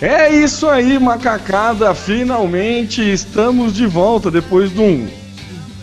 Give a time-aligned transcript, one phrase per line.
[0.00, 1.92] É isso aí, macacada.
[1.92, 5.08] Finalmente estamos de volta depois de um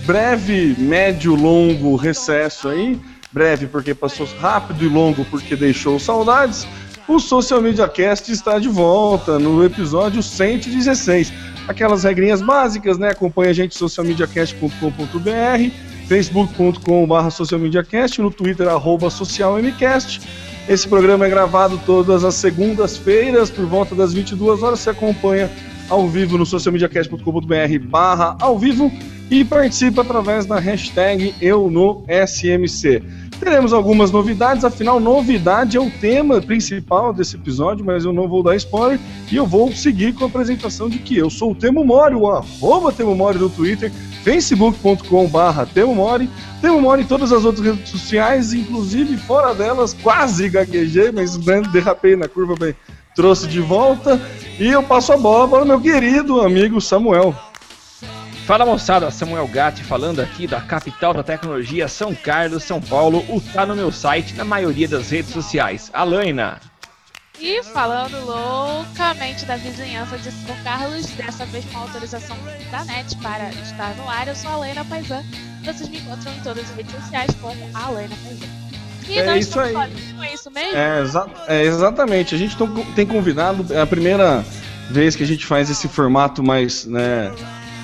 [0.05, 2.97] breve, médio, longo recesso aí.
[3.33, 6.66] Breve porque passou rápido e longo porque deixou saudades.
[7.07, 11.33] O Social Media Cast está de volta no episódio 116.
[11.67, 13.09] Aquelas regrinhas básicas, né?
[13.09, 15.72] Acompanhe a gente socialmediacast.com.br,
[16.07, 18.67] facebook.com.br socialmediacast, no Twitter,
[19.11, 20.44] socialmcast.
[20.67, 24.80] Esse programa é gravado todas as segundas-feiras, por volta das 22 horas.
[24.80, 25.47] Você acompanha
[25.88, 28.91] ao vivo no socialmediacast.com.br barra ao vivo
[29.30, 33.03] e participa através da hashtag Eu no SMC.
[33.39, 38.41] Teremos algumas novidades, afinal, novidade é o tema principal desse episódio, mas eu não vou
[38.41, 39.00] dar spoiler
[39.31, 42.27] e eu vou seguir com a apresentação de que eu sou o Temo Mori, o
[42.27, 43.91] arroba Temo Mori no Twitter,
[44.26, 46.28] facebook.com barra Temo Mori,
[46.59, 51.62] Temo Mori em todas as outras redes sociais, inclusive fora delas, quase gaguejei, mas né,
[51.72, 52.76] derrapei na curva, bem,
[53.16, 54.20] trouxe de volta
[54.59, 57.36] e eu passo a bola para o meu querido amigo Samuel.
[58.48, 63.24] Fala moçada, Samuel Gatti falando aqui da capital da tecnologia, São Carlos, São Paulo.
[63.30, 65.90] O tá no meu site, na maioria das redes sociais.
[65.94, 66.59] Alaina.
[67.40, 72.35] E falando loucamente da vizinhança de São Carlos, dessa vez com autorização
[72.72, 75.23] da NET para estar no ar, eu sou a Lena Paisan.
[75.63, 78.46] Vocês me encontram em todas as redes sociais como a Lena Paisan.
[79.07, 80.13] E É nós isso estamos aí.
[80.13, 80.75] não é isso mesmo?
[80.78, 82.34] É, exa- é, exatamente.
[82.34, 82.56] A gente
[82.96, 84.44] tem convidado, é a primeira
[84.90, 87.31] vez que a gente faz esse formato mais, né,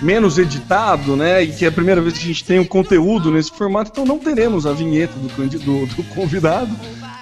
[0.02, 3.30] menos editado, né, e que é a primeira vez que a gente tem um conteúdo
[3.32, 5.28] nesse formato, então não teremos a vinheta do,
[5.60, 6.72] do- do convidado.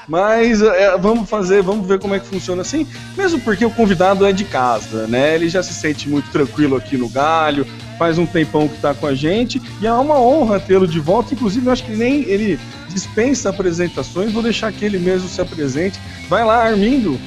[0.09, 4.25] Mas é, vamos fazer, vamos ver como é que funciona assim, mesmo porque o convidado
[4.25, 5.35] é de casa, né?
[5.35, 7.63] Ele já se sente muito tranquilo aqui no galho,
[7.99, 11.35] faz um tempão que tá com a gente, e é uma honra tê-lo de volta.
[11.35, 12.59] Inclusive, eu acho que nem ele
[12.89, 15.99] dispensa apresentações, vou deixar que ele mesmo se apresente.
[16.27, 17.19] Vai lá, Armindo.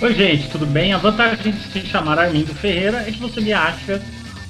[0.00, 0.92] Oi, gente, tudo bem?
[0.92, 4.00] A vantagem de se chamar Armindo Ferreira é que você me acha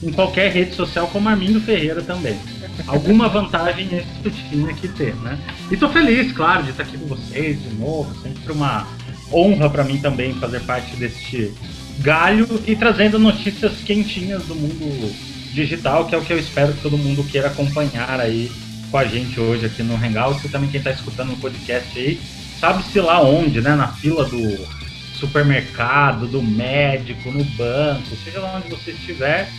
[0.03, 2.39] em qualquer rede social como Armindo Ferreira também.
[2.87, 5.39] Alguma vantagem isso tinha que ter, né?
[5.71, 8.15] E tô feliz, claro, de estar aqui com vocês de novo.
[8.23, 8.87] Sempre uma
[9.33, 11.53] honra para mim também fazer parte deste
[11.99, 15.15] galho e trazendo notícias quentinhas do mundo
[15.53, 18.51] digital, que é o que eu espero que todo mundo queira acompanhar aí
[18.91, 20.45] com a gente hoje aqui no Hangout.
[20.47, 22.19] E também quem está escutando o podcast aí,
[22.59, 23.75] sabe-se lá onde, né?
[23.75, 24.67] Na fila do
[25.15, 29.51] supermercado, do médico, no banco, seja lá onde você estiver.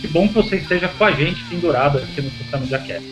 [0.00, 3.08] Que bom que você esteja com a gente pendurado aqui no Social Media Cast.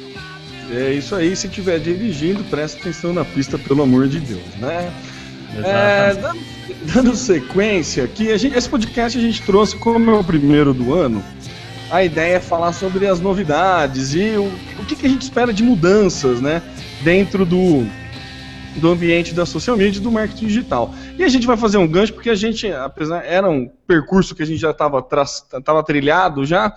[0.71, 4.91] É isso aí, se estiver dirigindo, presta atenção na pista, pelo amor de Deus, né?
[5.65, 6.39] É, dando,
[6.93, 11.25] dando sequência aqui, gente- esse podcast a gente trouxe como é o primeiro do ano.
[11.91, 14.45] A ideia é falar sobre as novidades e o,
[14.79, 16.61] o que, que a gente espera de mudanças, né?
[17.03, 17.87] Dentro do,
[18.79, 20.95] do ambiente da social media e do marketing digital.
[21.19, 24.43] E a gente vai fazer um gancho porque a gente, apesar era um percurso que
[24.43, 26.75] a gente já estava tava trilhado já,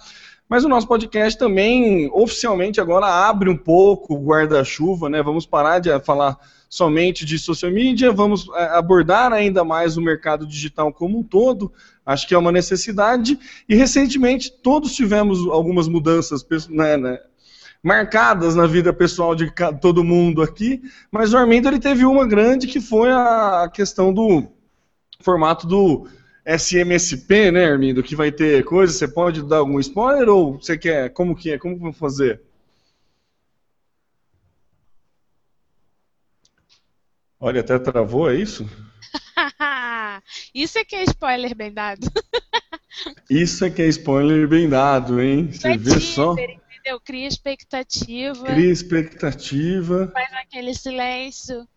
[0.50, 5.23] mas o nosso podcast também oficialmente agora abre um pouco o guarda-chuva, né?
[5.23, 6.38] Vamos parar de falar
[6.69, 11.72] somente de social media, vamos é, abordar ainda mais o mercado digital como um todo.
[12.05, 13.40] Acho que é uma necessidade.
[13.67, 17.20] E recentemente todos tivemos algumas mudanças né, né,
[17.83, 19.51] marcadas na vida pessoal de
[19.81, 20.81] todo mundo aqui,
[21.11, 24.47] mas o Armindo ele teve uma grande que foi a questão do
[25.22, 26.07] formato do
[26.45, 31.09] SMSP, né, Armindo, que vai ter coisa, você pode dar algum spoiler ou você quer,
[31.11, 32.41] como que é, como vamos fazer?
[37.39, 38.66] Olha, até travou, é isso?
[40.53, 42.07] Isso é que é spoiler bem dado.
[43.29, 45.51] Isso é que é spoiler bem dado, hein?
[45.51, 46.99] Você É vê só, teaser, entendeu?
[46.99, 50.09] Cria expectativa, cria expectativa.
[50.11, 51.67] faz aquele silêncio.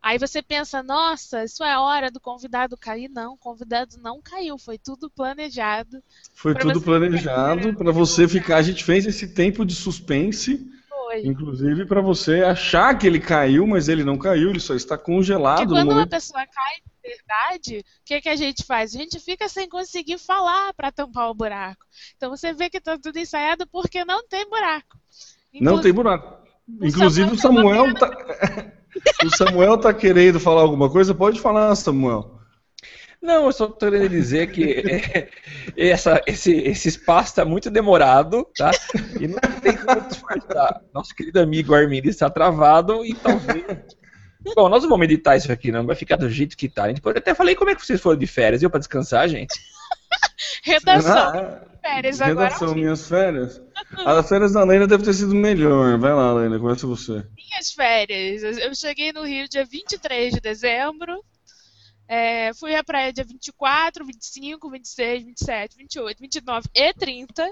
[0.00, 3.08] Aí você pensa, nossa, isso é hora do convidado cair.
[3.08, 6.02] Não, o convidado não caiu, foi tudo planejado.
[6.34, 8.58] Foi tudo planejado para você ficar.
[8.58, 10.70] A gente fez esse tempo de suspense,
[11.22, 15.60] Inclusive para você achar que ele caiu, mas ele não caiu, ele só está congelado
[15.60, 16.10] no quando uma momento.
[16.10, 18.94] pessoa cai de verdade, o que, que a gente faz?
[18.94, 21.84] A gente fica sem conseguir falar para tampar o buraco.
[22.16, 24.98] Então você vê que tá tudo ensaiado porque não tem buraco.
[25.60, 26.42] Não tem buraco.
[26.80, 28.10] Inclusive o Samuel tá.
[29.24, 31.14] o Samuel tá querendo falar alguma coisa?
[31.14, 32.40] Pode falar, Samuel.
[33.24, 34.62] Não, eu só tô querendo dizer que
[35.74, 38.70] é, essa, esse, esse espaço está muito demorado, tá?
[39.18, 40.82] E não tem como disfarçar.
[40.92, 43.64] Nosso querido amigo Armindo está travado e talvez.
[44.54, 45.86] Bom, nós não vamos editar isso aqui, não.
[45.86, 46.84] Vai ficar do jeito que tá.
[46.84, 48.62] A gente pode até falei como é que vocês foram de férias.
[48.62, 49.54] Eu para descansar, gente.
[50.62, 52.48] Redação, Ah, férias agora.
[52.50, 53.62] redação, minhas férias.
[54.04, 55.96] As férias da Lena deve ter sido melhor.
[55.98, 57.24] Vai lá, Lena, começa você.
[57.34, 58.42] minhas férias.
[58.58, 61.24] Eu cheguei no Rio dia 23 de dezembro.
[62.06, 67.50] É, fui à praia dia 24, 25, 26, 27, 28, 29 e 30.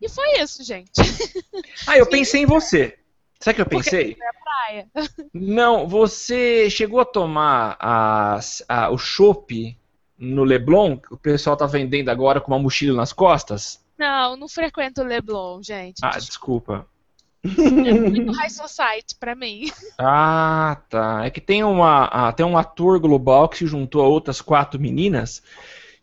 [0.00, 0.92] E foi isso, gente.
[1.86, 2.98] Ah, eu pensei em você.
[3.40, 4.16] Sabe o que eu Porque pensei?
[4.20, 4.90] à praia.
[5.32, 9.76] Não, você chegou a tomar as- a- o chopp
[10.18, 13.84] no Leblon, que o pessoal tá vendendo agora com uma mochila nas costas?
[13.98, 15.98] Não, não frequento o Leblon, gente.
[16.02, 16.86] Ah, desculpa.
[17.86, 19.70] É muito high society pra mim.
[19.98, 21.24] Ah, tá.
[21.24, 24.80] É que tem, uma, ah, tem um ator global que se juntou a outras quatro
[24.80, 25.42] meninas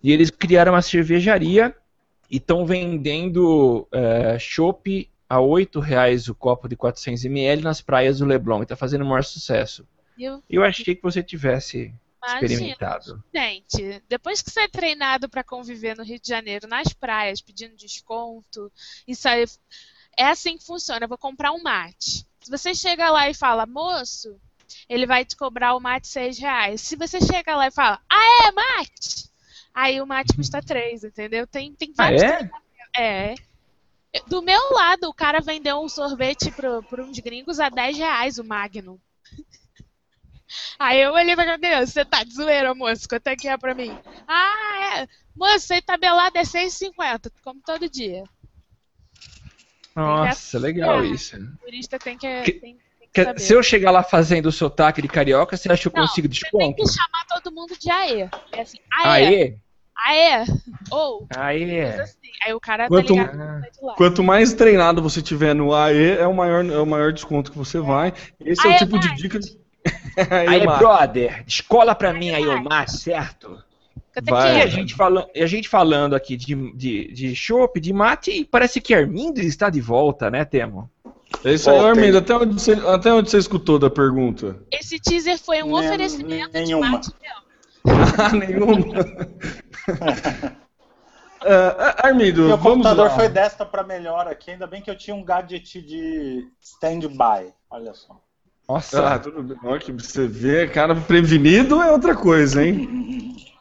[0.01, 1.75] e eles criaram uma cervejaria
[2.29, 8.25] e estão vendendo é, chopp a 8 reais o copo de 400ml nas praias do
[8.25, 9.87] Leblon e tá fazendo o maior sucesso.
[10.17, 11.93] E eu Eu achei que você tivesse
[12.25, 13.23] experimentado.
[13.33, 17.75] Gente, depois que você é treinado pra conviver no Rio de Janeiro, nas praias, pedindo
[17.75, 18.71] desconto,
[19.07, 19.45] isso aí
[20.17, 21.05] é assim que funciona.
[21.05, 22.25] Eu vou comprar um mate.
[22.41, 24.39] Se você chega lá e fala, moço,
[24.89, 26.81] ele vai te cobrar o mate seis reais.
[26.81, 29.29] Se você chega lá e fala, ah, é, mate!
[29.73, 31.47] Aí o mate custa três, entendeu?
[31.47, 32.51] Tem, tem Ah, vários é?
[32.95, 33.35] É.
[34.27, 38.37] Do meu lado, o cara vendeu um sorvete pro, pro uns gringos a 10 reais
[38.37, 38.99] o Magnum.
[40.77, 43.73] Aí eu olhei pra cadeira, você tá de zoeira, moço, quanto é que é pra
[43.73, 43.97] mim?
[44.27, 45.07] Ah, é.
[45.35, 48.23] Moço, aí tabelado é 6,50, como todo dia.
[49.95, 51.07] Nossa, legal É.
[51.07, 51.37] isso.
[51.37, 52.77] O turista tem que, Que- tem,
[53.13, 56.01] tem que se eu chegar lá fazendo o sotaque de carioca, você acha que eu
[56.01, 56.75] Não, consigo Você tem desconto?
[56.75, 58.27] que chamar todo mundo de aê.
[58.51, 59.57] É assim, aê, Aê!
[60.39, 60.45] aê,
[60.89, 61.91] ou, Aê!
[61.99, 62.17] assim.
[62.45, 63.95] Aí o cara Quanto- tá ligado.
[63.95, 67.57] Quanto mais treinado você tiver no AE, é o maior, é o maior desconto que
[67.57, 68.11] você vai.
[68.39, 69.39] Esse é, Aê, o tipo de dica.
[70.29, 70.77] Aí, Mate.
[70.79, 73.63] brother, escola pra mim aí o mate, certo?
[74.23, 74.57] Vai.
[74.59, 78.31] E a gente, fala, e a gente falando aqui de, de, de chopp, de mate,
[78.31, 80.89] e parece que Armindo está de volta, né, Temo?
[81.43, 81.79] É isso aí.
[81.79, 82.19] Armindo.
[82.19, 84.57] Até onde, você, até onde você escutou da pergunta?
[84.71, 86.85] Esse teaser foi um Nem- oferecimento nenhuma.
[86.85, 87.11] de mate.
[87.85, 88.85] Ah, nenhuma.
[91.41, 93.15] Ah, Armindo, Meu vamos computador lá.
[93.15, 97.51] foi desta pra melhor aqui, ainda bem que eu tinha um gadget de stand-by.
[97.69, 98.21] Olha só.
[98.69, 99.57] Nossa, Ah, tudo bem.
[99.63, 103.35] Olha que você vê, cara prevenido é outra coisa, hein?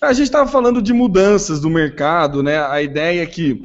[0.00, 2.62] A gente estava falando de mudanças do mercado, né?
[2.64, 3.64] A ideia é que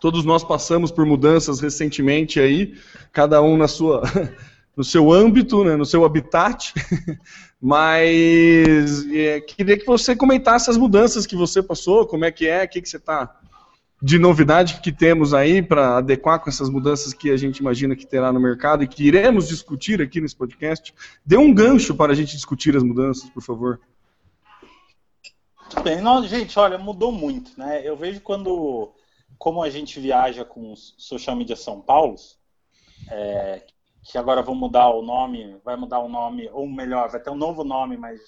[0.00, 2.74] todos nós passamos por mudanças recentemente aí,
[3.12, 4.02] cada um na sua,
[4.76, 5.76] no seu âmbito, né?
[5.76, 6.72] no seu habitat.
[7.60, 12.64] Mas é, queria que você comentasse as mudanças que você passou, como é que é,
[12.64, 13.36] o que, que você está
[14.00, 18.06] de novidade que temos aí para adequar com essas mudanças que a gente imagina que
[18.06, 20.94] terá no mercado e que iremos discutir aqui nesse podcast.
[21.26, 23.80] Dê um gancho para a gente discutir as mudanças, por favor.
[25.70, 26.00] Tudo bem.
[26.00, 27.86] Não, gente, olha, mudou muito, né?
[27.86, 28.94] Eu vejo quando,
[29.38, 32.16] como a gente viaja com os Social Media São Paulo,
[33.10, 33.66] é,
[34.02, 37.36] que agora vão mudar o nome, vai mudar o nome, ou melhor, vai ter um
[37.36, 38.18] novo nome, mas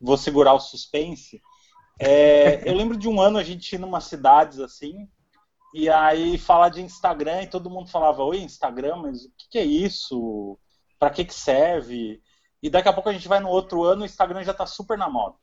[0.00, 1.42] vou segurar o suspense.
[1.98, 5.08] É, eu lembro de um ano a gente ir numa cidades assim,
[5.74, 9.58] e aí falar de Instagram e todo mundo falava, oi, Instagram, mas o que, que
[9.58, 10.56] é isso?
[11.00, 12.22] Para que, que serve?
[12.62, 14.96] E daqui a pouco a gente vai no outro ano o Instagram já tá super
[14.96, 15.34] na moda.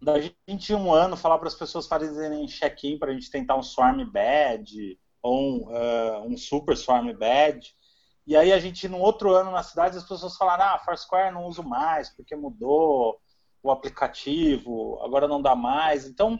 [0.00, 0.14] Da
[0.48, 4.02] gente um ano falar para as pessoas fazerem check-in para a gente tentar um Swarm
[4.04, 7.74] Badge ou um, eh, um Super Swarm Badge.
[8.26, 11.46] E aí a gente, no outro ano na cidade, as pessoas falaram, ah, Foursquare não
[11.46, 13.20] uso mais, porque mudou
[13.62, 16.06] o aplicativo, agora não dá mais.
[16.06, 16.38] Então,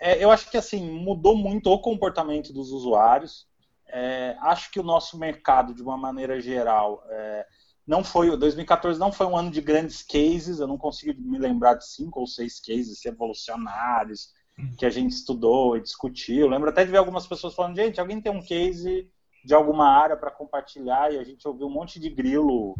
[0.00, 3.46] é, eu acho que assim, mudou muito o comportamento dos usuários.
[3.88, 7.46] É, acho que o nosso mercado, de uma maneira geral, é,
[7.86, 11.74] não foi 2014 não foi um ano de grandes cases, eu não consigo me lembrar
[11.74, 14.32] de cinco ou seis cases revolucionários
[14.78, 16.40] que a gente estudou e discutiu.
[16.40, 19.10] Eu lembro até de ver algumas pessoas falando, gente, alguém tem um case
[19.44, 22.74] de alguma área para compartilhar e a gente ouviu um monte de grilo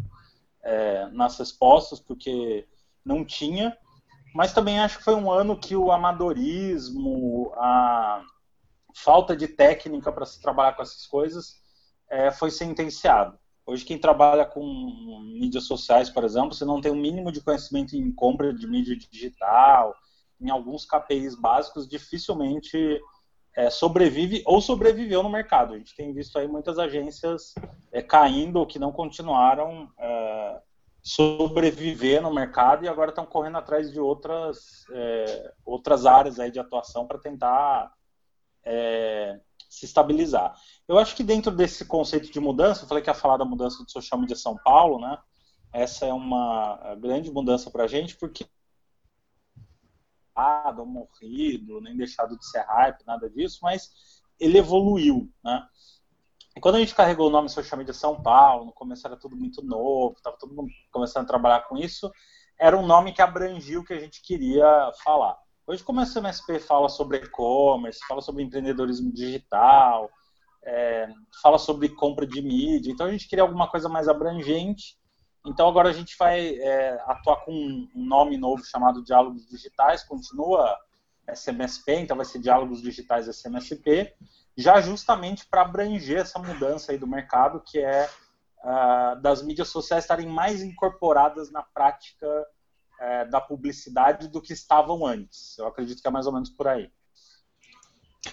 [0.63, 2.67] é, nas respostas, porque
[3.03, 3.77] não tinha.
[4.33, 8.23] Mas também acho que foi um ano que o amadorismo, a
[8.95, 11.61] falta de técnica para se trabalhar com essas coisas
[12.09, 13.37] é, foi sentenciado.
[13.65, 14.63] Hoje, quem trabalha com
[15.39, 18.67] mídias sociais, por exemplo, você não tem o um mínimo de conhecimento em compra de
[18.67, 19.95] mídia digital,
[20.39, 23.01] em alguns KPIs básicos, dificilmente
[23.55, 25.73] é, sobrevive ou sobreviveu no mercado.
[25.73, 27.55] A gente tem visto aí muitas agências
[27.91, 30.61] é, caindo ou que não continuaram é,
[31.01, 36.59] sobreviver no mercado e agora estão correndo atrás de outras, é, outras áreas aí de
[36.59, 37.91] atuação para tentar
[38.63, 39.39] é,
[39.75, 40.55] se estabilizar.
[40.87, 43.83] Eu acho que dentro desse conceito de mudança, eu falei que ia falar da mudança
[43.83, 45.17] do social media São Paulo, né?
[45.73, 48.45] Essa é uma grande mudança para a gente, porque
[50.77, 55.65] ou morrido, nem deixado de ser hype, nada disso, mas ele evoluiu, né?
[56.55, 59.35] E quando a gente carregou o nome Social Media São Paulo, no começo era tudo
[59.35, 62.11] muito novo, estava todo mundo começando a trabalhar com isso,
[62.57, 65.37] era um nome que abrangia o que a gente queria falar.
[65.67, 70.11] Hoje, como a CMSP fala sobre e-commerce, fala sobre empreendedorismo digital,
[70.63, 71.07] é,
[71.41, 74.95] fala sobre compra de mídia, então a gente queria alguma coisa mais abrangente.
[75.43, 80.77] Então agora a gente vai é, atuar com um nome novo chamado Diálogos Digitais, continua
[81.27, 84.13] SMSP, então vai ser Diálogos Digitais SMSP,
[84.55, 88.07] já justamente para abranger essa mudança aí do mercado, que é
[88.63, 92.27] uh, das mídias sociais estarem mais incorporadas na prática
[92.99, 95.57] é, da publicidade do que estavam antes.
[95.57, 96.89] Eu acredito que é mais ou menos por aí.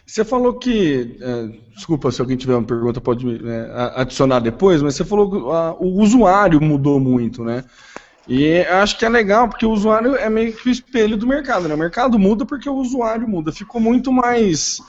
[0.07, 4.95] Você falou que, é, desculpa se alguém tiver uma pergunta pode é, adicionar depois, mas
[4.95, 7.65] você falou que o usuário mudou muito, né?
[8.27, 11.69] E acho que é legal porque o usuário é meio que o espelho do mercado,
[11.69, 11.75] né?
[11.75, 13.53] O mercado muda porque o usuário muda.
[13.53, 14.81] Ficou muito mais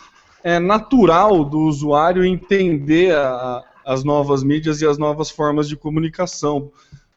[0.43, 6.71] é, natural do usuário entender a, as novas mídias e as novas formas de comunicação,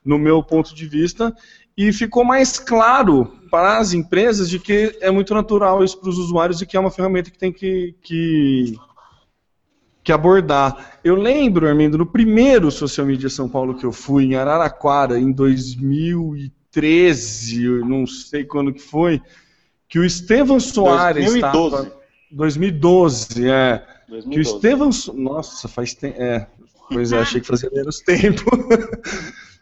[0.04, 1.34] no meu ponto de vista
[1.76, 6.16] e ficou mais claro para as empresas de que é muito natural isso para os
[6.18, 8.75] usuários e que é uma ferramenta que tem que, que,
[10.02, 10.99] que abordar.
[11.04, 15.30] Eu lembro, Armindo, no primeiro Social Media São Paulo que eu fui, em Araraquara, em
[15.30, 19.21] 2013, não sei quando que foi,
[19.87, 21.75] que o Estevam Soares 2012.
[21.75, 21.95] estava...
[22.30, 23.85] 2012, é.
[24.09, 24.30] 2012.
[24.30, 24.88] Que o Estevam...
[25.14, 26.16] Nossa, faz tempo...
[26.21, 26.47] É,
[26.90, 28.45] pois é, achei que fazia menos tempo.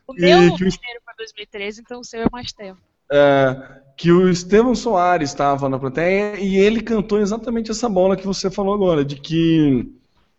[0.06, 0.70] O meu e que o...
[0.70, 2.80] primeiro 2013, então o seu é mais tempo.
[3.10, 8.26] É, que o Estevão Soares estava na plateia e ele cantou exatamente essa bola que
[8.26, 9.92] você falou agora, de que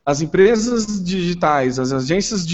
[0.06, 2.46] as empresas digitais, as agências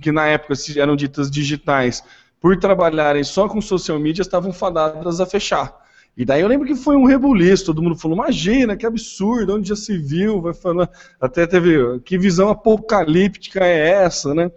[0.00, 2.02] que na época eram ditas digitais,
[2.40, 5.80] por trabalharem só com social media, estavam fadadas a fechar.
[6.16, 9.68] E daí eu lembro que foi um rebuliço, todo mundo falou, imagina, que absurdo, onde
[9.68, 10.88] já se viu, vai falando,
[11.20, 14.50] até teve, que visão apocalíptica é essa, né?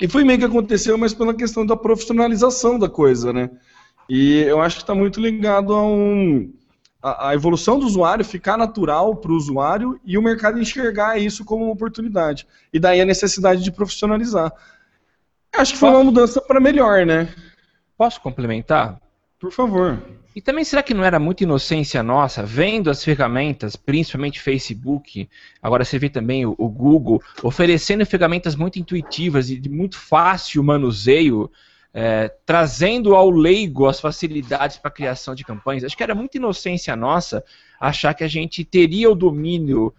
[0.00, 3.50] E foi meio que aconteceu, mas pela questão da profissionalização da coisa, né?
[4.08, 6.52] E eu acho que está muito ligado a, um,
[7.02, 11.64] a, evolução do usuário ficar natural para o usuário e o mercado enxergar isso como
[11.64, 12.46] uma oportunidade.
[12.72, 14.52] E daí a necessidade de profissionalizar.
[15.52, 17.34] Acho que foi uma mudança para melhor, né?
[17.96, 19.00] Posso complementar?
[19.40, 19.98] Por favor.
[20.36, 25.26] E também será que não era muita inocência nossa, vendo as ferramentas, principalmente Facebook,
[25.62, 30.62] agora você vê também o, o Google, oferecendo ferramentas muito intuitivas e de muito fácil
[30.62, 31.50] manuseio,
[31.94, 35.84] é, trazendo ao leigo as facilidades para a criação de campanhas.
[35.84, 37.42] Acho que era muita inocência nossa
[37.80, 39.90] achar que a gente teria o domínio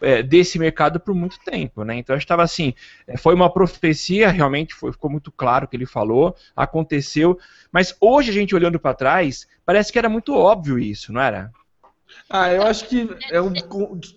[0.00, 1.96] é, desse mercado por muito tempo, né?
[1.96, 2.72] Então estava assim,
[3.06, 7.38] é, foi uma profecia, realmente foi, ficou muito claro o que ele falou, aconteceu,
[7.70, 11.52] mas hoje a gente olhando para trás, parece que era muito óbvio isso, não era?
[12.28, 13.52] Ah, eu acho que é um...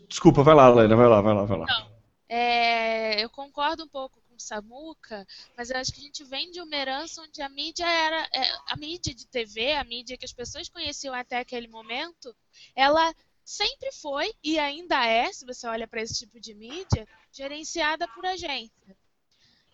[0.07, 1.65] desculpa, vai lá, Lena, vai lá, vai lá, vai lá.
[1.65, 1.91] Não,
[2.27, 5.25] é, eu concordo um pouco com o Samuca,
[5.55, 8.51] mas eu acho que a gente vem de uma herança onde a mídia era é,
[8.67, 12.35] a mídia de TV, a mídia que as pessoas conheciam até aquele momento,
[12.75, 18.07] ela sempre foi e ainda é, se você olha para esse tipo de mídia, gerenciada
[18.07, 18.97] por agência.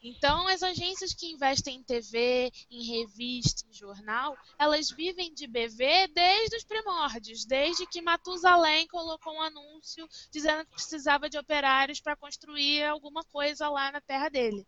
[0.03, 6.07] Então, as agências que investem em TV, em revista, em jornal, elas vivem de BV
[6.07, 12.15] desde os primórdios, desde que Matusalém colocou um anúncio dizendo que precisava de operários para
[12.15, 14.65] construir alguma coisa lá na terra dele.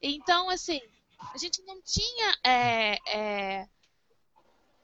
[0.00, 0.80] Então, assim,
[1.34, 3.68] a gente não tinha é, é,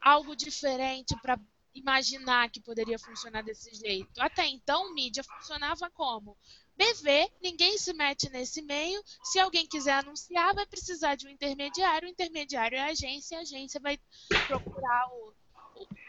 [0.01, 1.39] algo diferente para
[1.75, 4.21] imaginar que poderia funcionar desse jeito.
[4.21, 6.37] Até então, mídia funcionava como?
[6.77, 9.03] BV, ninguém se mete nesse meio.
[9.23, 12.07] Se alguém quiser anunciar, vai precisar de um intermediário.
[12.07, 13.99] O intermediário é a agência, a agência vai
[14.47, 15.33] procurar o,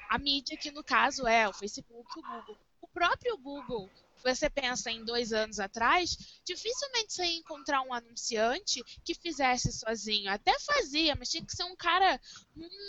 [0.09, 2.57] a mídia, que no caso é o Facebook o Google.
[2.81, 3.89] O próprio Google,
[4.23, 10.29] você pensa em dois anos atrás, dificilmente você ia encontrar um anunciante que fizesse sozinho.
[10.29, 12.19] Até fazia, mas tinha que ser um cara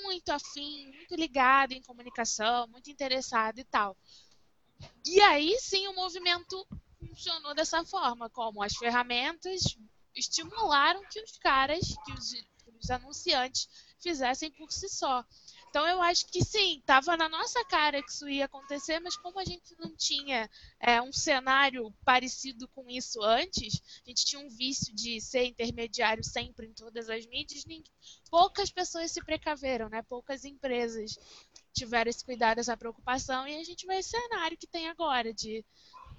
[0.02, 3.96] muito afim, muito ligado em comunicação, muito interessado e tal.
[5.04, 6.66] E aí sim o movimento
[6.98, 9.76] funcionou dessa forma, como as ferramentas
[10.14, 12.34] estimularam que os caras, que os,
[12.80, 13.68] os anunciantes
[14.00, 15.24] fizessem por si só.
[15.68, 19.38] Então eu acho que sim, estava na nossa cara que isso ia acontecer, mas como
[19.38, 20.48] a gente não tinha
[20.80, 26.24] é, um cenário parecido com isso antes, a gente tinha um vício de ser intermediário
[26.24, 27.64] sempre em todas as mídias,
[28.30, 30.00] poucas pessoas se precaveram, né?
[30.02, 31.18] Poucas empresas
[31.74, 35.64] tiveram esse cuidado, essa preocupação, e a gente vai esse cenário que tem agora, de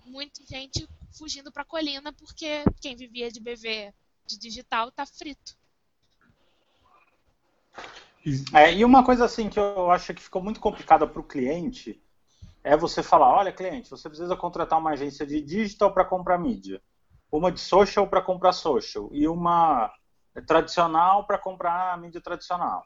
[0.05, 3.93] muita gente fugindo para a colina porque quem vivia de BV
[4.25, 5.57] de digital está frito.
[8.53, 12.01] É, e uma coisa assim que eu acho que ficou muito complicada para o cliente
[12.63, 16.81] é você falar, olha cliente, você precisa contratar uma agência de digital para comprar mídia,
[17.31, 19.91] uma de social para comprar social e uma
[20.45, 22.83] tradicional para comprar mídia tradicional.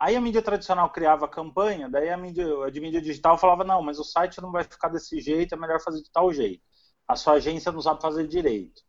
[0.00, 3.82] Aí a mídia tradicional criava campanha, daí a mídia a de mídia digital falava, não,
[3.82, 6.62] mas o site não vai ficar desse jeito, é melhor fazer de tal jeito.
[7.06, 8.82] A sua agência não sabe fazer direito.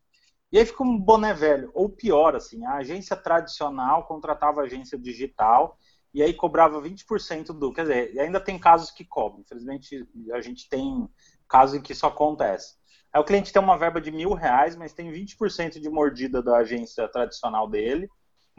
[0.52, 4.98] E aí fica um boné velho, ou pior, assim, a agência tradicional contratava a agência
[4.98, 5.78] digital
[6.12, 7.72] e aí cobrava 20% do.
[7.72, 9.40] Quer dizer, ainda tem casos que cobram.
[9.40, 11.08] Infelizmente, a gente tem
[11.48, 12.76] casos em que isso acontece.
[13.12, 16.58] Aí o cliente tem uma verba de mil reais, mas tem 20% de mordida da
[16.58, 18.08] agência tradicional dele,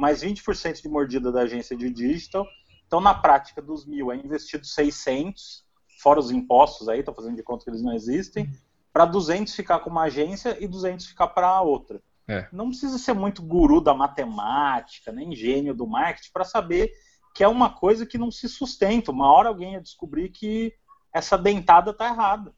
[0.02, 2.46] mais 20% de mordida da agência de digital.
[2.88, 5.64] Então, na prática, dos mil é investido 600,
[6.02, 8.52] fora os impostos aí, estou fazendo de conta que eles não existem,
[8.92, 12.02] para 200 ficar com uma agência e 200 ficar para outra.
[12.28, 12.50] É.
[12.52, 16.92] Não precisa ser muito guru da matemática, nem gênio do marketing para saber
[17.36, 19.12] que é uma coisa que não se sustenta.
[19.12, 20.74] Uma hora alguém ia descobrir que
[21.14, 22.54] essa dentada tá errada.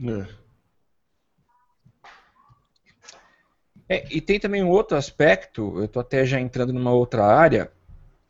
[0.00, 0.41] É.
[3.92, 7.70] É, e tem também um outro aspecto, eu estou até já entrando numa outra área,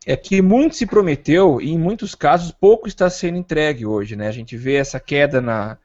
[0.05, 4.17] é que muito se prometeu e em muitos casos pouco está sendo entregue hoje.
[4.17, 4.27] Né?
[4.27, 5.79] A gente vê essa queda na,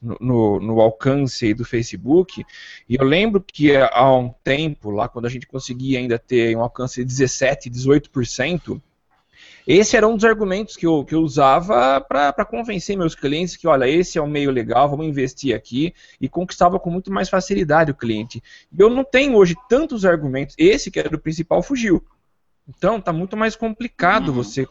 [0.00, 2.46] no, no, alcance do Facebook.
[2.88, 6.60] E eu lembro que há um tempo, lá quando a gente conseguia ainda ter um
[6.60, 8.80] alcance de 17, 18%,
[9.66, 13.66] esse era um dos argumentos que eu, que eu usava para convencer meus clientes que,
[13.66, 17.90] olha, esse é um meio legal, vamos investir aqui, e conquistava com muito mais facilidade
[17.90, 18.42] o cliente.
[18.72, 22.02] E eu não tenho hoje tantos argumentos, esse que era o principal fugiu.
[22.68, 24.34] Então está muito mais complicado uhum.
[24.34, 24.66] você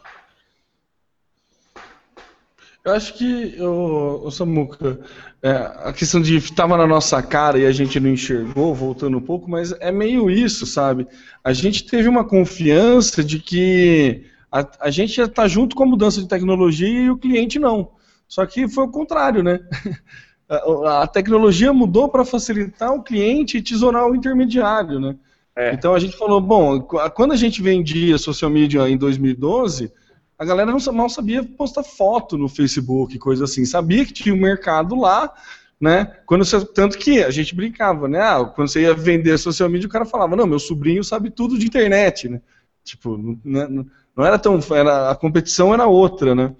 [2.84, 5.00] eu acho que, o Samuca,
[5.42, 5.50] é,
[5.84, 9.48] a questão de estava na nossa cara e a gente não enxergou, voltando um pouco,
[9.50, 11.06] mas é meio isso, sabe?
[11.42, 15.86] A gente teve uma confiança de que a, a gente já está junto com a
[15.86, 17.90] mudança de tecnologia e o cliente não.
[18.28, 19.60] Só que foi o contrário, né?
[20.46, 25.16] A, a tecnologia mudou para facilitar o cliente e tesourar o intermediário, né?
[25.56, 25.72] É.
[25.72, 29.90] Então a gente falou, bom, quando a gente vendia social media em 2012
[30.38, 33.64] a galera não mal sabia postar foto no Facebook, coisa assim.
[33.64, 35.32] Sabia que tinha um mercado lá,
[35.80, 36.04] né?
[36.26, 38.20] Quando você, tanto que a gente brincava, né?
[38.20, 41.58] Ah, quando você ia vender social media, o cara falava, não, meu sobrinho sabe tudo
[41.58, 42.40] de internet, né?
[42.82, 44.58] Tipo, não, não, não era tão.
[44.74, 46.54] Era, a competição era outra, né?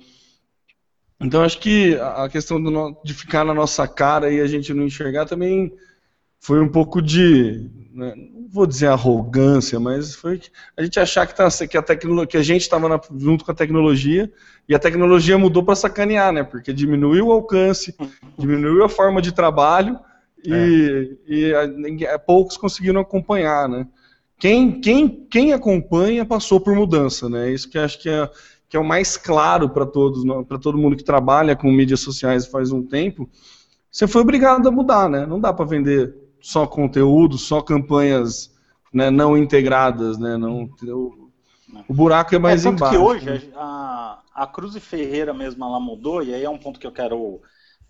[1.20, 2.60] Então acho que a questão
[3.04, 5.72] de ficar na nossa cara e a gente não enxergar também
[6.40, 10.40] foi um pouco de né, não vou dizer arrogância, mas foi
[10.76, 13.54] a gente achar que, tá, que, a, tecnologia, que a gente estava junto com a
[13.54, 14.30] tecnologia
[14.68, 16.42] e a tecnologia mudou para sacanear, né?
[16.42, 17.94] Porque diminuiu o alcance,
[18.36, 19.98] diminuiu a forma de trabalho
[20.44, 21.32] e, é.
[21.32, 23.86] e a, poucos conseguiram acompanhar, né?
[24.38, 27.50] Quem, quem, quem acompanha passou por mudança, né?
[27.50, 28.30] Isso que acho que é,
[28.68, 32.46] que é o mais claro para todos, para todo mundo que trabalha com mídias sociais
[32.46, 33.28] faz um tempo.
[33.90, 35.24] Você foi obrigado a mudar, né?
[35.24, 38.52] Não dá para vender só conteúdo, só campanhas
[38.92, 40.36] né, não integradas, né?
[40.36, 41.30] Não, o,
[41.88, 42.98] o buraco é mais é, tanto embaixo.
[42.98, 43.52] que hoje né?
[43.56, 47.40] a, a Cruz Ferreira mesmo ela mudou, e aí é um ponto que eu quero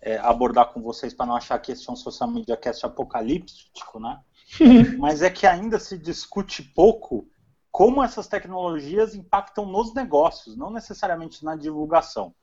[0.01, 3.99] é, abordar com vocês para não achar que esse é um social media cast apocalíptico,
[3.99, 4.19] né?
[4.99, 7.27] Mas é que ainda se discute pouco
[7.71, 12.33] como essas tecnologias impactam nos negócios, não necessariamente na divulgação.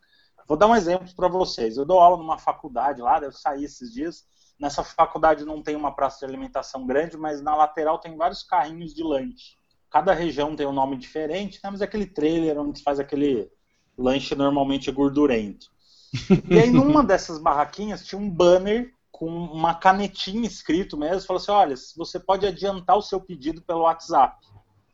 [0.46, 1.76] Vou dar um exemplo para vocês.
[1.76, 4.26] Eu dou aula numa faculdade lá, eu saí esses dias,
[4.62, 8.94] Nessa faculdade não tem uma praça de alimentação grande, mas na lateral tem vários carrinhos
[8.94, 9.56] de lanche.
[9.90, 11.68] Cada região tem um nome diferente, né?
[11.68, 13.50] mas é aquele trailer onde faz aquele
[13.98, 15.66] lanche normalmente gordurento.
[16.48, 21.52] E aí numa dessas barraquinhas tinha um banner com uma canetinha escrito mesmo, falou assim,
[21.52, 24.44] olha, você pode adiantar o seu pedido pelo WhatsApp.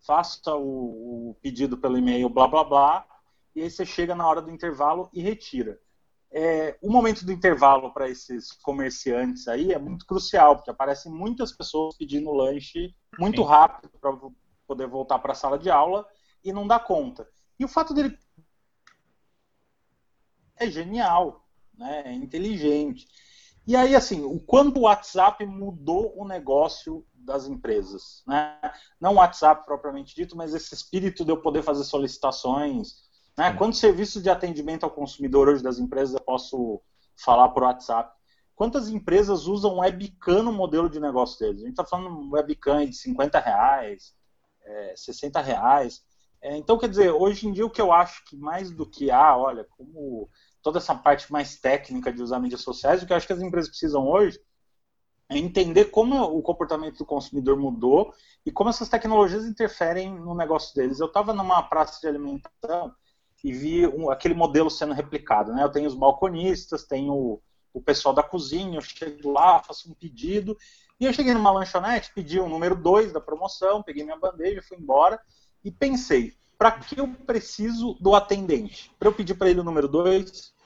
[0.00, 3.06] Faça o, o pedido pelo e-mail, blá blá blá,
[3.54, 5.78] e aí você chega na hora do intervalo e retira.
[6.30, 11.52] é, o momento do intervalo para esses comerciantes aí é muito crucial, porque aparecem muitas
[11.56, 13.48] pessoas pedindo lanche muito Sim.
[13.48, 14.12] rápido para
[14.66, 16.06] poder voltar para a sala de aula
[16.44, 17.26] e não dá conta.
[17.58, 18.16] E o fato dele
[20.56, 22.02] é genial, né?
[22.06, 23.06] é inteligente.
[23.68, 28.22] E aí, assim, o quanto o WhatsApp mudou o negócio das empresas.
[28.26, 28.58] Né?
[28.98, 33.02] Não o WhatsApp propriamente dito, mas esse espírito de eu poder fazer solicitações.
[33.36, 33.52] Né?
[33.52, 36.80] Quantos serviços de atendimento ao consumidor hoje das empresas eu posso
[37.14, 38.10] falar por WhatsApp?
[38.56, 41.60] Quantas empresas usam webcam no modelo de negócio deles?
[41.60, 44.14] A gente está falando de webcam de 50 reais,
[44.64, 46.02] é, 60 reais.
[46.40, 49.10] É, então, quer dizer, hoje em dia o que eu acho que mais do que,
[49.10, 50.30] ah, olha, como
[50.68, 53.40] toda essa parte mais técnica de usar mídias sociais, o que eu acho que as
[53.40, 54.38] empresas precisam hoje
[55.30, 58.12] é entender como o comportamento do consumidor mudou
[58.44, 61.00] e como essas tecnologias interferem no negócio deles.
[61.00, 62.94] Eu estava numa praça de alimentação
[63.42, 65.54] e vi um, aquele modelo sendo replicado.
[65.54, 65.62] Né?
[65.62, 67.40] Eu tenho os balconistas, tenho
[67.72, 70.54] o pessoal da cozinha, eu chego lá, faço um pedido,
[71.00, 74.76] e eu cheguei numa lanchonete, pedi o número 2 da promoção, peguei minha bandeja, fui
[74.76, 75.18] embora,
[75.64, 78.90] e pensei, para que eu preciso do atendente?
[78.98, 80.57] Para eu pedir para ele o número 2?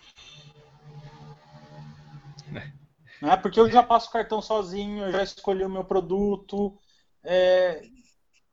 [3.23, 3.37] Né?
[3.37, 6.77] Porque eu já passo o cartão sozinho, eu já escolhi o meu produto.
[7.23, 7.81] É...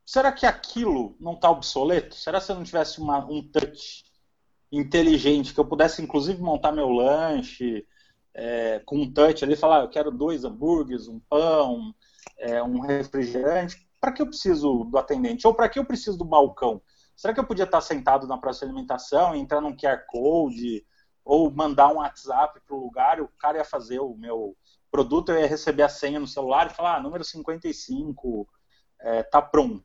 [0.06, 2.14] Será que aquilo não está obsoleto?
[2.14, 4.04] Será se eu não tivesse uma, um touch
[4.70, 7.84] inteligente, que eu pudesse inclusive montar meu lanche
[8.32, 11.92] é, com um touch ali, falar, eu quero dois hambúrgueres, um pão,
[12.38, 15.46] é, um refrigerante, para que eu preciso do atendente?
[15.48, 16.80] Ou para que eu preciso do balcão?
[17.16, 20.84] Será que eu podia estar sentado na praça de alimentação, entrar num QR Code,
[21.24, 24.56] ou mandar um WhatsApp para o lugar, o cara ia fazer o meu
[24.90, 28.48] produto, eu ia receber a senha no celular e falar, ah, número 55,
[29.00, 29.84] é, tá pronto.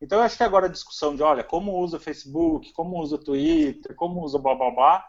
[0.00, 3.94] Então eu acho que agora a discussão de, olha, como usa Facebook, como usa Twitter,
[3.96, 5.08] como usa blá blá blá,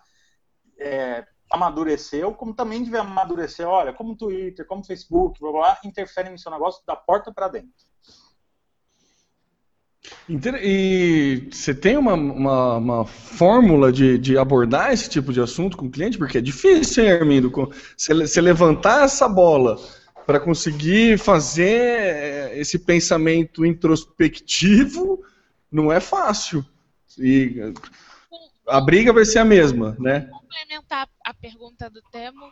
[0.80, 6.40] é, amadureceu, como também deve amadurecer, olha, como Twitter, como Facebook, blá blá, interferem no
[6.40, 7.86] seu negócio da porta para dentro.
[10.30, 15.86] E você tem uma, uma, uma fórmula de, de, abordar esse tipo de assunto com
[15.86, 16.18] o cliente?
[16.18, 17.52] Porque é difícil, hein, Armindo?
[17.96, 19.78] Você levantar essa bola
[20.26, 25.24] para conseguir fazer esse pensamento introspectivo
[25.72, 26.66] não é fácil.
[27.18, 27.74] E
[28.68, 30.30] a briga vai ser a mesma, né?
[30.30, 32.52] Complementar a pergunta do Temo,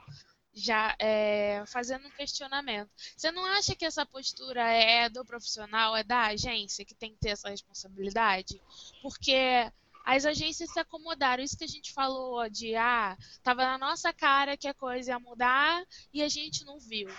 [0.56, 2.90] já é, fazendo um questionamento.
[3.16, 7.20] Você não acha que essa postura é do profissional, é da agência que tem que
[7.20, 8.62] ter essa responsabilidade?
[9.02, 9.70] Porque
[10.06, 14.56] as agências se acomodaram, isso que a gente falou de ah, tava na nossa cara
[14.56, 17.10] que a coisa ia mudar e a gente não viu.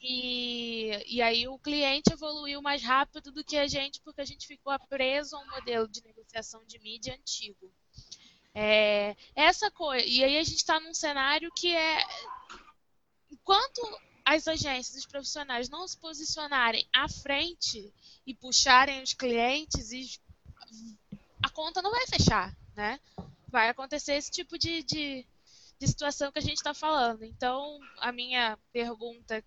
[0.00, 4.46] E, e aí o cliente evoluiu mais rápido do que a gente, porque a gente
[4.46, 7.72] ficou preso a um modelo de negociação de mídia antigo.
[8.54, 10.06] É, essa coisa.
[10.06, 11.98] E aí a gente está num cenário que é.
[13.30, 13.80] Enquanto
[14.24, 17.92] as agências, os profissionais não se posicionarem à frente
[18.26, 20.20] e puxarem os clientes, e
[21.44, 22.98] a conta não vai fechar, né?
[23.48, 25.26] Vai acontecer esse tipo de, de,
[25.78, 27.24] de situação que a gente está falando.
[27.24, 29.42] Então, a minha pergunta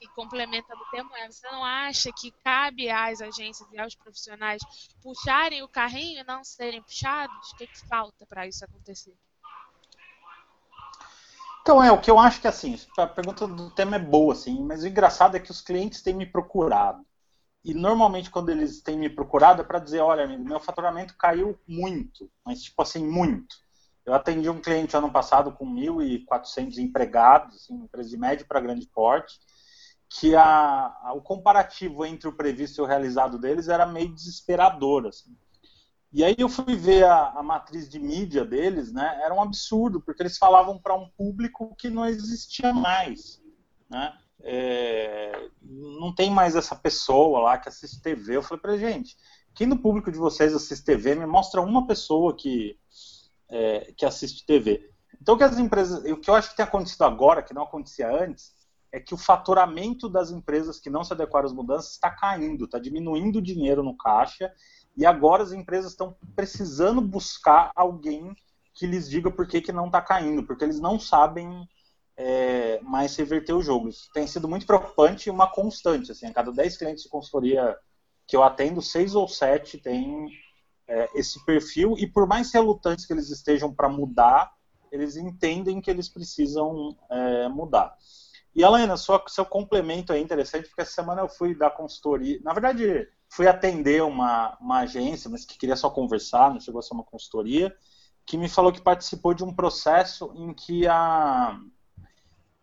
[0.00, 4.62] que complementa do tema é: você não acha que cabe às agências e aos profissionais
[5.00, 7.52] puxarem o carrinho e não serem puxados?
[7.52, 9.16] O que, que falta para isso acontecer?
[11.68, 14.64] Então, é, o que eu acho que assim, a pergunta do tema é boa, assim,
[14.64, 17.04] mas o engraçado é que os clientes têm me procurado.
[17.62, 22.30] E normalmente quando eles têm me procurado é para dizer, olha, meu faturamento caiu muito,
[22.42, 23.54] mas tipo assim, muito.
[24.06, 28.86] Eu atendi um cliente ano passado com 1.400 empregados, assim, empresa de médio para grande
[28.86, 29.38] porte,
[30.08, 35.06] que a, a, o comparativo entre o previsto e o realizado deles era meio desesperador.
[35.06, 35.36] Assim.
[36.10, 39.20] E aí eu fui ver a, a, matriz de mídia deles, né?
[39.22, 43.42] Era um absurdo, porque eles falavam para um público que não existia mais.
[43.90, 44.16] Né?
[44.40, 48.36] É, não tem mais essa pessoa lá que assiste TV.
[48.36, 49.16] Eu falei para gente,
[49.54, 52.78] quem no público de vocês assiste TV, me mostra uma pessoa que,
[53.50, 54.90] é, que assiste TV.
[55.20, 57.64] Então, o que as empresas, o que eu acho que tem acontecido agora, que não
[57.64, 58.56] acontecia antes,
[58.90, 62.78] é que o faturamento das empresas que não se adequaram às mudanças está caindo, está
[62.78, 64.50] diminuindo o dinheiro no caixa,
[64.98, 68.36] e agora as empresas estão precisando buscar alguém
[68.74, 71.68] que lhes diga por que, que não está caindo, porque eles não sabem
[72.16, 73.88] é, mais reverter o jogo.
[73.88, 76.10] Isso tem sido muito preocupante e uma constante.
[76.10, 77.76] Assim, a cada 10 clientes de consultoria
[78.26, 80.28] que eu atendo, 6 ou 7 têm
[80.88, 84.52] é, esse perfil, e por mais relutantes que eles estejam para mudar,
[84.90, 87.96] eles entendem que eles precisam é, mudar.
[88.52, 92.40] E, Helena, sua, seu complemento é interessante, porque essa semana eu fui dar consultoria.
[92.42, 96.82] Na verdade, fui atender uma, uma agência, mas que queria só conversar, não chegou a
[96.82, 97.74] ser uma consultoria,
[98.24, 101.58] que me falou que participou de um processo em que a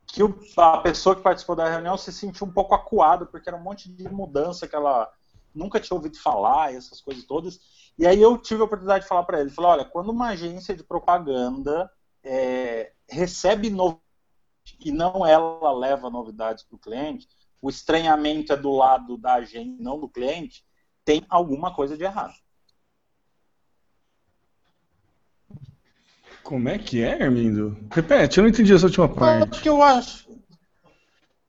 [0.07, 3.57] que o, a pessoa que participou da reunião se sentiu um pouco acuada, porque era
[3.57, 5.11] um monte de mudança que ela
[5.53, 7.59] nunca tinha ouvido falar, essas coisas todas.
[7.97, 10.75] E aí eu tive a oportunidade de falar para ele, falou, olha, quando uma agência
[10.75, 11.91] de propaganda
[12.23, 14.05] é, recebe novidades
[14.79, 17.27] e não ela leva novidades para o cliente,
[17.61, 20.63] o estranhamento é do lado da agência, não do cliente,
[21.03, 22.33] tem alguma coisa de errado.
[26.43, 27.75] Como é que é, Armindo?
[27.91, 29.49] Repete, eu não entendi essa última É parte.
[29.49, 30.25] porque eu acho.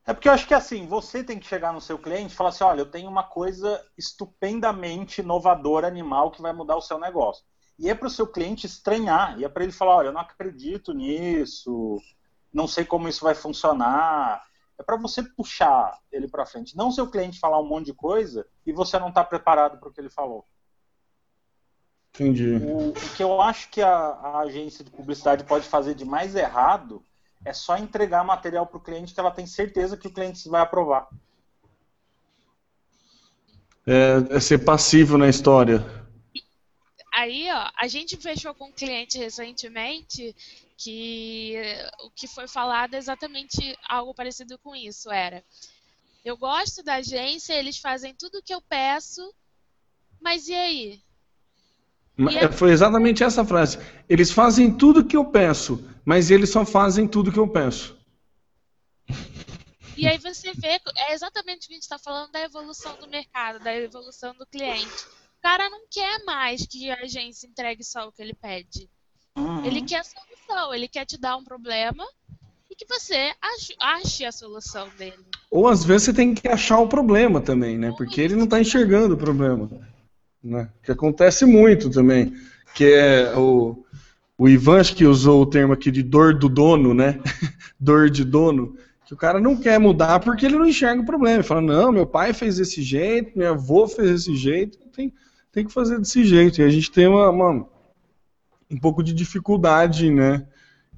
[0.06, 2.50] É porque eu acho que assim, você tem que chegar no seu cliente e falar
[2.50, 7.44] assim, olha, eu tenho uma coisa estupendamente inovadora, animal, que vai mudar o seu negócio.
[7.78, 10.20] E é para o seu cliente estranhar, e é para ele falar, olha, eu não
[10.20, 12.00] acredito nisso,
[12.52, 14.45] não sei como isso vai funcionar.
[14.78, 17.94] É para você puxar ele para frente, não o seu cliente falar um monte de
[17.94, 20.44] coisa e você não está preparado para o que ele falou.
[22.14, 22.56] Entendi.
[22.56, 26.34] O, o que eu acho que a, a agência de publicidade pode fazer de mais
[26.34, 27.02] errado
[27.44, 30.62] é só entregar material para o cliente que ela tem certeza que o cliente vai
[30.62, 31.08] aprovar.
[33.86, 35.84] É, é ser passivo na história.
[37.12, 40.34] Aí, ó, a gente fechou com um cliente recentemente
[40.76, 41.54] que
[42.02, 45.10] o que foi falado é exatamente algo parecido com isso.
[45.10, 45.44] Era,
[46.24, 49.22] eu gosto da agência, eles fazem tudo o que eu peço,
[50.20, 51.02] mas e aí?
[52.18, 53.78] E é- Foi exatamente essa frase.
[54.08, 57.96] Eles fazem tudo que eu peço, mas eles só fazem tudo que eu peço.
[59.96, 63.08] E aí você vê, é exatamente o que a gente está falando da evolução do
[63.08, 65.04] mercado, da evolução do cliente.
[65.38, 68.90] O cara não quer mais que a agência entregue só o que ele pede.
[69.64, 72.04] Ele quer a solução, ele quer te dar um problema
[72.70, 73.32] e que você
[73.80, 75.24] ache, a solução dele.
[75.50, 77.92] Ou às vezes você tem que achar o problema também, né?
[77.96, 79.70] Porque ele não está enxergando o problema.
[80.42, 80.70] Né?
[80.82, 82.34] Que acontece muito também.
[82.74, 83.84] Que é o,
[84.38, 87.20] o Ivan acho que usou o termo aqui de dor do dono, né?
[87.78, 88.76] dor de dono.
[89.06, 91.36] Que o cara não quer mudar porque ele não enxerga o problema.
[91.36, 95.12] Ele fala, não, meu pai fez desse jeito, meu avô fez desse jeito, tem,
[95.52, 96.60] tem que fazer desse jeito.
[96.60, 97.68] E a gente tem uma, uma-
[98.70, 100.46] um pouco de dificuldade, né?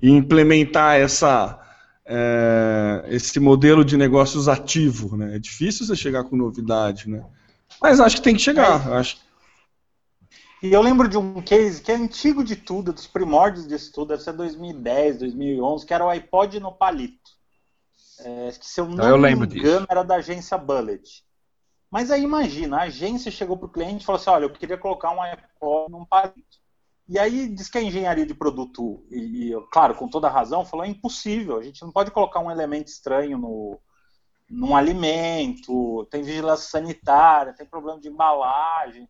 [0.02, 1.58] Em implementar essa,
[2.04, 5.36] é, esse modelo de negócios ativo, né?
[5.36, 7.24] É difícil você chegar com novidade, né?
[7.80, 8.92] Mas acho que tem que chegar.
[8.92, 9.18] Acho
[10.62, 14.08] E eu lembro de um case que é antigo de tudo, dos primórdios disso tudo,
[14.08, 17.38] deve ser 2010, 2011, que era o iPod no palito.
[18.20, 19.86] É, que se eu não eu me engano disso.
[19.88, 21.22] era da agência Bullet.
[21.90, 24.76] Mas aí imagina, a agência chegou para o cliente e falou assim, olha, eu queria
[24.76, 26.57] colocar um iPod num palito.
[27.08, 30.84] E aí diz que a engenharia de produto, e, e, claro, com toda razão, falou,
[30.84, 33.80] é impossível, a gente não pode colocar um elemento estranho no,
[34.48, 39.08] num alimento, tem vigilância sanitária, tem problema de embalagem.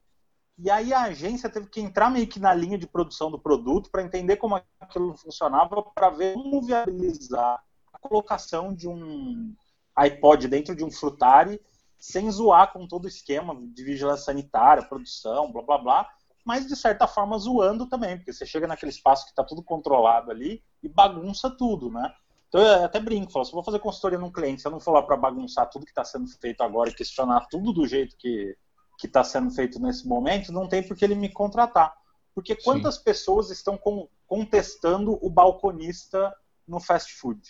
[0.57, 3.91] E aí a agência teve que entrar meio que na linha de produção do produto
[3.91, 9.55] para entender como aquilo funcionava, para ver como viabilizar a colocação de um
[9.97, 11.61] iPod dentro de um frutari
[11.99, 16.09] sem zoar com todo o esquema de vigilância sanitária, produção, blá blá blá,
[16.49, 20.31] mas de certa forma zoando também, porque você chega naquele espaço que está tudo controlado
[20.31, 22.11] ali e bagunça tudo, né?
[22.49, 24.81] Então eu até brinco, falo, se eu vou fazer consultoria num cliente, se eu não
[24.81, 28.17] for lá para bagunçar tudo que está sendo feito agora e questionar tudo do jeito
[28.17, 28.57] que
[28.99, 31.95] que está sendo feito nesse momento, não tem por que ele me contratar.
[32.35, 36.35] Porque quantas pessoas estão con- contestando o balconista
[36.67, 37.41] no fast food?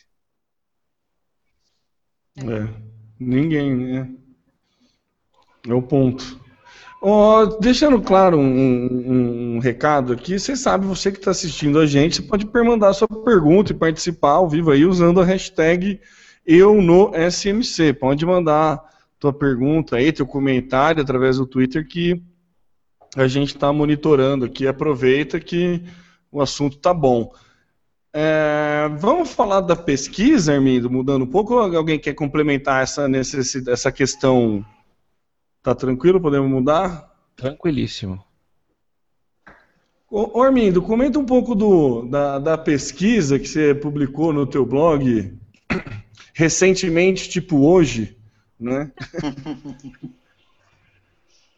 [2.36, 2.42] É,
[3.18, 4.14] ninguém, né?
[5.68, 6.47] É o ponto.
[7.00, 11.86] Ó, deixando claro um, um- um recado aqui, você sabe, você que está assistindo a
[11.86, 16.00] gente, você pode mandar sua pergunta e participar ao vivo aí usando a hashtag
[16.44, 17.92] eu no SMC.
[17.92, 18.82] Pode mandar
[19.18, 22.20] tua pergunta aí, teu comentário através do Twitter que
[23.16, 24.66] a gente está monitorando aqui.
[24.66, 25.82] Aproveita que
[26.32, 27.32] o assunto tá bom.
[28.12, 33.06] É, vamos falar da pesquisa, Armindo, mudando um pouco, ou alguém quer complementar essa
[33.68, 34.64] essa questão?
[35.62, 36.20] Tá tranquilo?
[36.20, 37.12] Podemos mudar?
[37.36, 38.24] Tranquilíssimo.
[40.10, 45.36] Ô, Armindo, comenta um pouco do, da, da pesquisa que você publicou no teu blog
[46.32, 48.16] recentemente, tipo hoje,
[48.58, 48.90] né?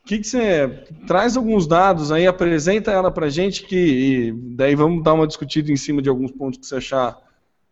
[0.05, 5.05] que, que você traz alguns dados aí, apresenta ela pra gente que e daí vamos
[5.05, 7.17] dar uma discutida em cima de alguns pontos que você achar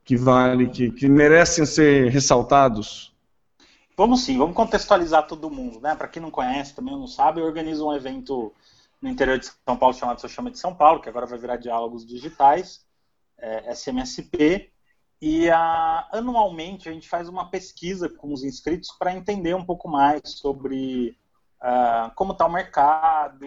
[0.05, 3.13] que vale, que, que merecem ser ressaltados.
[3.99, 5.93] Vamos sim, vamos contextualizar todo mundo, né?
[5.97, 8.55] Para quem não conhece, também não sabe, eu organizo um evento
[9.03, 11.57] no interior de São Paulo chamado Seu Chama de São Paulo, que agora vai virar
[11.57, 12.87] Diálogos Digitais,
[13.37, 14.71] é, SMSP,
[15.21, 19.89] e a, anualmente a gente faz uma pesquisa com os inscritos para entender um pouco
[19.89, 21.19] mais sobre
[21.61, 23.45] ah, como está o mercado,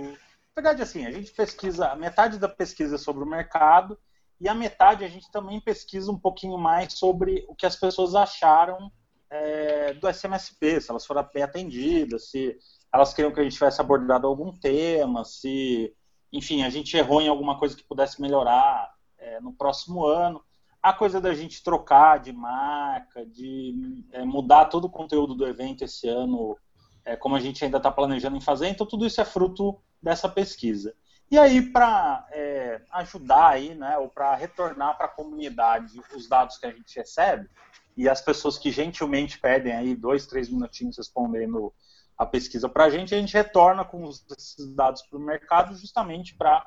[0.54, 3.98] verdade, assim, a gente pesquisa, metade da pesquisa é sobre o mercado
[4.38, 8.16] e a metade a gente também pesquisa um pouquinho mais sobre o que as pessoas
[8.16, 8.92] acharam
[9.32, 12.58] é, do SMSP, se elas foram bem atendidas, se
[12.94, 15.96] elas queriam que a gente tivesse abordado algum tema, se,
[16.32, 20.44] enfim, a gente errou em alguma coisa que pudesse melhorar é, no próximo ano.
[20.84, 25.86] A coisa da gente trocar de marca, de é, mudar todo o conteúdo do evento
[25.86, 26.58] esse ano,
[27.06, 30.28] é, como a gente ainda está planejando em fazer, então tudo isso é fruto dessa
[30.28, 30.94] pesquisa.
[31.30, 36.58] E aí, para é, ajudar aí, né, ou para retornar para a comunidade os dados
[36.58, 37.50] que a gente recebe,
[37.96, 41.74] e as pessoas que gentilmente pedem aí dois, três minutinhos respondendo
[42.18, 45.76] a pesquisa para a gente, a gente retorna com os, esses dados para o mercado
[45.76, 46.64] justamente para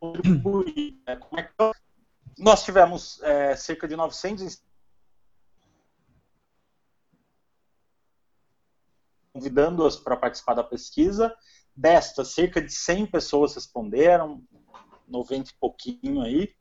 [0.00, 1.00] contribuir.
[1.06, 1.20] Né?
[1.38, 1.72] É.
[2.38, 4.62] Nós tivemos é, cerca de 900
[9.34, 11.34] convidando-as para participar da pesquisa.
[11.76, 14.42] Destas, cerca de 100 pessoas responderam,
[15.08, 16.54] 90 e pouquinho aí.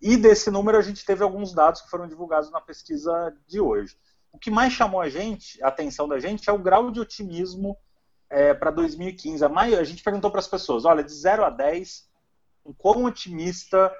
[0.00, 3.96] E desse número a gente teve alguns dados que foram divulgados na pesquisa de hoje.
[4.32, 7.76] O que mais chamou a gente, a atenção da gente, é o grau de otimismo
[8.28, 9.44] é, para 2015.
[9.44, 12.08] A, maioria, a gente perguntou para as pessoas, olha, de 0 a 10,
[12.64, 13.92] o quão otimista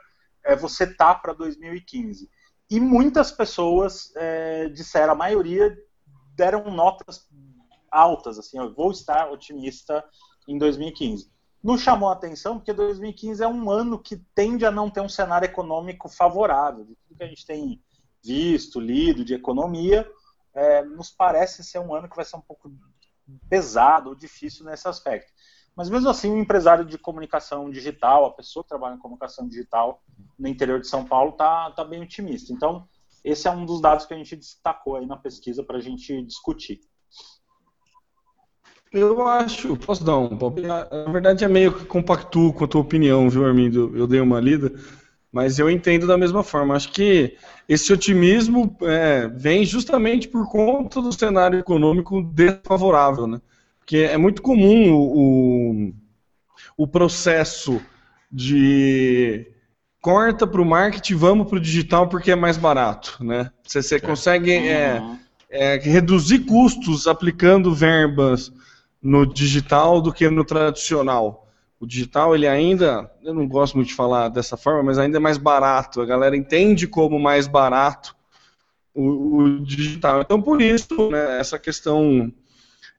[0.45, 2.29] é, você tá para 2015?
[2.71, 5.77] E muitas pessoas é, disseram, a maioria
[6.35, 7.29] deram notas
[7.91, 10.05] altas, assim, eu vou estar otimista
[10.49, 11.34] em 2015
[11.65, 15.09] nos chamou a atenção porque 2015 é um ano que tende a não ter um
[15.09, 16.85] cenário econômico favorável.
[16.85, 17.83] De tudo que a gente tem
[18.23, 20.07] visto, lido de economia,
[20.53, 22.71] é, nos parece ser um ano que vai ser um pouco
[23.49, 25.33] pesado ou difícil nesse aspecto.
[25.75, 30.03] Mas mesmo assim, o empresário de comunicação digital, a pessoa que trabalha em comunicação digital
[30.39, 32.53] no interior de São Paulo, está tá bem otimista.
[32.53, 32.87] Então,
[33.25, 36.23] esse é um dos dados que a gente destacou aí na pesquisa para a gente
[36.23, 36.81] discutir.
[38.95, 40.69] Eu acho, posso dar um palpite?
[40.69, 43.93] Na verdade é meio que compactuo com a tua opinião, viu, Armindo?
[43.97, 44.73] Eu dei uma lida,
[45.33, 46.77] mas eu entendo da mesma forma.
[46.77, 47.37] Acho que
[47.69, 53.41] esse otimismo é, vem justamente por conta do cenário econômico desfavorável, né?
[53.81, 55.93] Porque é muito comum o,
[56.77, 57.83] o processo
[58.31, 59.45] de
[60.01, 63.51] corta para o marketing, vamos para o digital porque é mais barato, né?
[63.67, 65.03] Você, você consegue é,
[65.51, 68.53] é, reduzir custos aplicando verbas
[69.05, 71.47] no digital do que no tradicional.
[71.79, 75.21] O digital, ele ainda, eu não gosto muito de falar dessa forma, mas ainda é
[75.21, 76.01] mais barato.
[76.01, 78.17] A galera entende como mais barato
[78.95, 80.23] o, o digital.
[80.23, 82.33] Então, por isso, né, essa questão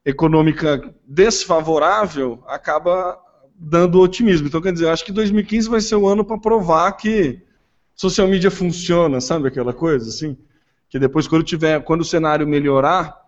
[0.04, 3.18] econômica desfavorável acaba
[3.56, 4.46] dando otimismo.
[4.46, 7.42] Então, quer dizer, eu acho que 2015 vai ser o ano para provar que
[7.96, 10.36] social media funciona, sabe aquela coisa assim?
[10.88, 13.25] Que depois, quando tiver, quando o cenário melhorar,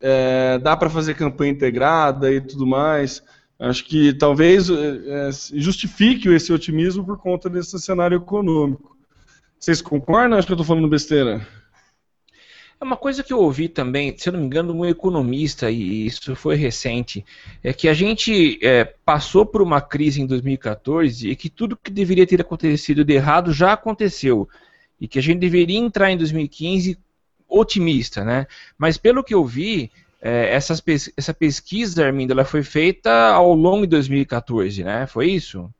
[0.00, 3.22] é, dá para fazer campanha integrada e tudo mais.
[3.58, 8.96] Acho que talvez é, justifique esse otimismo por conta desse cenário econômico.
[9.58, 10.38] Vocês concordam?
[10.38, 11.44] Acho que eu estou falando besteira.
[12.80, 16.06] É uma coisa que eu ouvi também, se eu não me engano, um economista, e
[16.06, 17.24] isso foi recente,
[17.64, 21.90] é que a gente é, passou por uma crise em 2014 e que tudo que
[21.90, 24.48] deveria ter acontecido de errado já aconteceu.
[25.00, 26.96] E que a gente deveria entrar em 2015
[27.48, 28.46] otimista, né?
[28.76, 30.82] Mas pelo que eu vi, é, essas
[31.16, 35.06] essa pesquisa, Armindo, ela foi feita ao longo de 2014, né?
[35.06, 35.72] Foi isso?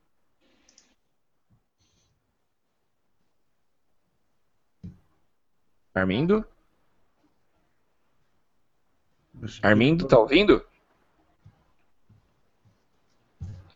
[5.94, 6.44] Armindo?
[9.62, 10.64] Armindo, tá ouvindo?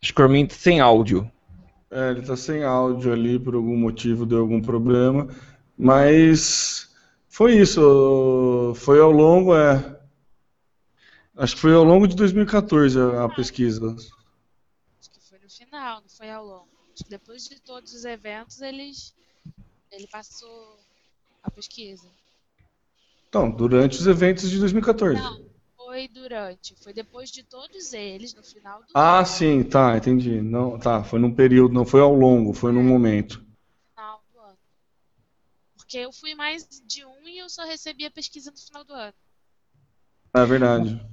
[0.00, 1.30] Acho que o Armindo tá sem áudio.
[1.90, 5.28] É, ele tá sem áudio ali, por algum motivo deu algum problema.
[5.76, 6.91] Mas
[7.32, 8.74] foi isso.
[8.76, 10.00] Foi ao longo, é.
[11.34, 13.96] Acho que foi ao longo de 2014 a, a pesquisa.
[15.00, 16.68] Acho que foi no final, não foi ao longo.
[17.08, 19.14] Depois de todos os eventos, eles,
[19.90, 20.78] ele passou
[21.42, 22.06] a pesquisa.
[23.28, 25.18] Então, durante os eventos de 2014.
[25.18, 25.40] Não,
[25.74, 26.76] foi durante.
[26.82, 29.26] Foi depois de todos eles, no final do Ah, ano.
[29.26, 30.42] sim, tá, entendi.
[30.42, 33.42] Não, tá, foi num período, não foi ao longo, foi num momento.
[35.92, 38.94] Porque eu fui mais de um e eu só recebi a pesquisa no final do
[38.94, 39.12] ano.
[40.32, 41.06] É verdade.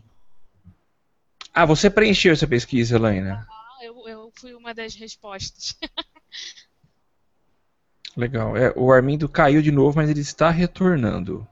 [1.54, 3.28] Ah, você preencheu essa pesquisa, Elaine?
[3.28, 3.46] Ah,
[3.84, 5.78] eu, eu fui uma das respostas.
[8.16, 8.56] Legal.
[8.56, 11.46] É, o Armindo caiu de novo, mas ele está retornando.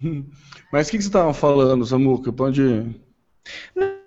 [0.72, 2.32] Mas o que, que, você estava falando, Samuca?
[2.32, 3.00] Pode.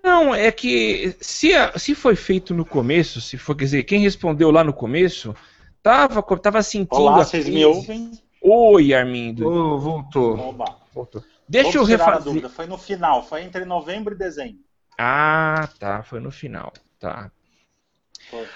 [0.04, 4.50] Não, é que se, se foi feito no começo, se for, quer dizer, quem respondeu
[4.50, 5.34] lá no começo,
[5.82, 7.00] Tava, tava sentindo.
[7.00, 8.10] Olá, vocês me ouvem?
[8.42, 9.48] Oi, Armindo.
[9.48, 10.38] Oh, voltou.
[10.38, 10.76] Oba.
[10.92, 11.24] voltou.
[11.48, 12.48] Deixa Vou eu refazer.
[12.50, 14.60] Foi no final, foi entre novembro e dezembro.
[14.98, 17.30] Ah, tá, foi no final, tá.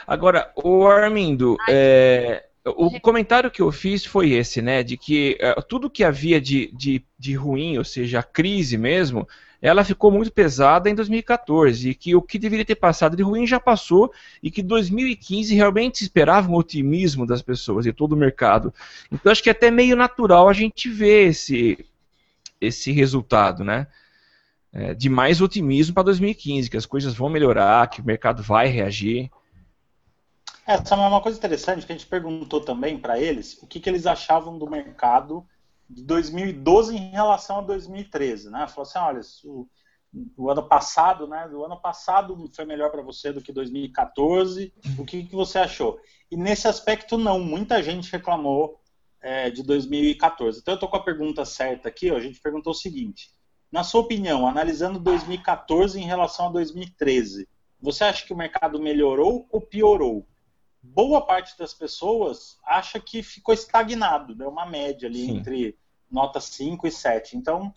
[0.07, 4.83] Agora, o Armindo, é, o comentário que eu fiz foi esse, né?
[4.83, 9.27] De que uh, tudo que havia de, de, de ruim, ou seja, a crise mesmo,
[9.65, 13.47] ela ficou muito pesada em 2014 e que o que deveria ter passado de ruim
[13.47, 14.13] já passou
[14.43, 18.75] e que 2015 realmente esperava um otimismo das pessoas e todo o mercado.
[19.11, 21.83] Então acho que é até meio natural a gente ver esse,
[22.61, 23.87] esse resultado, né?
[24.71, 28.67] É, de mais otimismo para 2015, que as coisas vão melhorar, que o mercado vai
[28.69, 29.31] reagir.
[30.67, 33.89] Essa é uma coisa interessante que a gente perguntou também para eles o que, que
[33.89, 35.43] eles achavam do mercado
[35.89, 38.67] de 2012 em relação a 2013, né?
[38.69, 39.69] Falou assim, olha, o,
[40.37, 41.49] o ano passado, né?
[41.49, 44.73] Do ano passado foi melhor para você do que 2014.
[44.99, 45.99] O que, que você achou?
[46.31, 48.81] E nesse aspecto não, muita gente reclamou
[49.21, 50.61] é, de 2014.
[50.61, 52.11] Então eu estou com a pergunta certa aqui.
[52.11, 53.31] Ó, a gente perguntou o seguinte:
[53.73, 57.49] na sua opinião, analisando 2014 em relação a 2013,
[57.81, 60.27] você acha que o mercado melhorou ou piorou?
[60.85, 65.39] Boa parte das pessoas acha que ficou estagnado, deu uma média ali Sim.
[65.39, 65.79] entre
[66.11, 67.37] nota 5 e 7.
[67.37, 67.73] Então,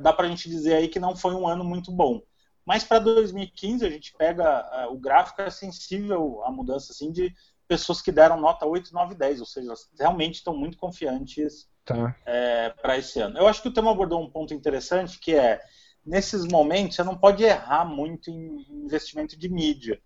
[0.00, 2.22] dá para a gente dizer aí que não foi um ano muito bom.
[2.64, 7.34] Mas para 2015, a gente pega o gráfico é sensível à mudança assim, de
[7.66, 12.14] pessoas que deram nota 8, 9, 10, ou seja, realmente estão muito confiantes tá.
[12.26, 13.38] é, para esse ano.
[13.38, 15.60] Eu acho que o tema abordou um ponto interessante que é
[16.04, 20.00] nesses momentos você não pode errar muito em investimento de mídia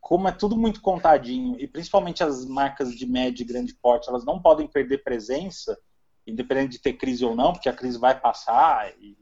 [0.00, 4.24] como é tudo muito contadinho, e principalmente as marcas de médio e grande porte, elas
[4.24, 5.78] não podem perder presença,
[6.26, 9.16] independente de ter crise ou não, porque a crise vai passar e,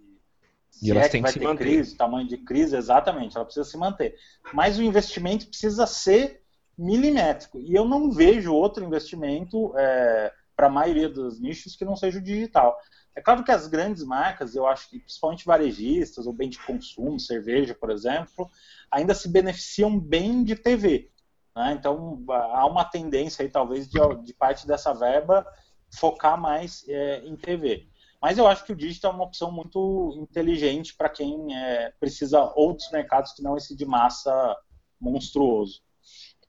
[0.83, 1.64] e elas é têm que, se ter manter.
[1.64, 4.16] crise, tamanho de crise, exatamente, ela precisa se manter.
[4.53, 6.43] Mas o investimento precisa ser
[6.77, 7.59] milimétrico.
[7.59, 12.18] E eu não vejo outro investimento é, para a maioria dos nichos que não seja
[12.18, 12.76] o digital.
[13.14, 17.20] É claro que as grandes marcas, eu acho que principalmente varejistas ou bem de consumo,
[17.20, 18.50] cerveja, por exemplo,
[18.90, 21.11] ainda se beneficiam bem de TV.
[21.54, 21.72] Né?
[21.78, 25.46] Então há uma tendência aí, talvez, de, de parte dessa verba
[25.94, 27.88] focar mais é, em TV.
[28.20, 32.52] Mas eu acho que o digital é uma opção muito inteligente para quem é, precisa
[32.54, 34.57] outros mercados que não esse de massa
[35.00, 35.82] monstruoso.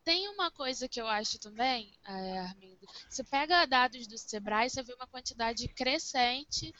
[0.08, 2.88] Tem uma coisa que eu acho também, é, Armindo.
[3.10, 6.74] Você pega dados do Sebrae, você vê uma quantidade crescente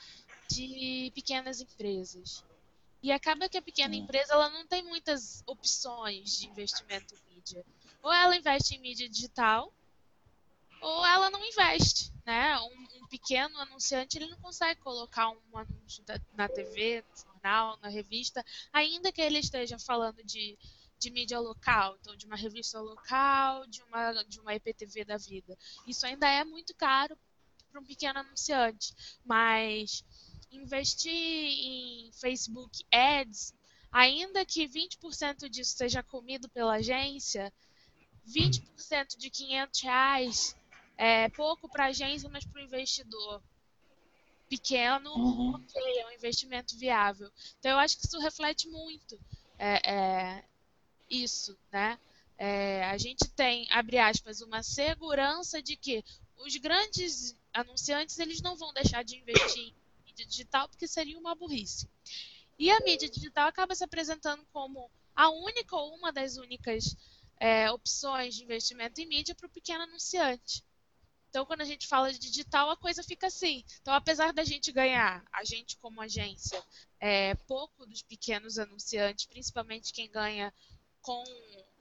[0.50, 2.42] de pequenas empresas.
[3.04, 7.66] E acaba que a pequena empresa ela não tem muitas opções de investimento em mídia.
[8.02, 9.74] Ou ela investe em mídia digital,
[10.80, 12.58] ou ela não investe, né?
[12.62, 17.78] Um, um pequeno anunciante ele não consegue colocar um anúncio da, na TV, no jornal,
[17.82, 20.58] na revista, ainda que ele esteja falando de
[21.00, 25.58] de mídia local, então de uma revista local, de uma, de uma EPTV da vida.
[25.88, 27.18] Isso ainda é muito caro
[27.72, 28.94] para um pequeno anunciante,
[29.26, 30.04] mas
[30.52, 33.54] investir em Facebook Ads,
[33.92, 37.54] ainda que 20% disso seja comido pela agência,
[38.28, 40.56] 20% de 500 reais
[40.98, 43.42] é pouco para a agência, mas para o investidor
[44.50, 45.56] pequeno, uhum.
[45.56, 47.30] ok, é um investimento viável.
[47.60, 49.20] Então eu acho que isso reflete muito
[49.58, 50.44] é, é,
[51.10, 52.00] isso, né?
[52.38, 56.04] É, a gente tem, abre aspas, uma segurança de que
[56.38, 59.74] os grandes anunciantes eles não vão deixar de investir em
[60.06, 61.90] mídia digital porque seria uma burrice.
[62.60, 66.96] E a mídia digital acaba se apresentando como a única ou uma das únicas
[67.40, 70.64] é, opções de investimento em mídia para o pequeno anunciante.
[71.30, 73.64] Então, quando a gente fala de digital, a coisa fica assim.
[73.82, 76.64] Então, apesar da gente ganhar, a gente como agência,
[77.00, 80.54] é, pouco dos pequenos anunciantes, principalmente quem ganha
[81.08, 81.24] com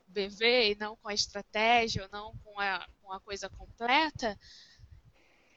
[0.07, 4.39] BV e não com a estratégia, ou não com a, com a coisa completa,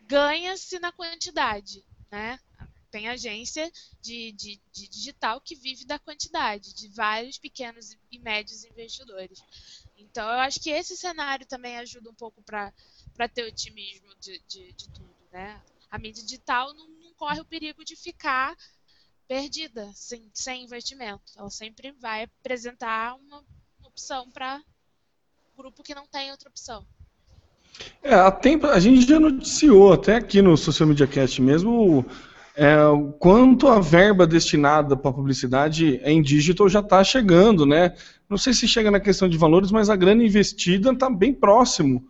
[0.07, 2.39] ganha-se na quantidade, né?
[2.89, 8.65] Tem agência de, de, de, digital que vive da quantidade, de vários pequenos e médios
[8.65, 9.39] investidores.
[9.95, 12.74] Então, eu acho que esse cenário também ajuda um pouco para
[13.32, 15.63] ter otimismo de, de, de, tudo, né?
[15.91, 18.57] A mídia digital não, não corre o perigo de ficar
[19.28, 21.32] perdida, sem, sem investimento.
[21.38, 23.45] Ela sempre vai apresentar uma
[23.99, 24.61] opção para
[25.57, 26.85] grupo que não tem outra opção.
[28.01, 32.05] É, a, tempo, a gente já noticiou, até aqui no Social Media Cast mesmo,
[32.55, 37.93] é, o quanto a verba destinada para publicidade em digital já está chegando, né?
[38.29, 42.07] Não sei se chega na questão de valores, mas a grana investida está bem próximo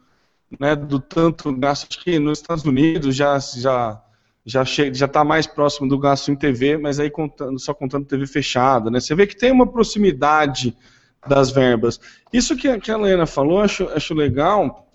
[0.59, 1.87] né, do tanto gasto.
[1.99, 3.99] Que nos Estados Unidos já já
[4.45, 8.27] já já está mais próximo do gasto em TV, mas aí contando, só contando TV
[8.27, 8.99] fechada, né?
[8.99, 10.75] Você vê que tem uma proximidade
[11.28, 11.99] das verbas.
[12.32, 14.88] Isso que, a Helena falou, acho, acho legal,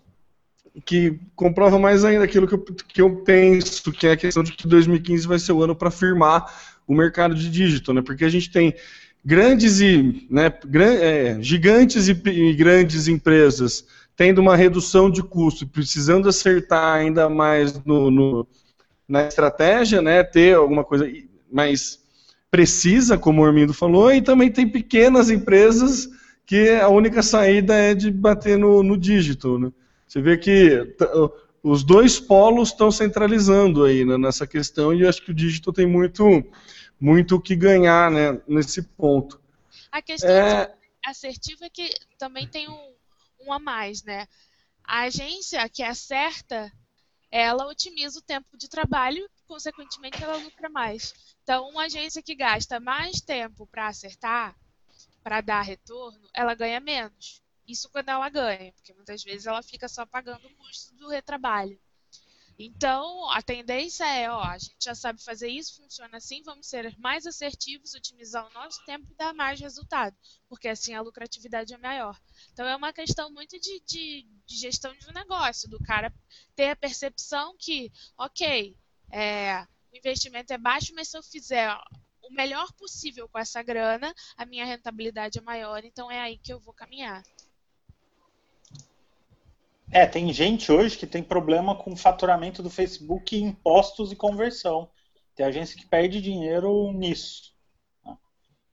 [0.85, 4.53] que comprova mais ainda aquilo que eu, que eu penso, que é a questão de
[4.53, 6.47] que 2015 vai ser o ano para firmar
[6.87, 8.03] o mercado de digital, né?
[8.03, 8.75] Porque a gente tem
[9.25, 10.53] grandes e né,
[11.01, 17.83] é, gigantes e, e, grandes empresas tendo uma redução de custo, precisando acertar ainda mais
[17.85, 18.47] no, no,
[19.09, 21.11] na estratégia, né, ter alguma coisa
[21.51, 22.04] mais
[22.55, 26.09] precisa, como o Armindo falou, e também tem pequenas empresas
[26.47, 29.59] que a única saída é de bater no, no dígito.
[29.59, 29.73] Né?
[30.07, 30.97] Você vê que
[31.65, 35.73] os dois polos estão centralizando aí né, nessa questão e eu acho que o dígito
[35.73, 36.25] tem muito
[37.01, 39.41] muito o que ganhar né, nesse ponto.
[39.91, 40.73] A questão é...
[41.05, 42.95] assertiva é que também tem um,
[43.41, 44.29] um a mais, né?
[44.85, 46.71] A agência que acerta,
[47.33, 51.13] ela otimiza o tempo de trabalho, consequentemente ela lucra mais.
[51.45, 54.59] Então, uma agência que gasta mais tempo para acertar,
[55.23, 57.43] para dar retorno, ela ganha menos.
[57.69, 61.79] Isso quando ela ganha, porque muitas vezes ela fica só pagando o custo do retrabalho.
[62.59, 66.97] Então, a tendência é, ó, a gente já sabe fazer isso, funciona assim, vamos ser
[66.99, 70.17] mais assertivos, otimizar o nosso tempo e dar mais resultado,
[70.49, 72.19] porque assim a lucratividade é maior.
[72.53, 76.11] Então, é uma questão muito de, de, de gestão de um negócio, do cara
[76.57, 78.75] ter a percepção que, ok,
[79.11, 81.73] é, o investimento é baixo, mas se eu fizer
[82.21, 86.53] o melhor possível com essa grana, a minha rentabilidade é maior, então é aí que
[86.53, 87.23] eu vou caminhar.
[89.93, 94.91] É, tem gente hoje que tem problema com faturamento do Facebook, impostos e conversão.
[95.37, 97.55] Tem agência que perde dinheiro nisso.
[98.05, 98.17] Né?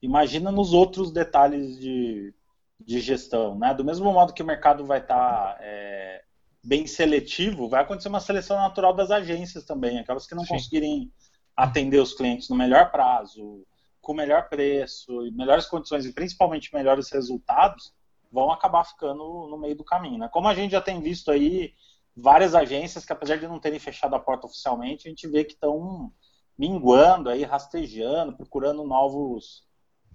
[0.00, 2.34] Imagina nos outros detalhes de,
[2.80, 3.56] de gestão.
[3.56, 3.72] Né?
[3.72, 6.24] Do mesmo modo que o mercado vai estar tá, é,
[6.64, 9.98] bem seletivo, vai acontecer uma seleção natural das agências também.
[9.98, 10.54] Aquelas que não Sim.
[10.54, 11.12] conseguirem
[11.56, 13.66] atender os clientes no melhor prazo,
[14.00, 17.92] com melhor preço, melhores condições e principalmente melhores resultados,
[18.30, 20.18] vão acabar ficando no meio do caminho.
[20.18, 20.28] Né?
[20.32, 21.74] Como a gente já tem visto aí
[22.16, 25.52] várias agências que, apesar de não terem fechado a porta oficialmente, a gente vê que
[25.52, 26.12] estão
[26.58, 29.64] minguando aí, rastejando, procurando novos,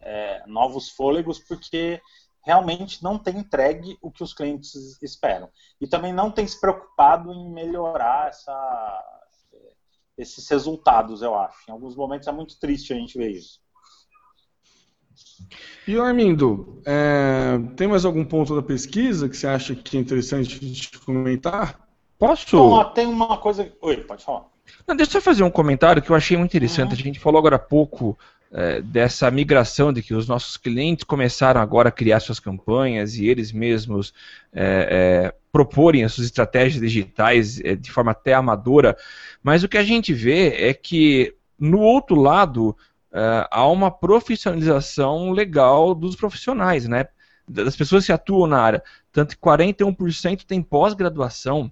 [0.01, 2.01] é, novos fôlegos, porque
[2.47, 5.49] realmente não tem entregue o que os clientes esperam.
[5.81, 9.03] E também não tem se preocupado em melhorar essa,
[10.17, 11.57] esses resultados, eu acho.
[11.67, 13.59] Em alguns momentos é muito triste a gente ver isso.
[15.85, 20.57] E Armindo, é, tem mais algum ponto da pesquisa que você acha que é interessante
[20.57, 21.85] de comentar?
[22.17, 22.85] Posso?
[22.93, 23.69] Tem uma coisa.
[23.81, 24.45] Oi, pode falar.
[24.87, 26.93] Não, deixa eu fazer um comentário que eu achei muito interessante.
[26.93, 26.99] Uhum.
[26.99, 28.17] A gente falou agora há pouco
[28.51, 33.27] é, dessa migração de que os nossos clientes começaram agora a criar suas campanhas e
[33.27, 34.13] eles mesmos
[34.53, 38.95] é, é, proporem as suas estratégias digitais é, de forma até amadora.
[39.43, 42.69] Mas o que a gente vê é que no outro lado
[43.11, 47.07] uh, há uma profissionalização legal dos profissionais, né?
[47.47, 48.83] Das pessoas que atuam na área.
[49.11, 51.71] Tanto que 41% tem pós-graduação.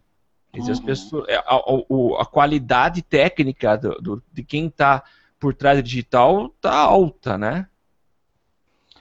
[0.55, 0.71] Uhum.
[0.71, 5.03] As pessoas, é, a, a, a, qualidade técnica do, do, de quem está
[5.39, 7.67] por trás do digital está alta, né?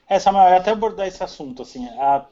[0.09, 1.63] É, Samuel, eu até abordar esse assunto.
[1.63, 2.27] Assim, a,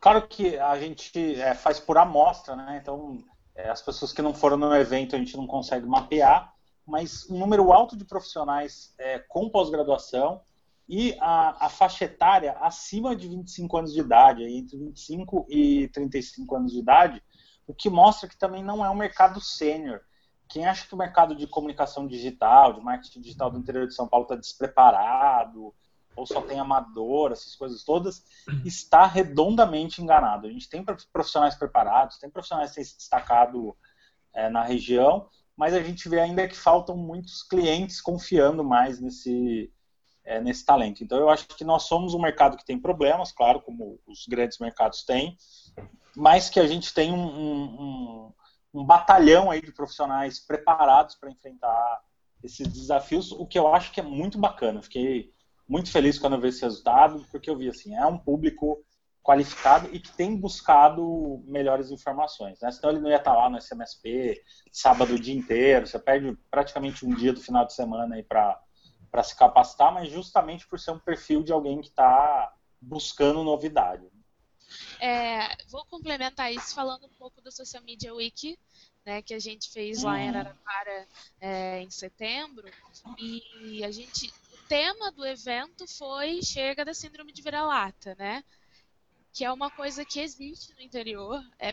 [0.00, 2.78] claro que a gente é, faz por amostra, né?
[2.80, 3.22] Então,
[3.54, 6.54] é, as pessoas que não foram no evento a gente não consegue mapear,
[6.86, 10.40] mas um número alto de profissionais é, com pós-graduação
[10.88, 16.56] e a, a, faixa etária acima de 25 anos de idade, entre 25 e 35
[16.56, 17.22] anos de idade,
[17.66, 20.00] o que mostra que também não é um mercado sênior.
[20.48, 24.08] Quem acha que o mercado de comunicação digital, de marketing digital do interior de São
[24.08, 25.74] Paulo está despreparado,
[26.16, 28.24] ou só tem amador, essas coisas todas,
[28.64, 30.46] está redondamente enganado.
[30.46, 33.76] A gente tem profissionais preparados, tem profissionais que têm se destacado
[34.34, 39.72] é, na região, mas a gente vê ainda que faltam muitos clientes confiando mais nesse,
[40.24, 41.04] é, nesse talento.
[41.04, 44.58] Então eu acho que nós somos um mercado que tem problemas, claro, como os grandes
[44.58, 45.36] mercados têm,
[46.16, 48.32] mas que a gente tem um, um,
[48.72, 52.00] um batalhão aí de profissionais preparados para enfrentar
[52.42, 54.82] esses desafios, o que eu acho que é muito bacana.
[54.82, 55.32] Fiquei
[55.68, 58.82] muito feliz quando eu vi esse resultado, porque eu vi assim, é um público
[59.22, 62.58] qualificado e que tem buscado melhores informações.
[62.60, 62.70] Né?
[62.70, 64.40] Senão ele não ia estar lá no SMSP,
[64.72, 69.22] sábado o dia inteiro, você perde praticamente um dia do final de semana aí para
[69.22, 72.50] se capacitar, mas justamente por ser um perfil de alguém que está
[72.80, 74.06] buscando novidade.
[75.00, 78.58] É, vou complementar isso falando um pouco do Social Media Week,
[79.04, 80.28] né, que a gente fez lá em hum.
[80.28, 81.08] Araraquara
[81.40, 82.68] é, em setembro,
[83.16, 88.44] e a gente, o tema do evento foi chega da síndrome de vira-lata, né?
[89.38, 91.40] que é uma coisa que existe no interior.
[91.60, 91.72] É,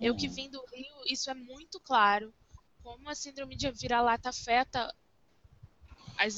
[0.00, 2.32] eu que vim do Rio, isso é muito claro.
[2.80, 4.94] Como a síndrome de vira-lata afeta
[6.16, 6.36] as,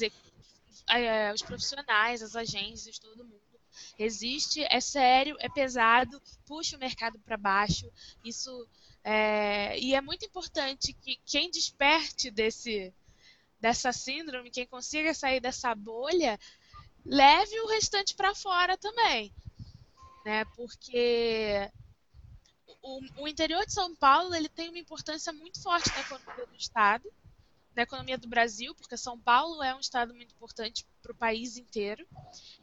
[1.35, 3.44] os profissionais, as agências, todo mundo.
[3.97, 7.91] Existe, é sério, é pesado, puxa o mercado para baixo.
[8.23, 8.67] Isso
[9.03, 12.93] é, e é muito importante que quem desperte desse
[13.59, 16.39] dessa síndrome, quem consiga sair dessa bolha,
[17.03, 19.33] leve o restante para fora também,
[20.23, 20.45] né?
[20.55, 21.71] Porque
[22.81, 26.55] o, o, interior de São Paulo ele tem uma importância muito forte na economia do
[26.55, 27.11] estado,
[27.75, 31.57] na economia do Brasil, porque São Paulo é um estado muito importante para o país
[31.57, 32.07] inteiro.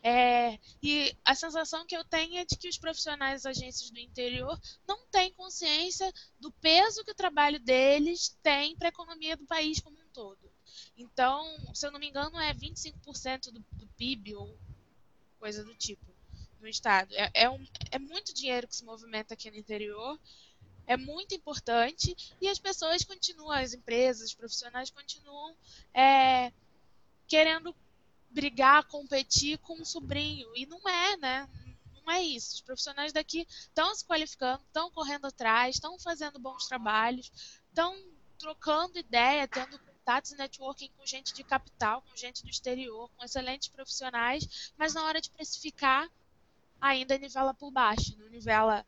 [0.02, 3.98] É, e a sensação que eu tenho é de que os profissionais das agências do
[3.98, 9.46] interior não têm consciência do peso que o trabalho deles tem para a economia do
[9.46, 10.50] país como um todo.
[10.96, 11.44] Então,
[11.74, 14.58] se eu não me engano, é 25% do, do PIB ou
[15.38, 16.12] coisa do tipo
[16.60, 17.12] no estado.
[17.14, 20.18] É, é, um, é muito dinheiro que se movimenta aqui no interior
[20.86, 25.54] é muito importante e as pessoas continuam, as empresas, os profissionais continuam
[25.94, 26.52] é,
[27.26, 27.74] querendo
[28.30, 30.50] brigar, competir com um sobrinho.
[30.56, 31.48] E não é, né?
[31.94, 32.54] Não é isso.
[32.54, 37.30] Os profissionais daqui estão se qualificando, estão correndo atrás, estão fazendo bons trabalhos,
[37.68, 37.96] estão
[38.38, 43.24] trocando ideia, tendo contatos e networking com gente de capital, com gente do exterior, com
[43.24, 46.10] excelentes profissionais, mas na hora de precificar,
[46.80, 48.84] ainda nivela por baixo, não nivela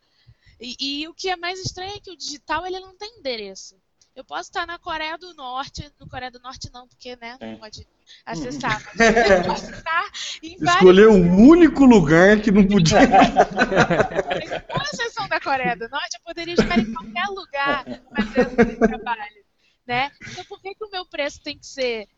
[0.61, 3.77] e, e, o que é mais estranho é que o digital ele não tem endereço.
[4.15, 7.49] Eu posso estar na Coreia do Norte, no Coreia do Norte não, porque né, não
[7.49, 7.57] é.
[7.57, 7.87] pode
[8.25, 8.81] acessar.
[8.97, 13.01] Mas eu posso estar em Escolheu o um único lugar que não podia.
[14.71, 17.85] Com exceção da Coreia do Norte, eu poderia estar em qualquer lugar
[18.15, 19.45] fazendo esse trabalho.
[19.85, 20.13] Né?
[20.31, 22.09] Então por que, que o meu preço tem que ser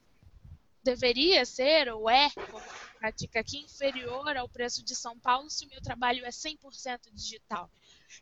[0.86, 2.62] deveria ser, ou é, como
[3.00, 7.68] pratica aqui, inferior ao preço de São Paulo se o meu trabalho é 100% digital.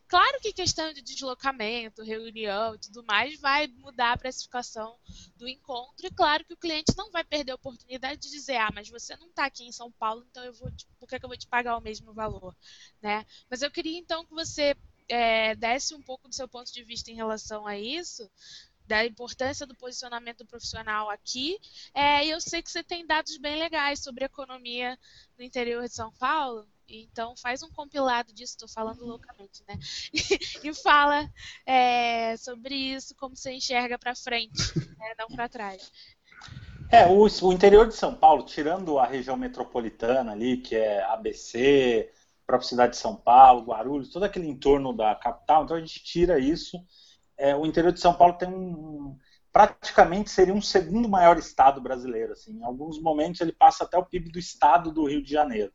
[0.09, 4.99] Claro que questão de deslocamento, reunião e tudo mais vai mudar a precificação
[5.37, 6.07] do encontro.
[6.07, 9.16] E claro que o cliente não vai perder a oportunidade de dizer, ah, mas você
[9.16, 11.39] não está aqui em São Paulo, então eu vou te, por que, que eu vou
[11.39, 12.57] te pagar o mesmo valor?
[13.03, 13.24] Né?
[13.51, 14.76] Mas eu queria então que você
[15.09, 18.30] é, desse um pouco do seu ponto de vista em relação a isso,
[18.87, 21.59] da importância do posicionamento profissional aqui.
[21.95, 24.99] É, eu sei que você tem dados bem legais sobre economia
[25.39, 26.66] no interior de São Paulo.
[26.89, 29.78] Então faz um compilado disso, estou falando loucamente, né?
[30.64, 31.28] E, fala
[31.66, 35.14] é, sobre isso, como você enxerga para frente, né?
[35.18, 35.91] não para trás.
[36.91, 42.11] É, o, o, interior de São Paulo, tirando a região metropolitana ali, que é ABC,
[42.47, 46.39] própria cidade de São Paulo, Guarulhos, todo aquele entorno da capital, então a gente tira
[46.39, 46.78] isso.
[47.37, 49.18] É, o interior de São Paulo tem um,
[49.53, 52.32] praticamente seria um segundo maior estado brasileiro.
[52.32, 52.59] Assim.
[52.59, 55.72] Em alguns momentos ele passa até o PIB do estado do Rio de Janeiro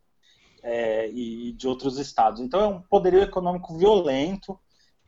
[0.64, 2.40] é, e de outros estados.
[2.40, 4.60] Então é um poderio econômico violento,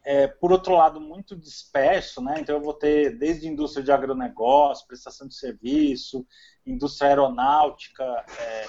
[0.04, 2.39] é, por outro lado, muito disperso, né?
[2.39, 6.26] Então eu vou ter desde indústria de agronegócio, prestação de serviço,
[6.66, 8.04] indústria aeronáutica
[8.39, 8.68] é,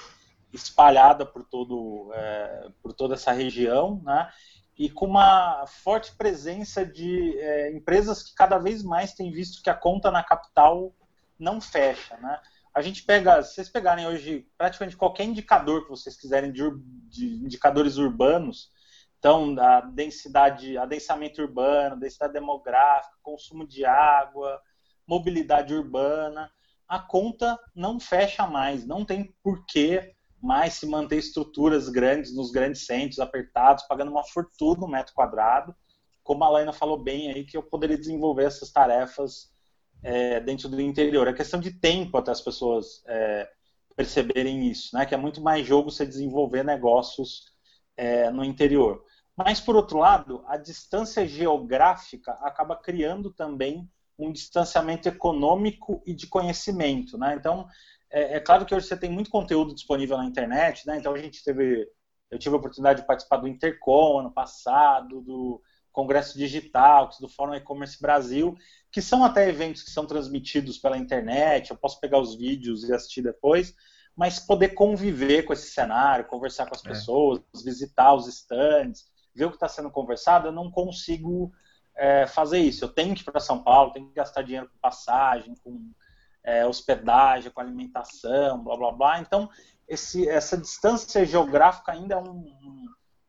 [0.53, 4.29] espalhada por, todo, é, por toda essa região, né?
[4.77, 9.69] E com uma forte presença de é, empresas que cada vez mais têm visto que
[9.69, 10.93] a conta na capital
[11.39, 12.39] não fecha, né?
[12.73, 16.63] A gente pega, se vocês pegarem hoje praticamente qualquer indicador que vocês quiserem de,
[17.07, 18.69] de indicadores urbanos,
[19.19, 24.59] então a densidade, adensamento urbano, densidade demográfica, consumo de água,
[25.07, 26.51] mobilidade urbana,
[26.87, 32.85] a conta não fecha mais, não tem porquê mais se manter estruturas grandes nos grandes
[32.85, 35.73] centros, apertados, pagando uma fortuna no metro quadrado.
[36.21, 39.52] Como a Laina falou bem aí, que eu poderia desenvolver essas tarefas
[40.03, 41.27] é, dentro do interior.
[41.27, 43.49] É questão de tempo até as pessoas é,
[43.95, 45.05] perceberem isso, né?
[45.05, 47.45] Que é muito mais jogo você desenvolver negócios
[47.95, 49.03] é, no interior.
[49.35, 53.89] Mas, por outro lado, a distância geográfica acaba criando também
[54.19, 57.35] um distanciamento econômico e de conhecimento, né?
[57.35, 57.67] Então,
[58.11, 60.97] é, é claro que hoje você tem muito conteúdo disponível na internet, né?
[60.97, 61.87] Então, a gente teve...
[62.29, 65.61] Eu tive a oportunidade de participar do Intercom ano passado, do
[65.93, 68.57] Congresso Digital, do Fórum E-Commerce Brasil,
[68.91, 72.93] que são até eventos que são transmitidos pela internet, eu posso pegar os vídeos e
[72.93, 73.73] assistir depois,
[74.15, 76.89] mas poder conviver com esse cenário, conversar com as é.
[76.89, 81.51] pessoas, visitar os stands, ver o que está sendo conversado, eu não consigo
[81.95, 82.83] é, fazer isso.
[82.83, 85.91] Eu tenho que ir para São Paulo, tenho que gastar dinheiro com passagem, com
[86.43, 89.19] é, hospedagem, com alimentação, blá blá blá.
[89.19, 89.49] Então,
[89.87, 92.45] esse, essa distância geográfica ainda é um,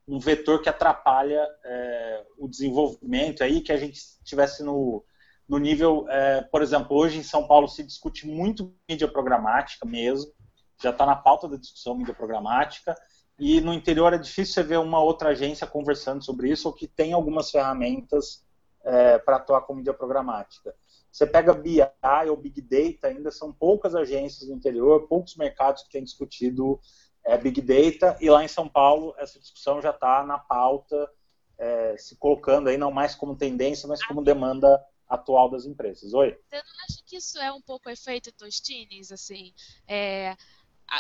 [0.07, 5.05] um vetor que atrapalha é, o desenvolvimento aí, que a gente estivesse no,
[5.49, 10.31] no nível, é, por exemplo, hoje em São Paulo se discute muito mídia programática mesmo,
[10.83, 12.95] já está na pauta da discussão mídia programática,
[13.39, 16.87] e no interior é difícil você ver uma outra agência conversando sobre isso, ou que
[16.87, 18.45] tem algumas ferramentas
[18.85, 20.75] é, para atuar com mídia programática.
[21.11, 21.81] Você pega BI
[22.29, 26.81] ou Big Data, ainda são poucas agências no interior, poucos mercados que têm discutido
[27.25, 31.11] é, Big Data, e lá em São Paulo essa discussão já está na pauta,
[31.59, 36.13] é, se colocando aí não mais como tendência, mas como demanda atual das empresas.
[36.13, 36.39] Oi?
[36.49, 39.55] Você não acha que isso é um pouco efeito Tostines, assim?
[39.87, 40.37] É,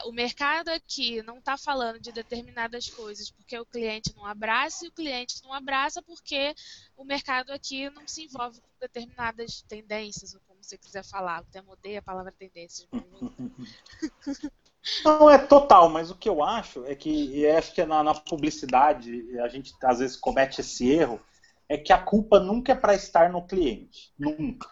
[0.06, 4.88] o mercado aqui não está falando de determinadas coisas porque o cliente não abraça e
[4.88, 6.54] o cliente não abraça porque
[6.96, 11.38] o mercado aqui não se envolve com determinadas tendências, ou como você quiser falar.
[11.38, 12.88] Até mudei a palavra tendências.
[15.04, 18.14] Não é total, mas o que eu acho é que, e acho que na, na
[18.14, 21.20] publicidade a gente às vezes comete esse erro,
[21.68, 24.12] é que a culpa nunca é para estar no cliente.
[24.18, 24.68] Nunca.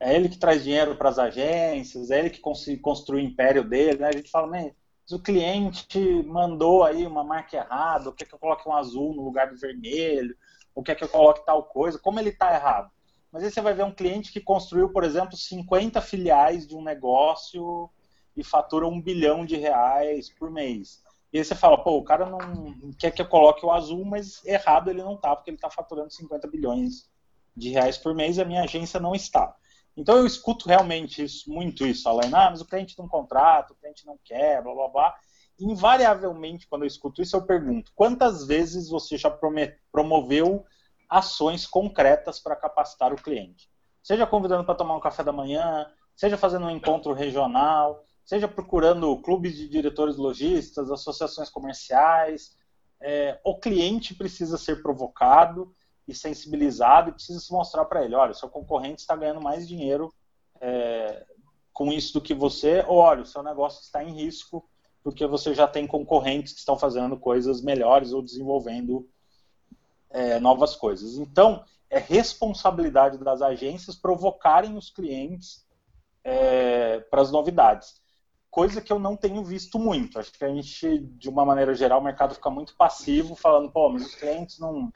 [0.00, 3.64] É ele que traz dinheiro para as agências, é ele que cons- construi o império
[3.64, 3.98] dele.
[3.98, 4.08] Né?
[4.08, 4.72] A gente fala, "Né,
[5.02, 9.14] mas o cliente mandou aí uma marca errada, ou quer que eu coloque um azul
[9.14, 10.36] no lugar do vermelho,
[10.74, 12.90] ou quer que eu coloque tal coisa, como ele está errado?
[13.32, 16.82] Mas aí você vai ver um cliente que construiu, por exemplo, 50 filiais de um
[16.82, 17.90] negócio
[18.38, 21.02] e fatura um bilhão de reais por mês.
[21.32, 24.42] E aí você fala, pô, o cara não quer que eu coloque o azul, mas
[24.46, 27.10] errado ele não tá, porque ele está faturando 50 bilhões
[27.54, 29.54] de reais por mês e a minha agência não está.
[29.96, 33.76] Então eu escuto realmente isso, muito isso, Alain, ah, mas o cliente não contrata, o
[33.76, 35.14] cliente não quer, blá blá blá.
[35.58, 39.36] Invariavelmente, quando eu escuto isso, eu pergunto, quantas vezes você já
[39.90, 40.64] promoveu
[41.10, 43.68] ações concretas para capacitar o cliente?
[44.00, 49.16] Seja convidando para tomar um café da manhã, seja fazendo um encontro regional, seja procurando
[49.22, 52.54] clubes de diretores lojistas, associações comerciais.
[53.00, 55.74] É, o cliente precisa ser provocado
[56.06, 60.12] e sensibilizado e precisa se mostrar para ele, olha, seu concorrente está ganhando mais dinheiro
[60.60, 61.24] é,
[61.72, 64.68] com isso do que você, ou olha, o seu negócio está em risco
[65.02, 69.08] porque você já tem concorrentes que estão fazendo coisas melhores ou desenvolvendo
[70.10, 71.16] é, novas coisas.
[71.16, 75.66] Então, é responsabilidade das agências provocarem os clientes
[76.22, 78.06] é, para as novidades.
[78.50, 80.18] Coisa que eu não tenho visto muito.
[80.18, 83.88] Acho que a gente, de uma maneira geral, o mercado fica muito passivo, falando, pô,
[83.90, 84.90] mas os clientes não,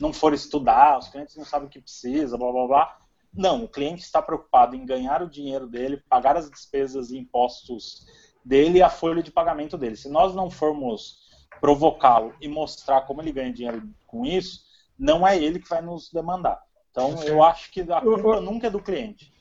[0.00, 2.98] não foram estudar, os clientes não sabem o que precisa, blá blá blá.
[3.32, 8.06] Não, o cliente está preocupado em ganhar o dinheiro dele, pagar as despesas e impostos
[8.44, 9.96] dele e a folha de pagamento dele.
[9.96, 11.24] Se nós não formos
[11.60, 14.60] provocá-lo e mostrar como ele ganha dinheiro com isso,
[14.98, 16.62] não é ele que vai nos demandar.
[16.90, 19.33] Então, eu acho que a culpa nunca é do cliente.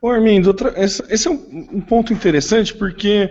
[0.00, 3.30] Ô Armindo, outra- esse, é um, ponto interessante porque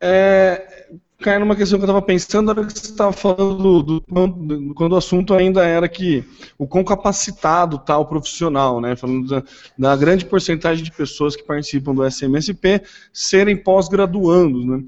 [0.00, 0.86] é,
[1.18, 4.74] cai numa questão que eu estava pensando na hora que você estava falando do, do-
[4.74, 6.24] quando, o assunto ainda era que
[6.58, 8.96] o quão capacitado está o profissional, né?
[8.96, 9.42] Falando da,
[9.78, 12.82] da grande porcentagem de pessoas que participam do SMSP
[13.12, 14.82] serem pós-graduandos, né?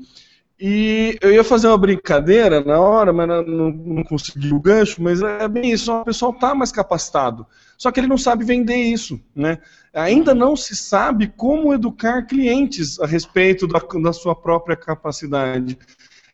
[0.64, 3.42] E eu ia fazer uma brincadeira na hora, mas não-
[3.72, 7.44] não consegui o gancho, mas é bem isso, o pessoal está mais capacitado.
[7.76, 9.58] Só que ele não sabe vender isso, né?
[9.94, 15.78] Ainda não se sabe como educar clientes a respeito da, da sua própria capacidade.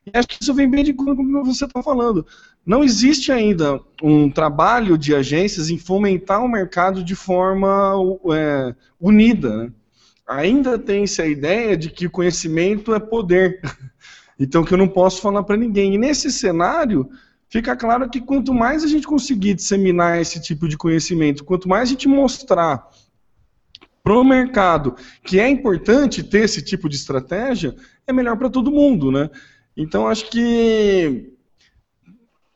[0.06, 2.24] E acho que isso vem bem de conta com o que você está falando.
[2.64, 7.94] Não existe ainda um trabalho de agências em fomentar o mercado de forma
[8.32, 9.64] é, unida.
[9.64, 9.72] né?
[10.26, 13.60] Ainda tem-se a ideia de que o conhecimento é poder.
[14.40, 15.94] Então, que eu não posso falar para ninguém.
[15.94, 17.10] E nesse cenário,
[17.48, 21.88] fica claro que quanto mais a gente conseguir disseminar esse tipo de conhecimento, quanto mais
[21.88, 22.88] a gente mostrar
[24.02, 27.74] para o mercado que é importante ter esse tipo de estratégia,
[28.06, 29.30] é melhor para todo mundo, né?
[29.76, 31.32] Então, acho que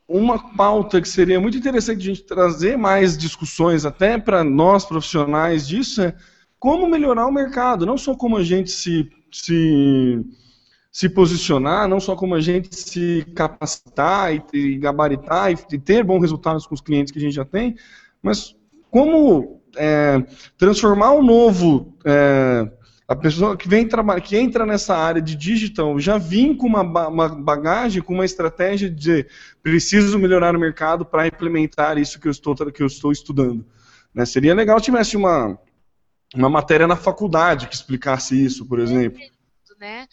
[0.08, 5.66] uma pauta que seria muito interessante a gente trazer mais discussões até para nós profissionais
[5.66, 6.14] disso é
[6.58, 10.24] como melhorar o mercado, não só como a gente se, se,
[10.90, 16.04] se posicionar, não só como a gente se capacitar e, e gabaritar e, e ter
[16.04, 17.74] bons resultados com os clientes que a gente já tem,
[18.22, 18.54] mas
[18.90, 20.18] como é,
[20.56, 22.70] transformar o novo, é,
[23.08, 26.84] a pessoa que vem trabalhar, que entra nessa área de digital, já vir com uma,
[26.84, 29.26] ba- uma bagagem, com uma estratégia de
[29.62, 33.66] preciso melhorar o mercado para implementar isso que eu estou, que eu estou estudando.
[34.14, 34.24] né?
[34.24, 35.58] Seria legal se tivesse uma,
[36.34, 39.18] uma matéria na faculdade que explicasse isso, por exemplo.
[39.78, 40.06] né?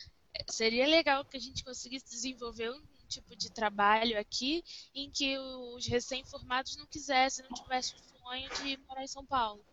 [0.49, 4.63] Seria legal que a gente conseguisse desenvolver um tipo de trabalho aqui
[4.95, 5.37] em que
[5.75, 7.95] os recém-formados não quisessem, não tivessem
[8.29, 9.65] sonho de morar em São Paulo,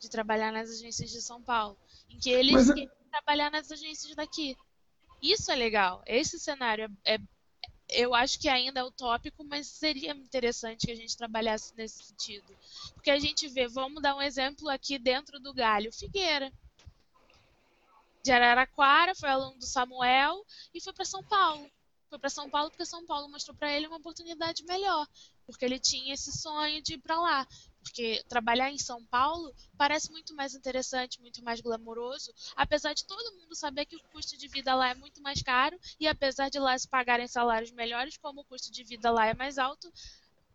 [0.00, 1.76] de trabalhar nas agências de São Paulo,
[2.08, 4.56] em que eles Mas é- querem trabalhar nas agências daqui.
[5.20, 6.02] Isso é legal.
[6.06, 7.18] Esse cenário é, é-
[7.90, 12.56] eu acho que ainda é utópico, mas seria interessante que a gente trabalhasse nesse sentido.
[12.94, 16.50] Porque a gente vê, vamos dar um exemplo aqui dentro do Galho, Figueira
[18.24, 21.68] de Araraquara, foi aluno do Samuel e foi para São Paulo.
[22.08, 25.06] Foi para São Paulo porque São Paulo mostrou para ele uma oportunidade melhor,
[25.44, 27.46] porque ele tinha esse sonho de ir para lá.
[27.82, 33.36] Porque trabalhar em São Paulo parece muito mais interessante, muito mais glamouroso, apesar de todo
[33.36, 36.58] mundo saber que o custo de vida lá é muito mais caro e apesar de
[36.58, 39.92] lá se pagarem salários melhores, como o custo de vida lá é mais alto,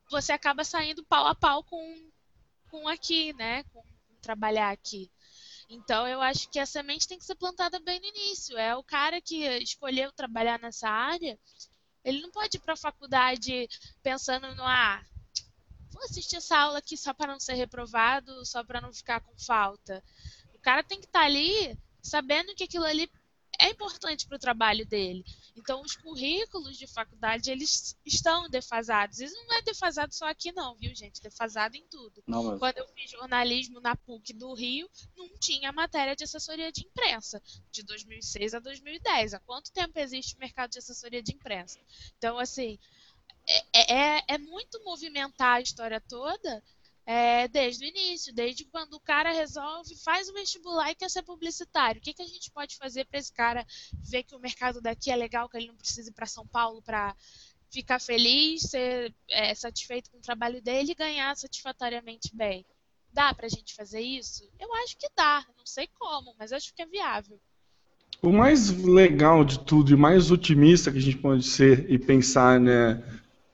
[0.10, 2.10] você acaba saindo pau a pau com,
[2.70, 3.64] com aqui, né?
[3.66, 5.12] Com, com trabalhar aqui.
[5.70, 8.58] Então eu acho que a semente tem que ser plantada bem no início.
[8.58, 11.38] É o cara que escolheu trabalhar nessa área,
[12.04, 13.68] ele não pode ir para a faculdade
[14.02, 15.04] pensando no ah,
[15.98, 19.38] vou assistir essa aula aqui só para não ser reprovado, só para não ficar com
[19.38, 20.04] falta.
[20.54, 23.10] O cara tem que estar tá ali sabendo que aquilo ali
[23.60, 25.26] é importante para o trabalho dele.
[25.56, 29.20] Então, os currículos de faculdade, eles estão defasados.
[29.20, 31.22] Isso não é defasado só aqui não, viu, gente?
[31.22, 32.24] Defasado em tudo.
[32.28, 36.86] Não, Quando eu fiz jornalismo na PUC do Rio, não tinha matéria de assessoria de
[36.86, 37.42] imprensa,
[37.72, 39.34] de 2006 a 2010.
[39.34, 41.80] Há quanto tempo existe o mercado de assessoria de imprensa?
[42.18, 42.78] Então, assim,
[43.48, 46.64] é, é, é muito movimentar a história toda
[47.08, 51.24] é, desde o início, desde quando o cara resolve, faz o vestibular e quer ser
[51.24, 52.00] publicitário.
[52.00, 53.66] O que, que a gente pode fazer para esse cara
[54.04, 56.82] ver que o mercado daqui é legal, que ele não precisa ir para São Paulo
[56.82, 57.16] para
[57.72, 62.66] ficar feliz, ser é, satisfeito com o trabalho dele e ganhar satisfatoriamente bem?
[63.14, 64.44] Dá para a gente fazer isso?
[64.60, 65.46] Eu acho que dá.
[65.58, 67.40] Não sei como, mas acho que é viável.
[68.22, 72.60] O mais legal de tudo e mais otimista que a gente pode ser e pensar,
[72.60, 73.02] né?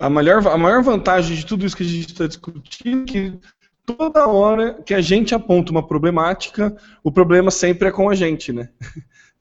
[0.04, 3.39] A maior, a maior vantagem de tudo isso que a gente está discutindo é que
[3.86, 8.51] toda hora que a gente aponta uma problemática, o problema sempre é com a gente,
[8.51, 8.68] né?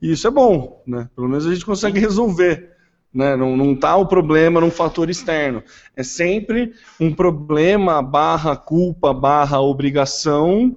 [0.00, 1.10] E isso é bom, né?
[1.16, 2.76] Pelo menos a gente consegue resolver.
[3.12, 3.34] Né?
[3.34, 5.64] Não está o problema num fator externo.
[5.96, 10.76] É sempre um problema barra culpa, barra obrigação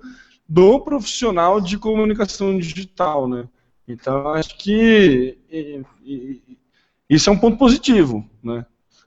[0.49, 3.27] do profissional de comunicação digital.
[3.27, 3.47] Né?
[3.87, 5.37] Então, acho que
[7.07, 8.27] isso é um ponto positivo.
[8.43, 8.65] Né?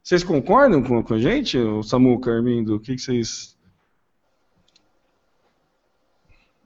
[0.08, 2.76] Vocês concordam com, com a gente, o Samuca, Armindo?
[2.76, 3.58] O que, que vocês.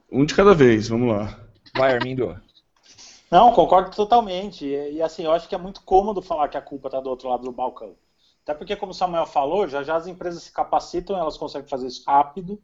[0.09, 1.37] Um de cada vez, vamos lá.
[1.75, 2.41] Vai, Armindo.
[3.29, 4.65] Não, concordo totalmente.
[4.65, 7.09] E, e, assim, eu acho que é muito cômodo falar que a culpa está do
[7.09, 7.97] outro lado do balcão.
[8.43, 11.87] Até porque, como o Samuel falou, já já as empresas se capacitam, elas conseguem fazer
[11.87, 12.57] isso rápido.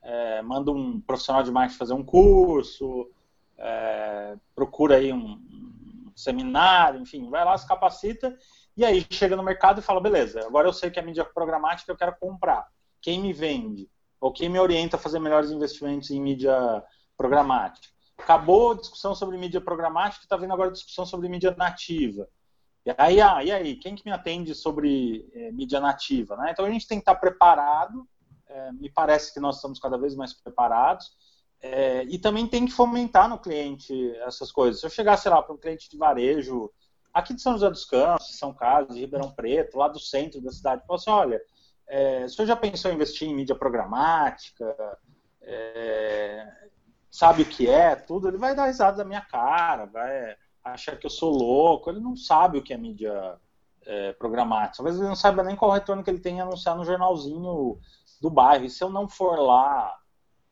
[0.00, 3.10] É, manda um profissional de marketing fazer um curso,
[3.58, 8.34] é, procura aí um, um seminário, enfim, vai lá, se capacita
[8.76, 11.90] e aí chega no mercado e fala, beleza, agora eu sei que é mídia programática,
[11.90, 12.66] eu quero comprar.
[13.00, 13.88] Quem me vende?
[14.20, 16.84] Ou quem me orienta a fazer melhores investimentos em mídia
[17.16, 17.88] programática?
[18.18, 22.28] Acabou a discussão sobre mídia programática, está vindo agora a discussão sobre mídia nativa.
[22.84, 26.36] E aí, ah, e aí, quem que me atende sobre é, mídia nativa?
[26.36, 26.50] Né?
[26.52, 28.06] Então a gente tem que estar preparado,
[28.48, 31.10] é, me parece que nós estamos cada vez mais preparados,
[31.60, 34.80] é, e também tem que fomentar no cliente essas coisas.
[34.80, 36.70] Se eu chegar, sei lá, para um cliente de varejo
[37.16, 40.52] aqui de São José dos Campos, São Carlos, de Ribeirão Preto, lá do centro da
[40.52, 41.40] cidade, falou assim, olha,
[41.88, 44.76] é, o senhor já pensou em investir em mídia programática?
[45.40, 46.46] É,
[47.10, 47.96] sabe o que é?
[47.96, 52.00] Tudo, ele vai dar risada da minha cara, vai achar que eu sou louco, ele
[52.00, 53.38] não sabe o que é mídia
[53.86, 54.76] é, programática.
[54.76, 57.78] Talvez ele não saiba nem qual retorno que ele tem a anunciar no jornalzinho
[58.20, 58.66] do bairro.
[58.66, 59.96] E se eu não for lá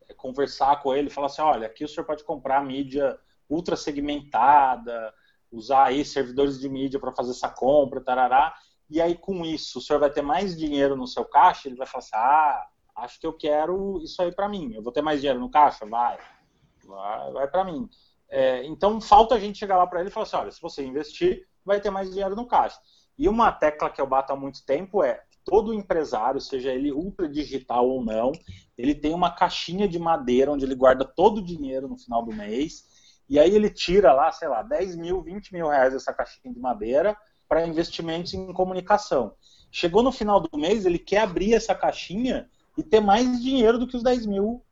[0.08, 3.18] é, conversar com ele, falar assim, olha, aqui o senhor pode comprar mídia
[3.50, 5.12] ultra segmentada,
[5.54, 8.54] usar aí servidores de mídia para fazer essa compra, tarará,
[8.90, 11.86] e aí com isso o senhor vai ter mais dinheiro no seu caixa, ele vai
[11.86, 15.20] falar assim, ah, acho que eu quero isso aí para mim, eu vou ter mais
[15.20, 15.86] dinheiro no caixa?
[15.86, 16.18] Vai,
[16.84, 17.88] vai, vai para mim.
[18.28, 20.84] É, então falta a gente chegar lá para ele e falar assim, olha, se você
[20.84, 22.78] investir, vai ter mais dinheiro no caixa.
[23.16, 27.28] E uma tecla que eu bato há muito tempo é, todo empresário, seja ele ultra
[27.28, 28.32] digital ou não,
[28.76, 32.32] ele tem uma caixinha de madeira onde ele guarda todo o dinheiro no final do
[32.32, 32.93] mês
[33.28, 36.60] e aí ele tira lá, sei lá, 10 mil, 20 mil reais dessa caixinha de
[36.60, 37.16] madeira
[37.48, 39.34] para investimentos em comunicação.
[39.70, 43.86] Chegou no final do mês, ele quer abrir essa caixinha e ter mais dinheiro do
[43.86, 44.62] que os 10 mil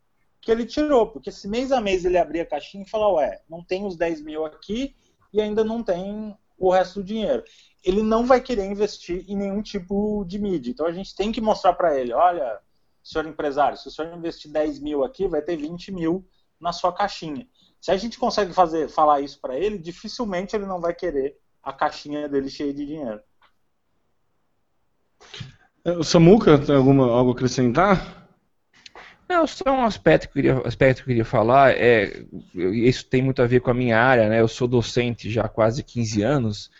[0.41, 1.07] que ele tirou.
[1.07, 3.97] Porque se mês a mês ele abrir a caixinha e falar, ué, não tem os
[3.97, 4.95] 10 mil aqui
[5.33, 7.43] e ainda não tem o resto do dinheiro.
[7.85, 10.71] Ele não vai querer investir em nenhum tipo de mídia.
[10.71, 12.61] Então a gente tem que mostrar para ele, olha,
[13.03, 16.25] senhor empresário, se o senhor investir 10 mil aqui, vai ter 20 mil
[16.61, 17.49] na sua caixinha.
[17.83, 21.73] Se a gente consegue fazer, falar isso para ele, dificilmente ele não vai querer a
[21.73, 23.21] caixinha dele cheia de dinheiro.
[25.85, 28.29] É, o Samuca, tem alguma, algo a acrescentar?
[29.29, 32.25] Não, só um aspecto que eu queria, aspecto que eu queria falar, é,
[32.55, 34.41] isso tem muito a ver com a minha área, né?
[34.41, 36.71] Eu sou docente já há quase 15 anos,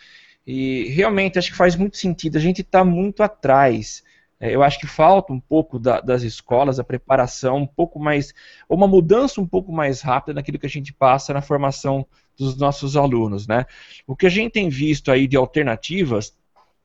[0.47, 2.37] e realmente acho que faz muito sentido.
[2.37, 4.05] A gente está muito atrás
[4.51, 8.33] eu acho que falta um pouco da, das escolas a preparação um pouco mais,
[8.67, 12.05] uma mudança um pouco mais rápida naquilo que a gente passa na formação
[12.37, 13.65] dos nossos alunos, né?
[14.07, 16.35] O que a gente tem visto aí de alternativas,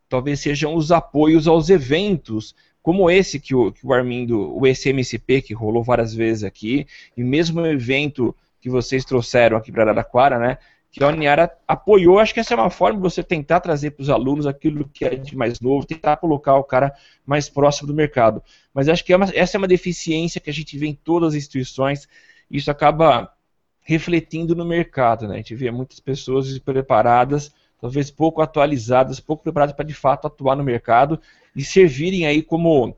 [0.08, 5.42] talvez sejam os apoios aos eventos, como esse que o, que o Armindo, o SMCP,
[5.42, 6.86] que rolou várias vezes aqui,
[7.16, 10.58] e mesmo o evento que vocês trouxeram aqui para Araraquara, né?
[10.90, 12.18] Que a Uniara apoiou.
[12.18, 15.04] Acho que essa é uma forma de você tentar trazer para os alunos aquilo que
[15.04, 16.94] é de mais novo, tentar colocar o cara
[17.26, 18.42] mais próximo do mercado.
[18.72, 21.30] Mas acho que é uma, essa é uma deficiência que a gente vê em todas
[21.30, 22.08] as instituições.
[22.50, 23.32] Isso acaba
[23.80, 25.26] refletindo no mercado.
[25.26, 25.34] Né?
[25.34, 30.56] A gente vê muitas pessoas despreparadas, talvez pouco atualizadas, pouco preparadas para de fato atuar
[30.56, 31.20] no mercado
[31.54, 32.96] e servirem aí como,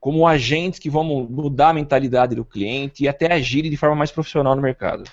[0.00, 4.10] como agentes que vão mudar a mentalidade do cliente e até agirem de forma mais
[4.10, 5.04] profissional no mercado.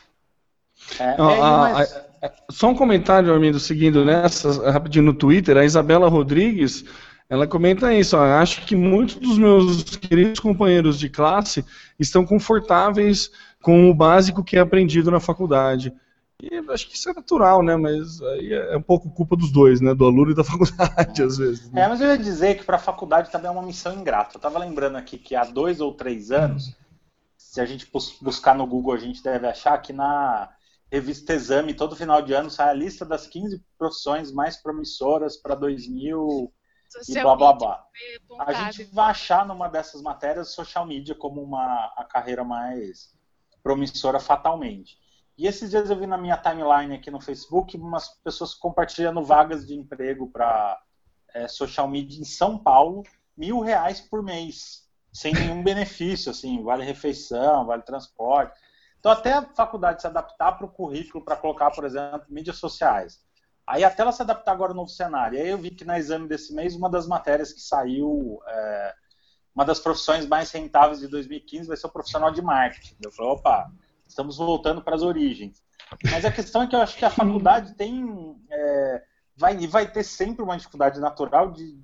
[0.99, 2.05] É, é, mas...
[2.49, 6.83] Só um comentário, Armindo, seguindo nessa, rapidinho no Twitter, a Isabela Rodrigues,
[7.29, 11.65] ela comenta isso, ó, acho que muitos dos meus queridos companheiros de classe
[11.99, 13.31] estão confortáveis
[13.61, 15.93] com o básico que é aprendido na faculdade.
[16.41, 17.75] E acho que isso é natural, né?
[17.75, 19.95] Mas aí é um pouco culpa dos dois, né?
[19.95, 21.71] Do aluno e da faculdade, às vezes.
[21.71, 21.81] Né?
[21.81, 24.35] É, mas eu ia dizer que para a faculdade também é uma missão ingrata.
[24.35, 26.75] Eu estava lembrando aqui que há dois ou três anos,
[27.37, 27.89] se a gente
[28.21, 30.49] buscar no Google, a gente deve achar que na
[30.95, 35.53] revista Exame, todo final de ano, sai a lista das 15 profissões mais promissoras para
[35.53, 36.53] 2000
[37.09, 37.85] e blá blá blá.
[38.39, 43.13] A gente vai achar numa dessas matérias social media como uma a carreira mais
[43.61, 44.97] promissora fatalmente.
[45.37, 49.67] E esses dias eu vi na minha timeline aqui no Facebook umas pessoas compartilhando vagas
[49.67, 50.81] de emprego para
[51.33, 53.03] é, social media em São Paulo,
[53.35, 58.57] mil reais por mês, sem nenhum benefício, assim, vale refeição, vale transporte.
[59.05, 63.23] Então até a faculdade se adaptar para o currículo para colocar, por exemplo, mídias sociais.
[63.67, 65.37] Aí até ela se adaptar agora ao novo cenário.
[65.37, 68.95] Aí eu vi que na exame desse mês, uma das matérias que saiu, é,
[69.53, 72.95] uma das profissões mais rentáveis de 2015 vai ser o profissional de marketing.
[72.99, 73.71] Eu falei, opa,
[74.07, 75.61] estamos voltando para as origens.
[76.11, 78.35] Mas a questão é que eu acho que a faculdade tem.
[78.49, 79.03] É,
[79.37, 81.79] vai, vai ter sempre uma dificuldade natural de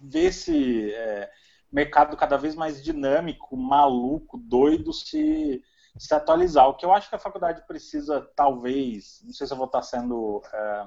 [0.00, 1.28] ver esse é,
[1.72, 5.60] mercado cada vez mais dinâmico, maluco, doido se,
[5.98, 6.68] se atualizar.
[6.68, 9.82] O que eu acho que a faculdade precisa, talvez, não sei se eu vou estar
[9.82, 10.86] sendo é,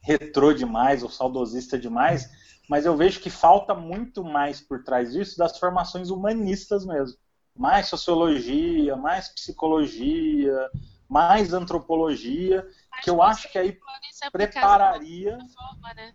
[0.00, 2.30] retrô demais ou saudosista demais,
[2.68, 7.18] mas eu vejo que falta muito mais por trás disso das formações humanistas mesmo.
[7.56, 10.70] Mais sociologia, mais psicologia,
[11.08, 13.78] mais antropologia, acho que eu acho que aí
[14.30, 15.38] prepararia.
[15.54, 16.14] Forma, né?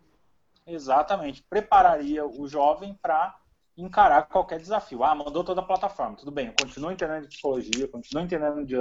[0.65, 3.35] Exatamente, prepararia o jovem para
[3.77, 5.03] encarar qualquer desafio.
[5.03, 8.75] Ah, mandou toda a plataforma, tudo bem, eu continuo entendendo de psicologia, continuo entendendo de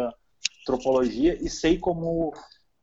[0.63, 2.33] antropologia e sei como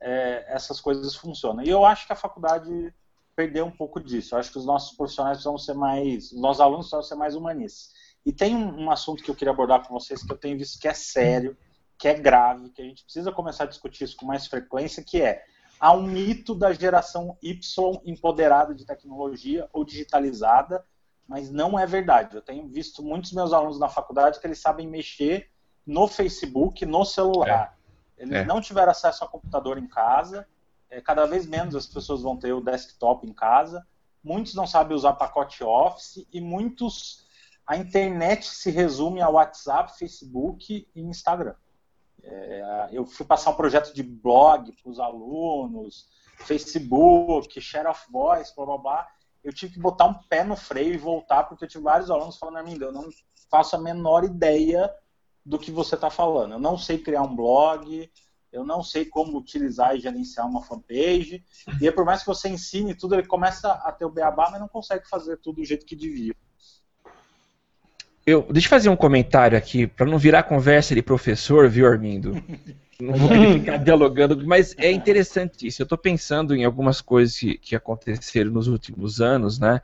[0.01, 1.63] é, essas coisas funcionam.
[1.63, 2.93] E eu acho que a faculdade
[3.39, 4.35] perder um pouco disso.
[4.35, 7.35] Eu acho que os nossos profissionais precisam ser mais, os nossos alunos precisam ser mais
[7.35, 7.93] humanistas.
[8.25, 10.77] E tem um, um, assunto que eu queria abordar com vocês que eu tenho visto
[10.77, 11.55] que é sério,
[11.97, 15.21] que é grave, que a gente precisa começar a discutir isso com mais frequência, que
[15.21, 15.41] é
[15.79, 20.83] há um mito da geração Y empoderada de tecnologia ou digitalizada,
[21.29, 22.35] mas não é verdade.
[22.35, 25.47] Eu tenho visto muitos meus alunos na faculdade que eles sabem mexer
[25.85, 27.77] no Facebook, no celular.
[28.17, 28.23] É.
[28.23, 28.45] Eles é.
[28.45, 30.47] não tiveram acesso a computador em casa,
[30.89, 33.85] é, cada vez menos as pessoas vão ter o desktop em casa,
[34.23, 37.23] muitos não sabem usar pacote Office e muitos
[37.65, 41.53] a internet se resume a WhatsApp, Facebook e Instagram.
[42.23, 46.07] É, eu fui passar um projeto de blog para os alunos,
[46.39, 49.07] Facebook, share of voice, blá blá blá.
[49.43, 52.37] Eu tive que botar um pé no freio e voltar, porque eu tive vários alunos
[52.37, 53.07] falando a mim, eu não
[53.49, 54.91] faço a menor ideia
[55.45, 56.53] do que você está falando.
[56.53, 58.09] Eu não sei criar um blog,
[58.51, 61.43] eu não sei como utilizar e gerenciar uma fanpage.
[61.81, 64.59] E é por mais que você ensine tudo, ele começa a ter o beabá, mas
[64.59, 66.35] não consegue fazer tudo do jeito que devia.
[68.25, 72.33] Eu, deixa eu fazer um comentário aqui, para não virar conversa de professor, viu, Armindo?
[73.01, 73.29] Não vou
[73.59, 75.81] ficar dialogando, mas é interessante isso.
[75.81, 79.81] Eu estou pensando em algumas coisas que, que aconteceram nos últimos anos, né?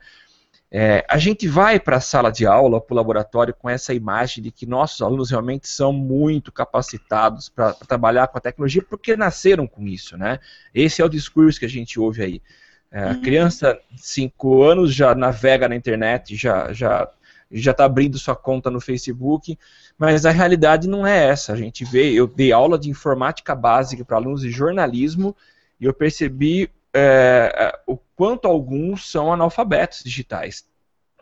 [0.70, 4.42] É, a gente vai para a sala de aula, para o laboratório, com essa imagem
[4.42, 9.66] de que nossos alunos realmente são muito capacitados para trabalhar com a tecnologia, porque nasceram
[9.66, 10.40] com isso, né?
[10.74, 12.42] Esse é o discurso que a gente ouve aí.
[12.90, 13.22] É, a uhum.
[13.22, 17.08] criança, 5 anos, já navega na internet, já já
[17.50, 19.58] já está abrindo sua conta no Facebook,
[19.96, 21.52] mas a realidade não é essa.
[21.52, 25.34] A gente vê, eu dei aula de informática básica para alunos de jornalismo
[25.80, 30.64] e eu percebi é, é, o quanto alguns são analfabetos digitais.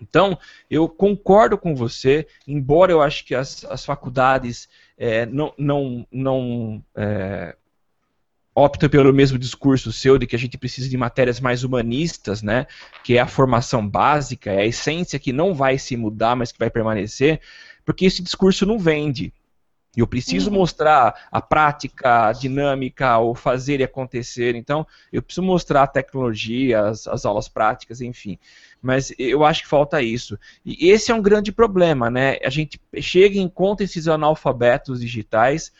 [0.00, 0.38] Então,
[0.70, 6.84] eu concordo com você, embora eu acho que as, as faculdades é, não, não, não
[6.94, 7.56] é,
[8.54, 12.66] optam pelo mesmo discurso seu de que a gente precisa de matérias mais humanistas, né,
[13.02, 16.58] que é a formação básica, é a essência que não vai se mudar, mas que
[16.58, 17.40] vai permanecer,
[17.84, 19.32] porque esse discurso não vende.
[19.96, 20.56] Eu preciso uhum.
[20.56, 24.56] mostrar a prática, a dinâmica, o fazer e acontecer.
[24.56, 28.36] Então, eu preciso mostrar a tecnologia, as, as, aulas práticas, enfim.
[28.82, 30.36] Mas eu acho que falta isso.
[30.64, 32.38] E esse é um grande problema, né?
[32.44, 35.72] A gente chega e encontra esses analfabetos digitais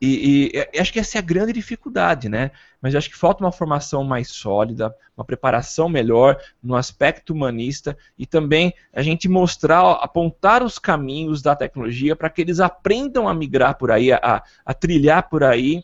[0.00, 2.52] E, e, acho que essa é a grande dificuldade, né?
[2.80, 8.24] Mas acho que falta uma formação mais sólida, uma preparação melhor no aspecto humanista e
[8.24, 13.76] também a gente mostrar, apontar os caminhos da tecnologia para que eles aprendam a migrar
[13.76, 15.82] por aí, a, a trilhar por aí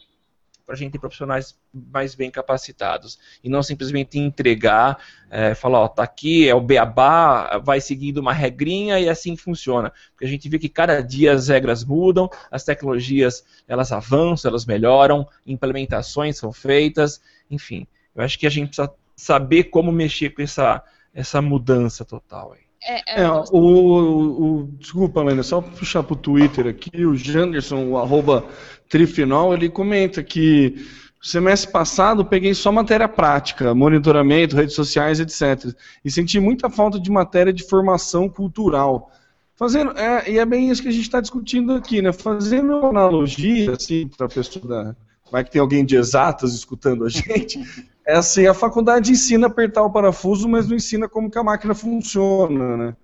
[0.67, 4.99] para a gente ter profissionais mais bem capacitados e não simplesmente entregar,
[5.31, 9.93] é, falar, ó, tá aqui, é o beabá, vai seguindo uma regrinha e assim funciona.
[10.11, 14.67] Porque a gente vê que cada dia as regras mudam, as tecnologias elas avançam, elas
[14.67, 17.87] melhoram, implementações são feitas, enfim.
[18.15, 20.83] Eu acho que a gente precisa saber como mexer com essa,
[21.15, 22.66] essa mudança total aí.
[22.87, 27.85] É, é, é o, o, o, desculpa, Helena, só puxar pro Twitter aqui, o Janderson,
[27.89, 28.45] o arroba
[28.89, 30.77] Trifinol, ele comenta que
[31.21, 35.75] semestre passado peguei só matéria prática, monitoramento, redes sociais, etc.
[36.05, 39.11] E senti muita falta de matéria de formação cultural.
[39.57, 42.13] Fazendo, é, e é bem isso que a gente está discutindo aqui, né?
[42.13, 44.97] Fazendo uma analogia, assim, para a pessoa da.
[45.33, 47.59] Vai que tem alguém de exatas escutando a gente.
[48.07, 51.43] É assim, a faculdade ensina a apertar o parafuso, mas não ensina como que a
[51.43, 52.97] máquina funciona, né?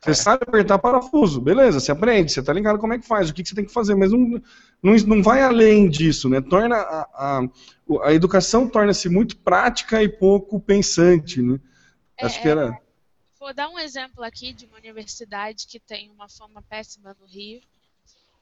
[0.00, 0.14] Você é.
[0.14, 3.42] sabe apertar parafuso, beleza, você aprende, você tá ligado como é que faz, o que,
[3.42, 4.42] que você tem que fazer, mas não,
[4.82, 6.40] não, não vai além disso, né?
[6.40, 7.40] Torna a, a,
[8.04, 11.60] a educação torna-se muito prática e pouco pensante, né?
[12.18, 12.68] É, Acho que era.
[12.68, 12.80] É,
[13.38, 17.60] vou dar um exemplo aqui de uma universidade que tem uma fama péssima no Rio,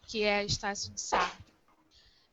[0.07, 1.33] que é a Estácio de Sá.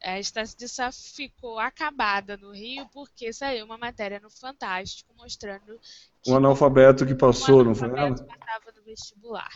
[0.05, 5.79] A Estácio de Sá ficou acabada no Rio porque saiu uma matéria no Fantástico mostrando
[6.21, 8.15] que um analfabeto que passou, um não foi ela?
[8.15, 9.49] passava no vestibular.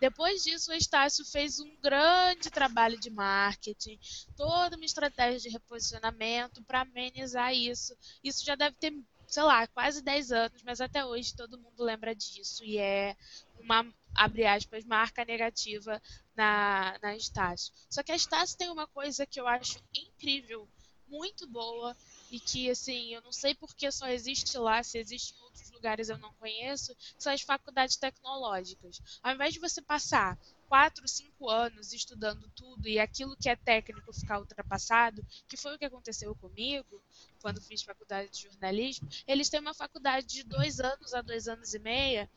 [0.00, 3.98] Depois disso, o Estácio fez um grande trabalho de marketing,
[4.34, 7.94] toda uma estratégia de reposicionamento para amenizar isso.
[8.22, 8.94] Isso já deve ter,
[9.26, 13.14] sei lá, quase 10 anos, mas até hoje todo mundo lembra disso e é
[13.60, 16.00] uma, abre aspas, marca negativa
[16.36, 17.72] na, na Estácio.
[17.88, 20.68] Só que a Estácio tem uma coisa que eu acho incrível,
[21.06, 21.96] muito boa,
[22.30, 26.08] e que, assim, eu não sei porque só existe lá, se existe em outros lugares
[26.08, 29.00] eu não conheço, são as faculdades tecnológicas.
[29.22, 30.36] Ao invés de você passar
[30.68, 35.78] quatro, cinco anos estudando tudo e aquilo que é técnico ficar ultrapassado, que foi o
[35.78, 37.00] que aconteceu comigo
[37.40, 41.74] quando fiz faculdade de jornalismo, eles têm uma faculdade de dois anos a dois anos
[41.74, 42.28] e meia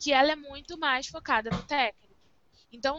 [0.00, 2.14] que ela é muito mais focada no técnico.
[2.72, 2.98] Então,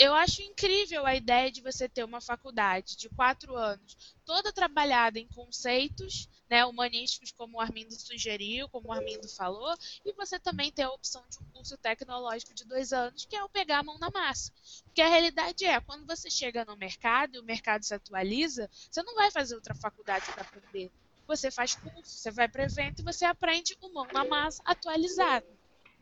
[0.00, 5.18] eu acho incrível a ideia de você ter uma faculdade de quatro anos, toda trabalhada
[5.18, 10.72] em conceitos né, humanísticos, como o Armindo sugeriu, como o Armindo falou, e você também
[10.72, 13.82] ter a opção de um curso tecnológico de dois anos, que é o pegar a
[13.82, 14.50] mão na massa.
[14.84, 19.02] Porque a realidade é, quando você chega no mercado e o mercado se atualiza, você
[19.02, 20.90] não vai fazer outra faculdade para aprender.
[21.26, 25.46] Você faz curso, você vai para evento e você aprende o mão na massa atualizado.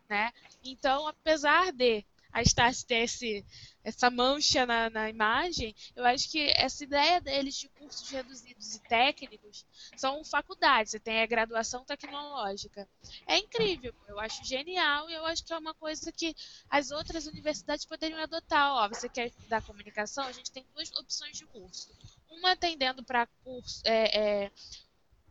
[0.08, 0.32] Né?
[0.64, 3.44] Então, apesar de a Stasi ter esse,
[3.82, 8.80] essa mancha na, na, imagem, eu acho que essa ideia deles de cursos reduzidos e
[8.80, 9.64] técnicos
[9.96, 12.88] são faculdades, você tem a graduação tecnológica.
[13.26, 16.34] É incrível, eu acho genial e eu acho que é uma coisa que
[16.68, 18.74] as outras universidades poderiam adotar.
[18.74, 20.24] Ó, você quer estudar comunicação?
[20.24, 21.90] A gente tem duas opções de curso.
[22.30, 23.80] Uma atendendo para curso.
[23.84, 24.52] É, é,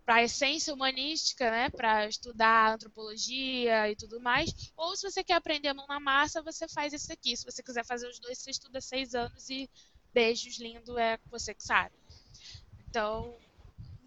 [0.08, 5.34] para a essência humanística, né, para estudar antropologia e tudo mais, ou se você quer
[5.34, 7.36] aprender a mão na massa, você faz isso aqui.
[7.36, 9.70] Se você quiser fazer os dois, você estuda seis anos e
[10.14, 11.93] beijos, lindo, é você que sabe.
[12.89, 13.38] Então,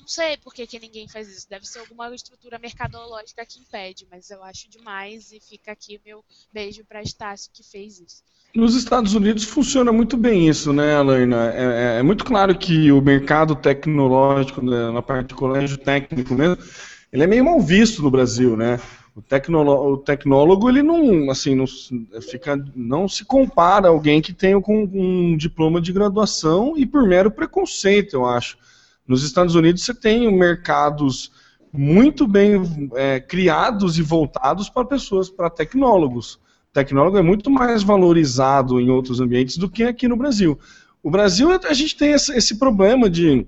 [0.00, 1.48] não sei por que, que ninguém faz isso.
[1.48, 6.24] Deve ser alguma estrutura mercadológica que impede, mas eu acho demais e fica aqui meu
[6.52, 8.22] beijo para Estácio que fez isso.
[8.54, 11.52] Nos Estados Unidos funciona muito bem isso, né, Alaina?
[11.54, 16.34] É, é, é muito claro que o mercado tecnológico, né, na parte de colégio técnico
[16.34, 16.58] mesmo,
[17.12, 18.80] ele é meio mal visto no Brasil, né?
[19.14, 21.66] O, tecnolo, o tecnólogo, ele não, assim, não,
[22.20, 27.06] fica, não se compara a alguém que tem um, um diploma de graduação e por
[27.06, 28.56] mero preconceito, eu acho.
[29.10, 31.32] Nos Estados Unidos você tem mercados
[31.72, 36.38] muito bem é, criados e voltados para pessoas, para tecnólogos
[36.72, 40.58] tecnólogo é muito mais valorizado em outros ambientes do que aqui no Brasil.
[41.02, 43.46] O Brasil, a gente tem esse problema de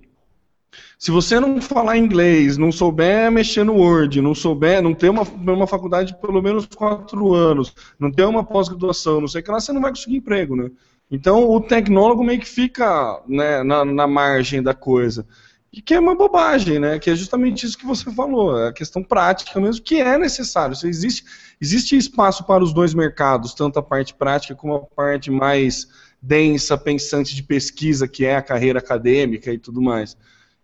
[0.98, 5.22] se você não falar inglês, não souber mexer no Word, não souber, não ter uma,
[5.22, 9.50] uma faculdade de pelo menos quatro anos, não ter uma pós-graduação, não sei o que
[9.50, 10.70] lá, você não vai conseguir emprego, né?
[11.10, 15.26] Então o tecnólogo meio que fica né, na, na margem da coisa.
[15.72, 16.98] E que é uma bobagem, né?
[16.98, 20.76] Que é justamente isso que você falou, é a questão prática mesmo, que é necessário.
[20.76, 21.24] Se existe,
[21.58, 25.88] existe espaço para os dois mercados, tanto a parte prática como a parte mais
[26.20, 30.14] densa, pensante de pesquisa, que é a carreira acadêmica e tudo mais.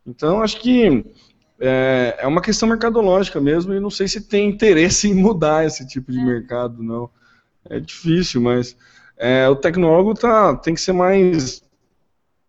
[0.06, 1.04] Então, acho que
[1.58, 5.86] é, é uma questão mercadológica mesmo, e não sei se tem interesse em mudar esse
[5.86, 7.08] tipo de mercado, não.
[7.68, 8.76] É difícil, mas
[9.16, 11.62] é, o tecnólogo tá, tem que ser mais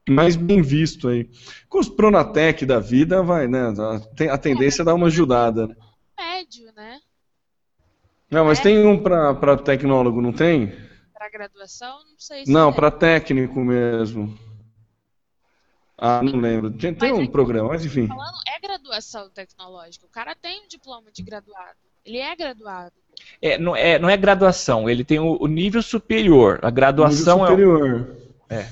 [0.09, 1.29] mais bem visto aí.
[1.69, 3.73] Com os Pronatec da vida, vai, né?
[3.77, 5.67] A, tem- a tendência é dar uma ajudada.
[5.67, 5.75] né?
[6.17, 6.99] Médio, né?
[8.31, 8.63] Não, mas É.
[8.63, 10.73] tem um pra, pra tecnólogo, não tem?
[11.13, 12.79] Pra graduação, não sei se Não, tem.
[12.79, 14.37] pra técnico mesmo.
[15.97, 16.71] Ah, não lembro.
[16.71, 18.07] Tem, tem Mas um é programa, mas enfim.
[18.07, 20.05] Falando, é graduação tecnológica.
[20.05, 21.75] O cara tem um diploma de graduado.
[22.05, 22.93] Ele é graduado.
[23.41, 26.57] É, não, é, não é graduação, ele tem o, o nível superior.
[26.63, 28.17] A graduação Nível superior.
[28.49, 28.69] É.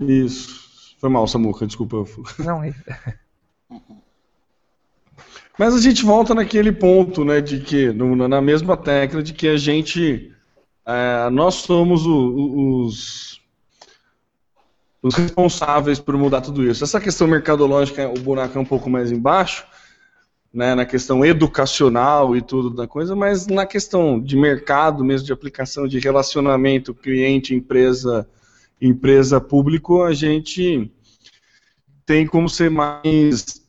[0.00, 0.59] Isso.
[1.00, 2.04] Foi mal, Samuca, desculpa.
[2.38, 2.74] Não, é.
[5.58, 9.48] Mas a gente volta naquele ponto, né, de que, no- na mesma tecla, de que
[9.48, 10.32] a gente,
[10.86, 13.40] é, nós somos o- os,
[15.02, 16.84] os responsáveis por mudar tudo isso.
[16.84, 19.66] Essa questão mercadológica, o buraco é um pouco mais embaixo,
[20.52, 25.32] né, na questão educacional e tudo da coisa, mas na questão de mercado mesmo, de
[25.32, 27.54] aplicação, de relacionamento cliente,
[28.80, 30.90] empresa, público, a gente
[32.06, 33.60] tem como ser mais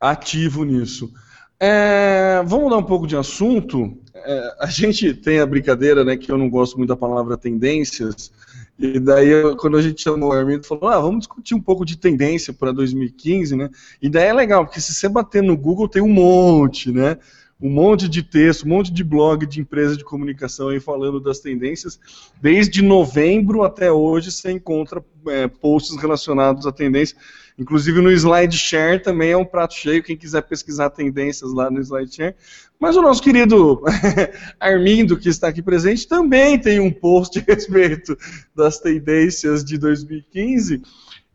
[0.00, 1.12] ativo nisso.
[1.58, 3.98] É, vamos mudar um pouco de assunto.
[4.14, 8.30] É, a gente tem a brincadeira, né, que eu não gosto muito da palavra tendências,
[8.78, 11.96] e daí quando a gente chamou o Armindo, falou, ah, vamos discutir um pouco de
[11.96, 13.70] tendência para 2015, né?
[14.02, 17.16] E daí é legal, porque se você bater no Google tem um monte, né?
[17.60, 21.38] Um monte de texto, um monte de blog de empresa de comunicação aí falando das
[21.38, 21.98] tendências.
[22.40, 27.16] Desde novembro até hoje você encontra é, posts relacionados à tendência.
[27.58, 32.34] Inclusive no SlideShare também é um prato cheio, quem quiser pesquisar tendências lá no SlideShare.
[32.78, 33.82] Mas o nosso querido
[34.60, 38.16] Armindo, que está aqui presente, também tem um post a respeito
[38.54, 40.82] das tendências de 2015.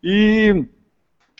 [0.03, 0.65] E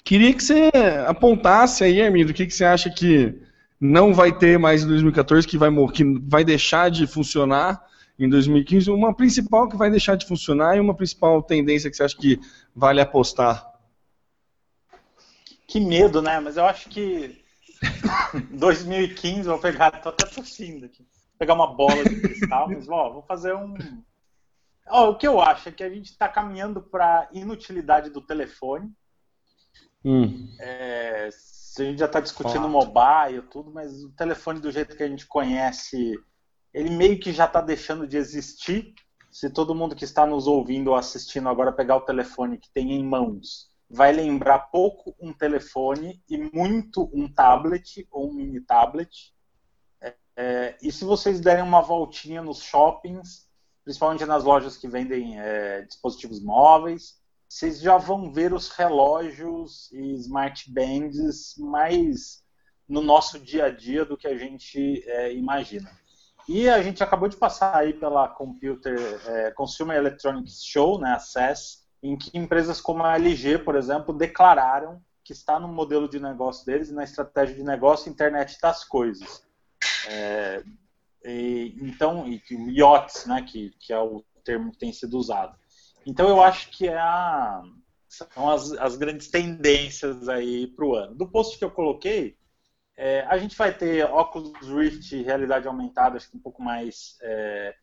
[0.04, 0.72] queria que você
[1.06, 3.36] apontasse aí, Armindo, o que, que você acha que
[3.82, 7.84] não vai ter mais em 2014, que vai, que vai deixar de funcionar
[8.20, 12.04] em 2015, uma principal que vai deixar de funcionar e uma principal tendência que você
[12.04, 12.40] acha que
[12.76, 13.68] vale apostar.
[15.66, 16.40] Que medo, né?
[16.40, 17.44] Mas eu acho que
[18.54, 21.00] 2015, vou pegar, tô até tossindo aqui.
[21.00, 23.76] Vou pegar uma bola de cristal, mas ó, vou fazer um.
[24.88, 28.92] Ó, o que eu acho é que a gente está caminhando para inutilidade do telefone.
[30.06, 30.48] Hum.
[30.60, 31.30] É,
[31.80, 35.08] a gente já está discutindo mobile e tudo, mas o telefone do jeito que a
[35.08, 36.14] gente conhece,
[36.74, 38.94] ele meio que já está deixando de existir.
[39.30, 42.92] Se todo mundo que está nos ouvindo ou assistindo agora pegar o telefone que tem
[42.92, 49.34] em mãos, vai lembrar pouco um telefone e muito um tablet ou um mini tablet.
[50.02, 53.48] É, é, e se vocês derem uma voltinha nos shoppings,
[53.84, 57.21] principalmente nas lojas que vendem é, dispositivos móveis,
[57.52, 62.42] vocês já vão ver os relógios e smart bands mais
[62.88, 65.92] no nosso dia a dia do que a gente é, imagina.
[66.48, 71.20] E a gente acabou de passar aí pela Computer é, Consumer Electronics Show, né, a
[71.20, 76.22] CES, em que empresas como a LG, por exemplo, declararam que está no modelo de
[76.22, 79.46] negócio deles e na estratégia de negócio internet das coisas.
[80.08, 80.64] É,
[81.26, 85.60] e, então, e, o IoTs, né, que, que é o termo que tem sido usado.
[86.06, 87.62] Então eu acho que é a,
[88.08, 91.16] são as, as grandes tendências aí para o ano.
[91.16, 92.38] Do post que eu coloquei,
[92.98, 97.76] é, a gente vai ter óculos Rift realidade aumentada, acho que um pouco mais é,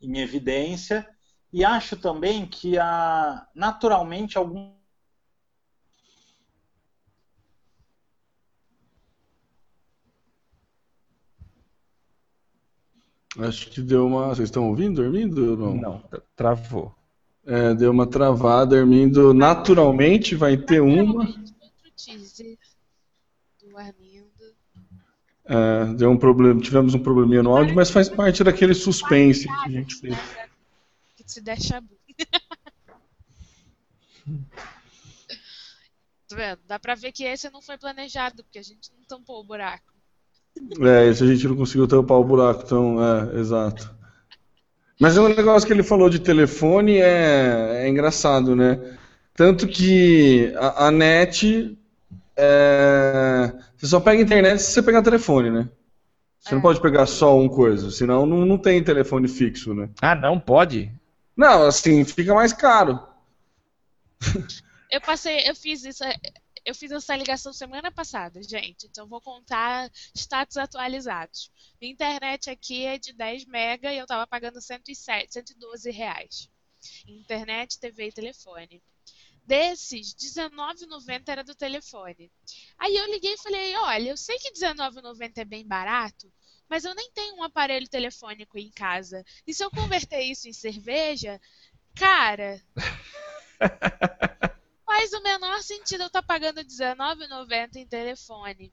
[0.00, 1.06] em evidência.
[1.52, 4.74] E acho também que a, naturalmente algum
[13.38, 14.28] Acho que deu uma.
[14.28, 15.50] Vocês estão ouvindo, dormindo?
[15.50, 15.74] ou Não.
[15.74, 16.94] Não, tra- travou.
[17.46, 19.32] É, deu uma travada, Armindo.
[19.32, 21.24] Naturalmente vai ter uma.
[25.48, 29.68] É, deu um problema, tivemos um probleminha no áudio, mas faz parte daquele suspense que
[29.68, 30.12] a gente fez.
[30.12, 30.48] Né?
[31.16, 31.96] Que se chabu.
[36.28, 36.58] Tá?
[36.66, 39.94] Dá pra ver que esse não foi planejado, porque a gente não tampou o buraco.
[40.80, 43.95] É, esse a gente não conseguiu tampar o buraco, então, é, exato.
[44.98, 48.78] Mas é um negócio que ele falou de telefone é, é engraçado, né?
[49.34, 51.76] Tanto que a, a net.
[52.36, 55.68] é, você só pega internet se você pegar telefone, né?
[56.40, 56.62] Você não É.
[56.62, 59.90] pode pegar só um coisa, senão não, não tem telefone fixo, né?
[60.00, 60.90] Ah, não pode?
[61.36, 63.00] Não, assim, fica mais caro.
[64.90, 66.02] Eu passei, eu fiz isso,
[66.66, 68.86] eu fiz essa ligação semana passada, gente.
[68.86, 71.52] Então vou contar status atualizados.
[71.80, 76.50] Minha internet aqui é de 10 mega e eu tava pagando 107, 112 reais.
[77.06, 78.82] Internet, TV e telefone.
[79.44, 82.32] Desses, R$19,90 era do telefone.
[82.76, 86.32] Aí eu liguei e falei, olha, eu sei que R$19,90 é bem barato,
[86.68, 89.24] mas eu nem tenho um aparelho telefônico em casa.
[89.46, 91.40] E se eu converter isso em cerveja,
[91.94, 92.60] cara,
[94.96, 98.72] faz o menor sentido eu estar pagando R$19,90 em telefone.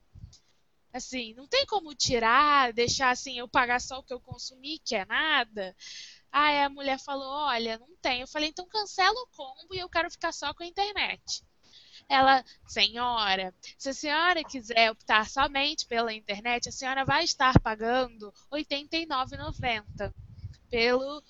[0.94, 4.96] Assim, não tem como tirar, deixar assim, eu pagar só o que eu consumi, que
[4.96, 5.76] é nada.
[6.32, 8.22] Aí a mulher falou, olha, não tem.
[8.22, 11.44] Eu falei, então cancela o combo e eu quero ficar só com a internet.
[12.08, 18.34] Ela, senhora, se a senhora quiser optar somente pela internet, a senhora vai estar pagando
[18.50, 20.14] R$ 89,90
[20.70, 21.22] pelo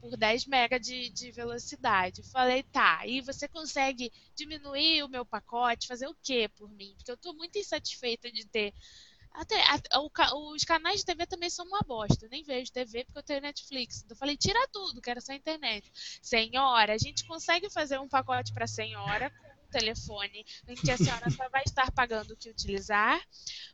[0.00, 2.22] por 10 MB de, de velocidade.
[2.30, 6.94] Falei, tá, e você consegue diminuir o meu pacote, fazer o que por mim?
[6.96, 8.74] Porque eu estou muito insatisfeita de ter.
[9.34, 12.26] Até, a, o, os canais de TV também são uma bosta.
[12.26, 14.02] Eu nem vejo TV porque eu tenho Netflix.
[14.02, 15.90] Então eu falei, tira tudo, quero só internet.
[16.20, 19.32] Senhora, a gente consegue fazer um pacote para senhora
[19.72, 23.20] telefone em que a senhora só vai estar pagando o que utilizar,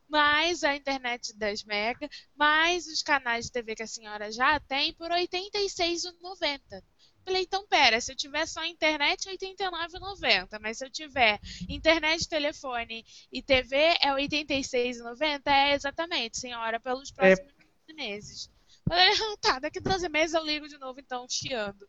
[0.09, 4.95] mais a internet 10 mega, mais os canais de TV que a senhora já tem
[4.95, 6.83] por R$ 86,90.
[7.25, 10.59] Falei, então pera, se eu tiver só internet, é R$ 89,90.
[10.63, 11.39] Mas se eu tiver
[11.69, 15.43] internet, telefone e TV, é R$ 86,90?
[15.47, 17.53] É exatamente, senhora, pelos próximos
[17.89, 17.93] é...
[17.93, 18.51] meses.
[18.89, 19.13] Falei,
[19.43, 21.87] tá, daqui 12 meses eu ligo de novo, então, chiando.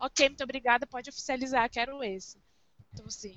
[0.00, 2.40] Ok, muito obrigada, pode oficializar, quero esse.
[2.92, 3.36] Então, assim.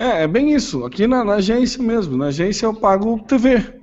[0.00, 0.84] É, é bem isso.
[0.84, 2.16] Aqui na, na, agência mesmo.
[2.16, 3.80] Na agência eu pago TV.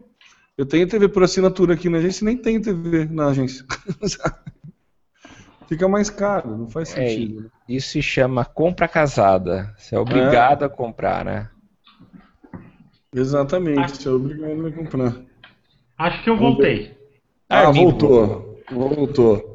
[0.57, 3.65] Eu tenho TV por assinatura aqui na agência e nem tenho TV na agência.
[5.67, 7.51] Fica mais caro, não faz é, sentido.
[7.67, 9.73] É, isso se chama compra casada.
[9.77, 10.67] Você é obrigado é.
[10.67, 11.49] a comprar, né?
[13.13, 15.15] Exatamente, você é obrigado a comprar.
[15.97, 16.95] Acho que eu voltei.
[17.49, 18.61] Ah, voltou.
[18.71, 19.54] Voltou.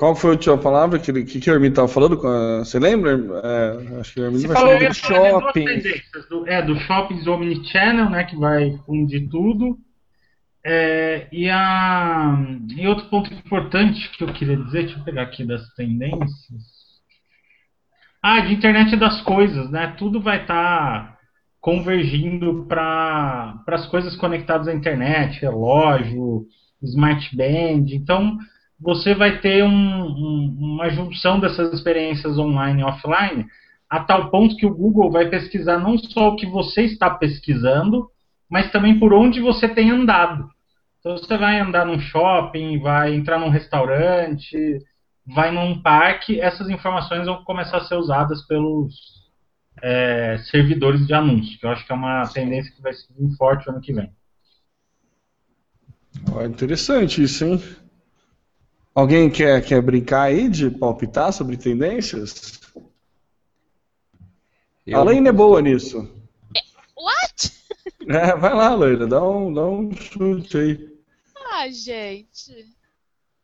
[0.00, 2.16] Qual foi a última palavra que, que, que o Hermínio estava falando?
[2.16, 3.20] Você lembra?
[3.44, 5.66] É, acho que o Hermínio vai falou do shopping.
[6.30, 9.76] Do, é, do shoppings omnichannel, né, que vai fundir tudo.
[10.64, 12.34] É, e, a,
[12.78, 16.62] e outro ponto importante que eu queria dizer, deixa eu pegar aqui das tendências.
[18.22, 19.94] Ah, de internet das coisas, né?
[19.98, 21.18] Tudo vai estar tá
[21.60, 26.46] convergindo para as coisas conectadas à internet, relógio,
[26.82, 27.84] smart band.
[27.90, 28.38] Então,
[28.80, 33.46] você vai ter um, um, uma junção dessas experiências online e offline,
[33.88, 38.08] a tal ponto que o Google vai pesquisar não só o que você está pesquisando,
[38.48, 40.48] mas também por onde você tem andado.
[40.98, 44.78] Então você vai andar num shopping, vai entrar num restaurante,
[45.26, 48.94] vai num parque, essas informações vão começar a ser usadas pelos
[49.82, 53.68] é, servidores de anúncios, que eu acho que é uma tendência que vai ser forte
[53.68, 54.10] ano que vem.
[56.34, 57.62] Oh, interessante isso, hein?
[58.94, 62.60] Alguém quer, quer brincar aí de palpitar sobre tendências?
[64.84, 64.98] Eu...
[64.98, 65.98] A Laine é boa nisso.
[66.96, 67.60] What?
[68.08, 70.98] É, vai lá, Leila, dá um, dá um chute aí.
[71.52, 72.74] Ah, gente.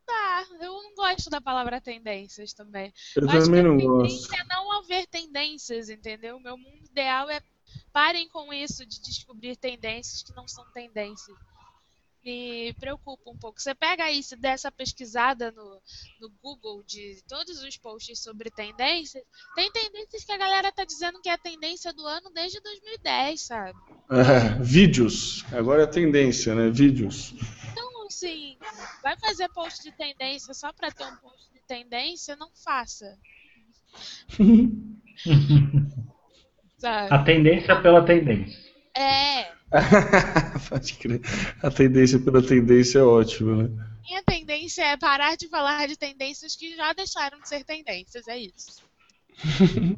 [0.05, 2.93] Tá, eu não gosto da palavra tendências também.
[3.15, 4.35] Eu, eu também não gosto.
[4.35, 6.39] é não haver tendências, entendeu?
[6.39, 7.41] O meu mundo ideal é
[7.93, 11.37] parem com isso de descobrir tendências que não são tendências
[12.27, 13.61] me preocupa um pouco.
[13.61, 15.81] Você pega aí, se der essa pesquisada no,
[16.21, 19.23] no Google de todos os posts sobre tendências,
[19.55, 23.41] tem tendências que a galera tá dizendo que é a tendência do ano desde 2010,
[23.41, 23.79] sabe?
[24.11, 25.45] É, vídeos.
[25.53, 26.69] Agora é tendência, né?
[26.69, 27.33] Vídeos.
[27.71, 28.59] Então, assim,
[29.03, 32.35] vai fazer post de tendência só para ter um post de tendência?
[32.35, 33.17] Não faça.
[36.83, 38.67] a tendência pela tendência.
[38.97, 39.56] É,
[40.69, 41.21] Pode crer.
[41.63, 43.71] A tendência pela tendência é ótima, né?
[44.05, 48.39] Minha tendência é parar de falar de tendências que já deixaram de ser tendências, é
[48.39, 48.83] isso.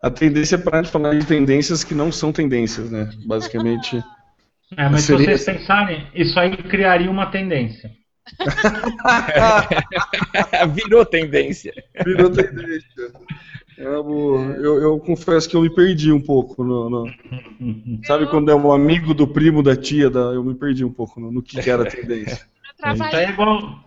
[0.00, 3.10] a tendência é parar de falar de tendências que não são tendências, né?
[3.26, 4.02] Basicamente.
[4.76, 5.36] É, mas seria...
[5.36, 7.90] se vocês pensarem, isso aí criaria uma tendência.
[10.74, 11.72] Virou tendência.
[12.04, 13.12] Virou tendência.
[13.78, 16.64] Eu, eu, eu, confesso que eu me perdi um pouco.
[16.64, 17.06] No, no...
[18.04, 20.10] Sabe quando é um amigo do primo da tia?
[20.10, 20.18] Da...
[20.18, 22.44] Eu me perdi um pouco no, no que, que era a tendência.
[22.92, 23.84] Isso aí, é igual,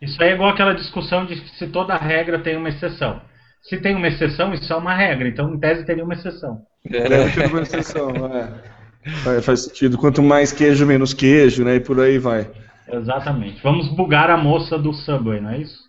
[0.00, 3.20] isso aí é igual aquela discussão de se toda regra tem uma exceção.
[3.62, 5.26] Se tem uma exceção, isso é uma regra.
[5.26, 6.62] Então, em tese, teria uma exceção.
[6.88, 8.76] É, teria uma exceção, é.
[9.42, 9.98] Faz sentido.
[9.98, 11.76] Quanto mais queijo, menos queijo, né?
[11.76, 12.48] E por aí vai.
[12.88, 13.60] Exatamente.
[13.60, 15.86] Vamos bugar a moça do Subway, não é isso?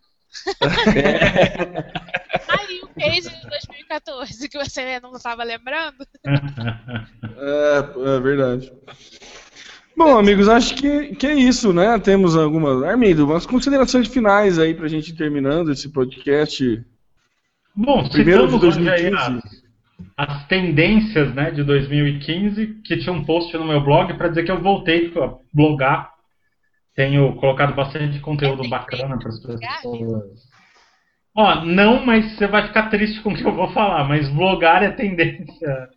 [0.61, 2.16] Aí
[2.97, 6.05] o case de 2014 que você não estava lembrando.
[7.39, 8.71] É, é verdade.
[9.95, 11.99] Bom, amigos, acho que, que é isso, né?
[11.99, 12.81] Temos algumas.
[12.81, 16.83] Armindo, umas considerações finais aí pra gente ir terminando esse podcast.
[17.75, 19.15] Bom, primeiro de 2015.
[19.15, 19.43] As,
[20.17, 24.51] as, tendências né, de 2015, que tinha um post no meu blog para dizer que
[24.51, 26.17] eu voltei a blogar
[26.97, 30.56] tenho colocado bastante conteúdo bacana para as pessoas.
[31.37, 34.81] Ó, não, mas você vai ficar triste com o que eu vou falar, mas vlogar
[34.81, 35.87] é tendência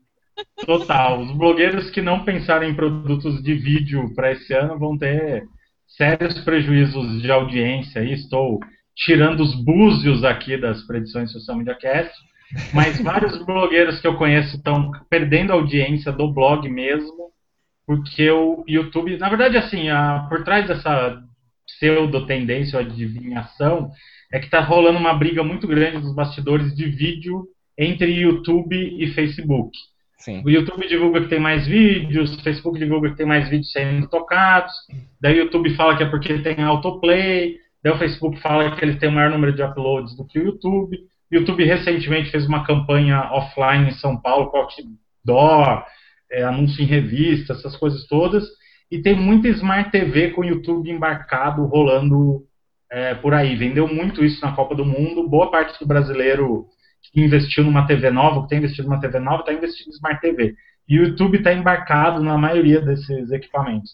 [0.67, 1.21] total.
[1.21, 5.43] Os blogueiros que não pensaram em produtos de vídeo para esse ano vão ter
[5.89, 8.01] sérios prejuízos de audiência.
[8.01, 8.61] E estou
[8.95, 12.13] tirando os búzios aqui das predições Social Media Cast,
[12.75, 17.31] mas vários blogueiros que eu conheço estão perdendo audiência do blog mesmo,
[17.87, 21.19] porque o YouTube, na verdade, assim, a, por trás dessa
[21.67, 23.91] pseudo-tendência ou adivinhação,
[24.33, 27.47] é que está rolando uma briga muito grande dos bastidores de vídeo
[27.77, 29.77] entre YouTube e Facebook.
[30.19, 30.43] Sim.
[30.45, 34.07] O YouTube divulga que tem mais vídeos, o Facebook divulga que tem mais vídeos sendo
[34.07, 34.73] tocados,
[35.21, 38.99] daí o YouTube fala que é porque tem autoplay, daí o Facebook fala que eles
[38.99, 40.97] têm o maior número de uploads do que o YouTube.
[41.33, 45.85] O YouTube recentemente fez uma campanha offline em São Paulo com outdoor,
[46.31, 48.45] é, anúncio em revista, essas coisas todas,
[48.91, 52.45] e tem muita Smart TV com o YouTube embarcado rolando
[52.91, 53.55] é, por aí.
[53.57, 55.29] Vendeu muito isso na Copa do Mundo.
[55.29, 56.67] Boa parte do brasileiro
[57.13, 60.21] que investiu numa TV nova, que tem investido numa TV nova, está investindo em Smart
[60.21, 60.55] TV.
[60.89, 63.93] E o YouTube está embarcado na maioria desses equipamentos.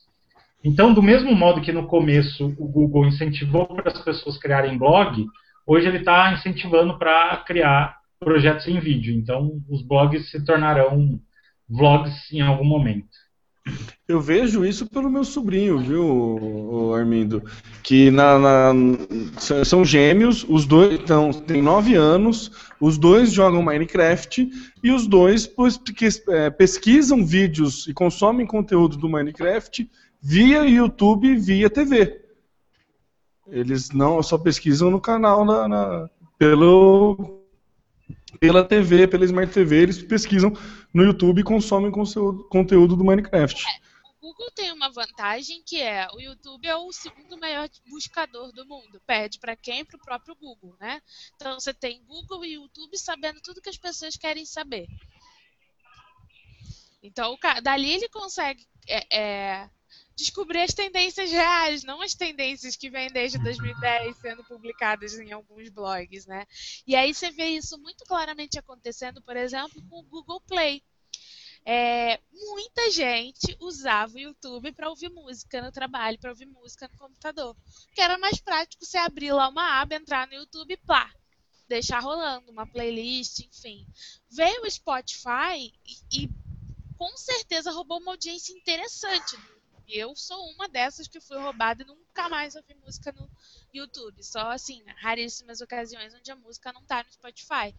[0.65, 5.25] Então, do mesmo modo que no começo o Google incentivou para as pessoas criarem blog,
[5.67, 9.15] hoje ele está incentivando para criar projetos em vídeo.
[9.15, 11.21] Então, os blogs se tornarão
[11.69, 13.16] vlogs em algum momento.
[14.09, 17.43] Eu vejo isso pelo meu sobrinho, viu, Armindo?
[17.83, 18.73] Que na, na,
[19.65, 24.49] são gêmeos, os dois então, têm nove anos, os dois jogam Minecraft
[24.83, 25.51] e os dois
[26.29, 29.91] é, pesquisam vídeos e consomem conteúdo do Minecraft
[30.23, 32.23] via YouTube e via TV.
[33.49, 37.36] Eles não só pesquisam no canal na, na, pelo,
[38.39, 40.53] pela TV, pela Smart TV, eles pesquisam
[40.93, 43.65] no YouTube e consomem conteúdo, conteúdo do Minecraft.
[43.67, 48.53] É, o Google tem uma vantagem que é o YouTube é o segundo maior buscador
[48.53, 49.01] do mundo.
[49.07, 49.85] Perde para quem?
[49.85, 51.01] Para o próprio Google, né?
[51.35, 54.87] Então você tem Google e YouTube sabendo tudo que as pessoas querem saber.
[57.03, 59.71] Então dali ele consegue é, é,
[60.17, 65.69] descobrir as tendências reais, não as tendências que vêm desde 2010 sendo publicadas em alguns
[65.69, 66.47] blogs, né?
[66.87, 70.83] E aí você vê isso muito claramente acontecendo, por exemplo, com o Google Play.
[71.69, 76.97] É, muita gente usava o YouTube para ouvir música no trabalho, para ouvir música no
[76.97, 77.55] computador.
[77.93, 81.13] Que era mais prático você abrir lá uma aba, entrar no YouTube e plá,
[81.69, 83.87] deixar rolando uma playlist, enfim.
[84.31, 86.31] Veio o Spotify e, e
[86.97, 89.37] com certeza roubou uma audiência interessante
[89.89, 93.31] eu sou uma dessas que fui roubada e nunca mais ouvi música no
[93.73, 94.23] YouTube.
[94.23, 97.75] Só assim, raríssimas ocasiões onde a música não tá no Spotify.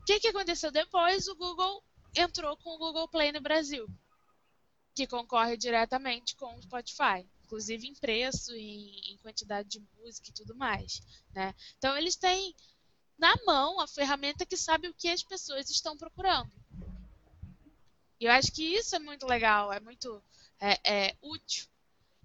[0.00, 1.26] O que, que aconteceu depois?
[1.28, 1.82] O Google
[2.14, 3.88] entrou com o Google Play no Brasil,
[4.94, 10.32] que concorre diretamente com o Spotify, inclusive em preço, em, em quantidade de música e
[10.32, 11.00] tudo mais.
[11.34, 11.54] Né?
[11.78, 12.54] Então eles têm
[13.18, 16.50] na mão a ferramenta que sabe o que as pessoas estão procurando.
[18.20, 20.22] E eu acho que isso é muito legal, é muito
[20.64, 21.66] é, é, útil.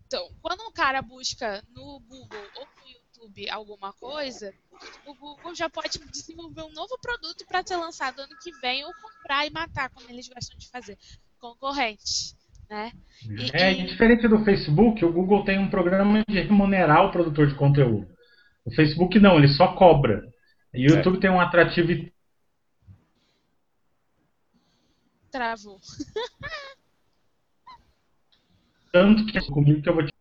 [0.08, 4.54] Então, quando um cara busca no Google ou no YouTube alguma coisa,
[5.06, 8.92] o Google já pode desenvolver um novo produto para ser lançado ano que vem ou
[8.94, 10.98] comprar e matar, como eles gostam de fazer,
[11.38, 12.36] concorrentes.
[12.70, 12.94] Né?
[13.24, 13.86] E, é, e...
[13.86, 18.08] diferente do Facebook, o Google tem um programa de remunerar o produtor de conteúdo.
[18.64, 20.24] O Facebook não, ele só cobra.
[20.74, 20.98] E o é.
[20.98, 22.10] YouTube tem um atrativo.
[25.30, 25.80] Travou.
[28.92, 30.12] tanto que é comigo que eu vou te.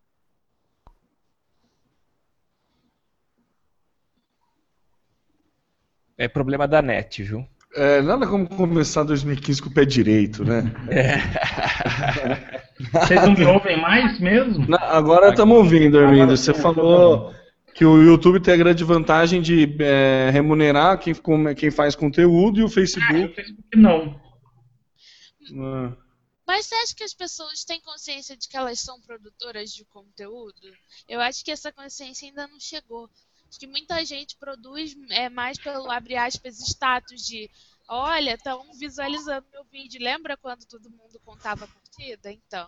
[6.17, 7.47] É problema da net, viu?
[7.75, 10.63] É, nada como começar 2015 com o pé direito, né?
[10.89, 11.17] É.
[12.91, 14.65] Vocês não me ouvem mais mesmo?
[14.67, 16.35] Não, agora estamos ouvindo, Armindo.
[16.35, 17.33] Você falou
[17.73, 21.13] que o YouTube tem a grande vantagem de é, remunerar quem,
[21.55, 23.21] quem faz conteúdo e o Facebook.
[23.21, 24.19] Ah, o Facebook não.
[25.61, 26.08] Ah.
[26.49, 30.75] Mas você acha que as pessoas têm consciência de que elas são produtoras de conteúdo?
[31.07, 33.07] Eu acho que essa consciência ainda não chegou.
[33.47, 37.51] Acho que muita gente produz é, mais pelo, abre aspas, status de
[37.87, 40.01] olha, estão visualizando meu vídeo.
[40.01, 42.31] Lembra quando todo mundo contava curtida?
[42.31, 42.67] Então,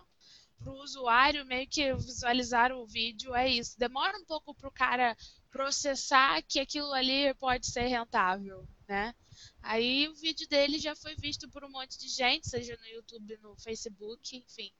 [0.60, 3.76] para o usuário meio que visualizar o vídeo é isso.
[3.76, 5.16] Demora um pouco para o cara
[5.50, 9.12] processar que aquilo ali pode ser rentável, né?
[9.62, 13.38] Aí o vídeo dele já foi visto por um monte de gente, seja no YouTube,
[13.42, 14.70] no Facebook, enfim.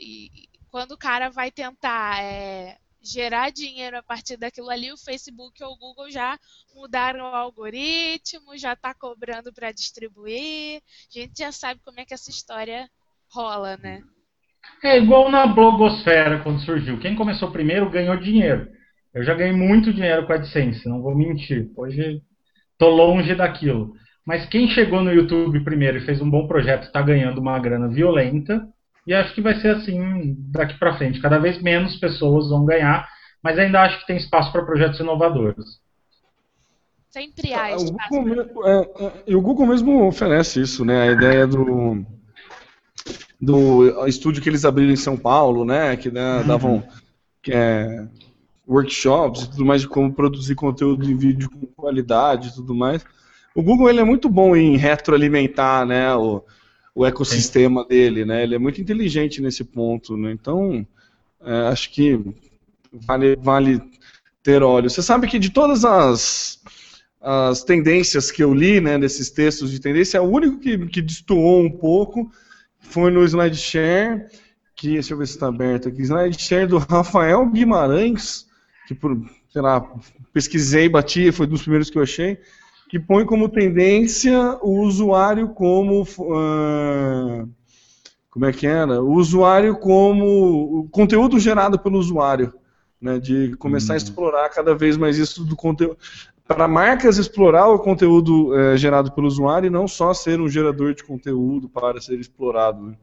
[0.00, 5.62] E quando o cara vai tentar é, gerar dinheiro a partir daquilo ali, o Facebook
[5.62, 6.38] ou o Google já
[6.74, 10.80] mudaram o algoritmo, já está cobrando para distribuir.
[11.14, 12.88] A gente já sabe como é que essa história
[13.30, 14.02] rola, né?
[14.82, 17.00] É igual na blogosfera quando surgiu.
[17.00, 18.70] Quem começou primeiro ganhou dinheiro.
[19.12, 21.70] Eu já ganhei muito dinheiro com a AdSense, não vou mentir.
[21.76, 22.22] Hoje
[22.82, 23.94] tô longe daquilo.
[24.26, 27.86] Mas quem chegou no YouTube primeiro e fez um bom projeto está ganhando uma grana
[27.88, 28.66] violenta.
[29.06, 31.20] E acho que vai ser assim daqui para frente.
[31.20, 33.08] Cada vez menos pessoas vão ganhar,
[33.42, 35.80] mas ainda acho que tem espaço para projetos inovadores.
[37.08, 38.08] Sempre há Ah, o espaço.
[38.10, 41.02] Google, mesmo- é, é, e o Google mesmo oferece isso, né?
[41.02, 42.04] A ideia do
[43.40, 45.96] do estúdio que eles abriram em São Paulo, né?
[45.96, 46.82] Que né, davam
[47.42, 48.06] que é,
[48.66, 53.04] workshops e tudo mais de como produzir conteúdo em vídeo com qualidade e tudo mais.
[53.54, 56.14] O Google ele é muito bom em retroalimentar, né?
[56.14, 56.42] O,
[56.94, 58.42] o ecossistema dele, né?
[58.42, 60.32] Ele é muito inteligente nesse ponto, né?
[60.32, 60.86] Então
[61.44, 62.18] é, acho que
[62.92, 63.80] vale, vale
[64.42, 64.88] ter olho.
[64.88, 66.62] Você sabe que de todas as
[67.22, 71.62] as tendências que eu li, né, desses textos de tendência, o único que, que destoou
[71.62, 72.28] um pouco
[72.80, 74.26] foi no SlideShare,
[74.74, 78.48] que, deixa eu ver se está aberto aqui, SlideShare do Rafael Guimarães,
[78.86, 79.16] que por,
[79.50, 79.80] sei lá,
[80.32, 82.38] pesquisei, bati, foi um dos primeiros que eu achei,
[82.88, 87.46] que põe como tendência o usuário como, ah,
[88.30, 89.02] como é que era?
[89.02, 92.52] O usuário como, o conteúdo gerado pelo usuário,
[93.00, 95.96] né, de começar a explorar cada vez mais isso do conteúdo,
[96.46, 100.94] para marcas explorar o conteúdo eh, gerado pelo usuário e não só ser um gerador
[100.94, 102.82] de conteúdo para ser explorado.
[102.82, 102.96] né.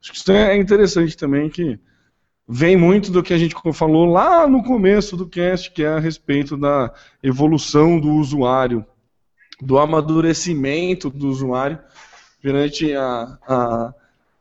[0.00, 1.80] Acho que isso é interessante também, que
[2.48, 5.98] vem muito do que a gente falou lá no começo do cast, que é a
[5.98, 6.92] respeito da
[7.22, 8.84] evolução do usuário,
[9.60, 11.78] do amadurecimento do usuário
[12.42, 13.94] perante a- a-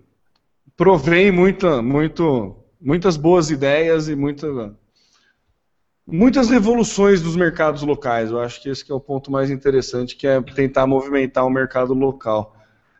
[0.74, 4.74] provém muita, muito, muitas boas ideias e muita,
[6.06, 8.30] muitas revoluções dos mercados locais.
[8.30, 11.50] Eu acho que esse que é o ponto mais interessante, que é tentar movimentar o
[11.50, 12.56] mercado local.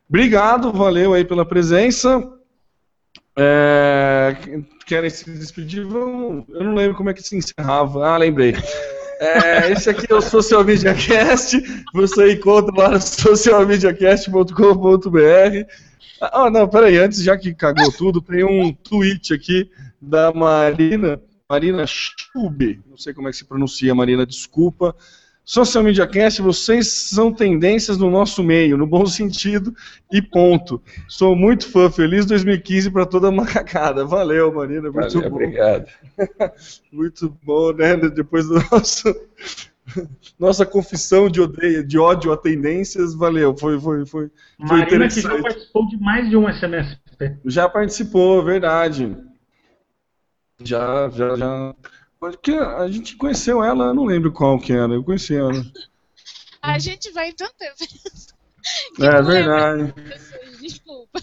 [0.06, 2.39] Obrigado, valeu aí pela presença.
[3.38, 4.36] É,
[4.86, 5.84] querem se despedir?
[5.84, 8.06] Vamos- Eu não lembro como é que se encerrava.
[8.06, 8.54] Ah, lembrei.
[9.20, 11.60] É, esse aqui é o Social Media Cast.
[11.94, 15.66] Você encontra lá no socialmediacast.com.br.
[16.20, 19.70] Ah, não, peraí, antes, já que cagou tudo, tem um tweet aqui
[20.00, 24.94] da Marina, Marina Schube, não sei como é que se pronuncia, Marina, desculpa.
[25.50, 29.74] Social Media Cast, vocês são tendências no nosso meio, no bom sentido,
[30.12, 30.80] e ponto.
[31.08, 34.04] Sou muito fã, feliz 2015 para toda a macacada.
[34.04, 35.36] Valeu, Marina, muito Valeu, bom.
[35.36, 35.86] obrigado.
[36.92, 37.96] Muito bom, né?
[37.96, 39.12] Depois do nosso
[40.38, 44.30] nossa confissão de, odeio, de ódio a tendências, valeu, foi, foi, foi,
[44.68, 45.42] foi Marina, que já interessante.
[45.42, 47.38] participou de mais de um SMSP.
[47.44, 49.16] Já participou, verdade.
[50.62, 51.74] Já, já, já.
[52.20, 55.52] Porque a gente conheceu ela, eu não lembro qual que era, eu conheci ela.
[56.62, 58.34] A gente vai em tanto evento.
[59.00, 59.94] É verdade.
[60.60, 61.20] Desculpa.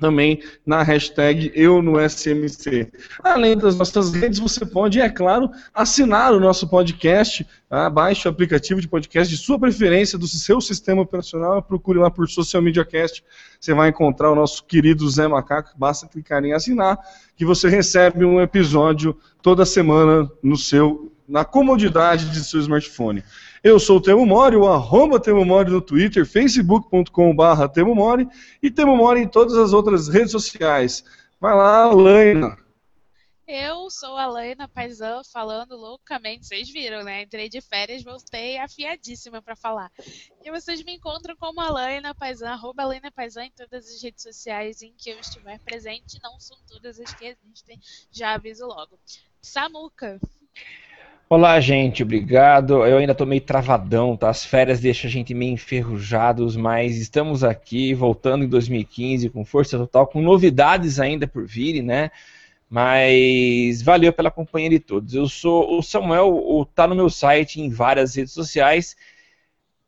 [0.00, 2.90] também na hashtag eu no SMC.
[3.22, 7.46] Além das nossas redes, você pode, é claro, assinar o nosso podcast.
[7.68, 7.88] Tá?
[7.88, 12.28] Baixe o aplicativo de podcast de sua preferência, do seu sistema operacional, procure lá por
[12.28, 13.22] Social Media Cast.
[13.60, 16.98] Você vai encontrar o nosso querido Zé Macaco, basta clicar em assinar,
[17.36, 23.22] que você recebe um episódio toda semana no seu, na comodidade de seu smartphone.
[23.62, 28.26] Eu sou o Temo Mori, o arroba Temo Mori no Twitter, facebook.com.br Temo Mori
[28.62, 31.04] e Temo Mori em todas as outras redes sociais.
[31.38, 32.56] Vai lá, Laina.
[33.46, 37.22] Eu sou a Laina Paisan falando loucamente, vocês viram, né?
[37.22, 39.92] Entrei de férias, voltei afiadíssima para falar.
[40.42, 44.80] E vocês me encontram como a Paisan, arroba Laina Paisan em todas as redes sociais
[44.80, 47.78] em que eu estiver presente, não são todas as que existem,
[48.10, 48.98] já aviso logo.
[49.42, 50.18] Samuca.
[51.32, 52.84] Olá, gente, obrigado.
[52.84, 54.28] Eu ainda tô meio travadão, tá?
[54.28, 59.78] As férias deixam a gente meio enferrujados, mas estamos aqui, voltando em 2015 com força
[59.78, 62.10] total, com novidades ainda por virem, né?
[62.68, 65.14] Mas valeu pela companhia de todos.
[65.14, 68.96] Eu sou o Samuel, tá no meu site em várias redes sociais.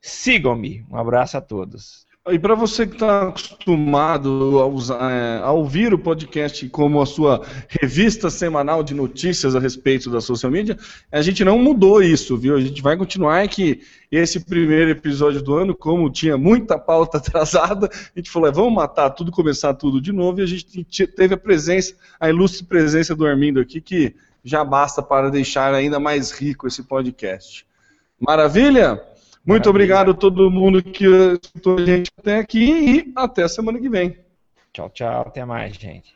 [0.01, 0.86] Sigam-me.
[0.89, 2.06] Um abraço a todos.
[2.30, 7.06] E para você que está acostumado a, usar, é, a, ouvir o podcast como a
[7.06, 10.78] sua revista semanal de notícias a respeito da social media,
[11.10, 12.54] a gente não mudou isso, viu?
[12.54, 17.90] A gente vai continuar que esse primeiro episódio do ano, como tinha muita pauta atrasada,
[17.92, 21.34] a gente falou, é, vamos matar tudo, começar tudo de novo, e a gente teve
[21.34, 26.30] a presença, a ilustre presença do Armindo aqui, que já basta para deixar ainda mais
[26.30, 27.66] rico esse podcast.
[28.20, 29.02] Maravilha?
[29.44, 33.81] Muito obrigado a todo mundo que escutou a gente até aqui e até a semana
[33.81, 34.16] que vem.
[34.73, 35.23] Tchau, tchau.
[35.27, 36.14] Até mais, gente.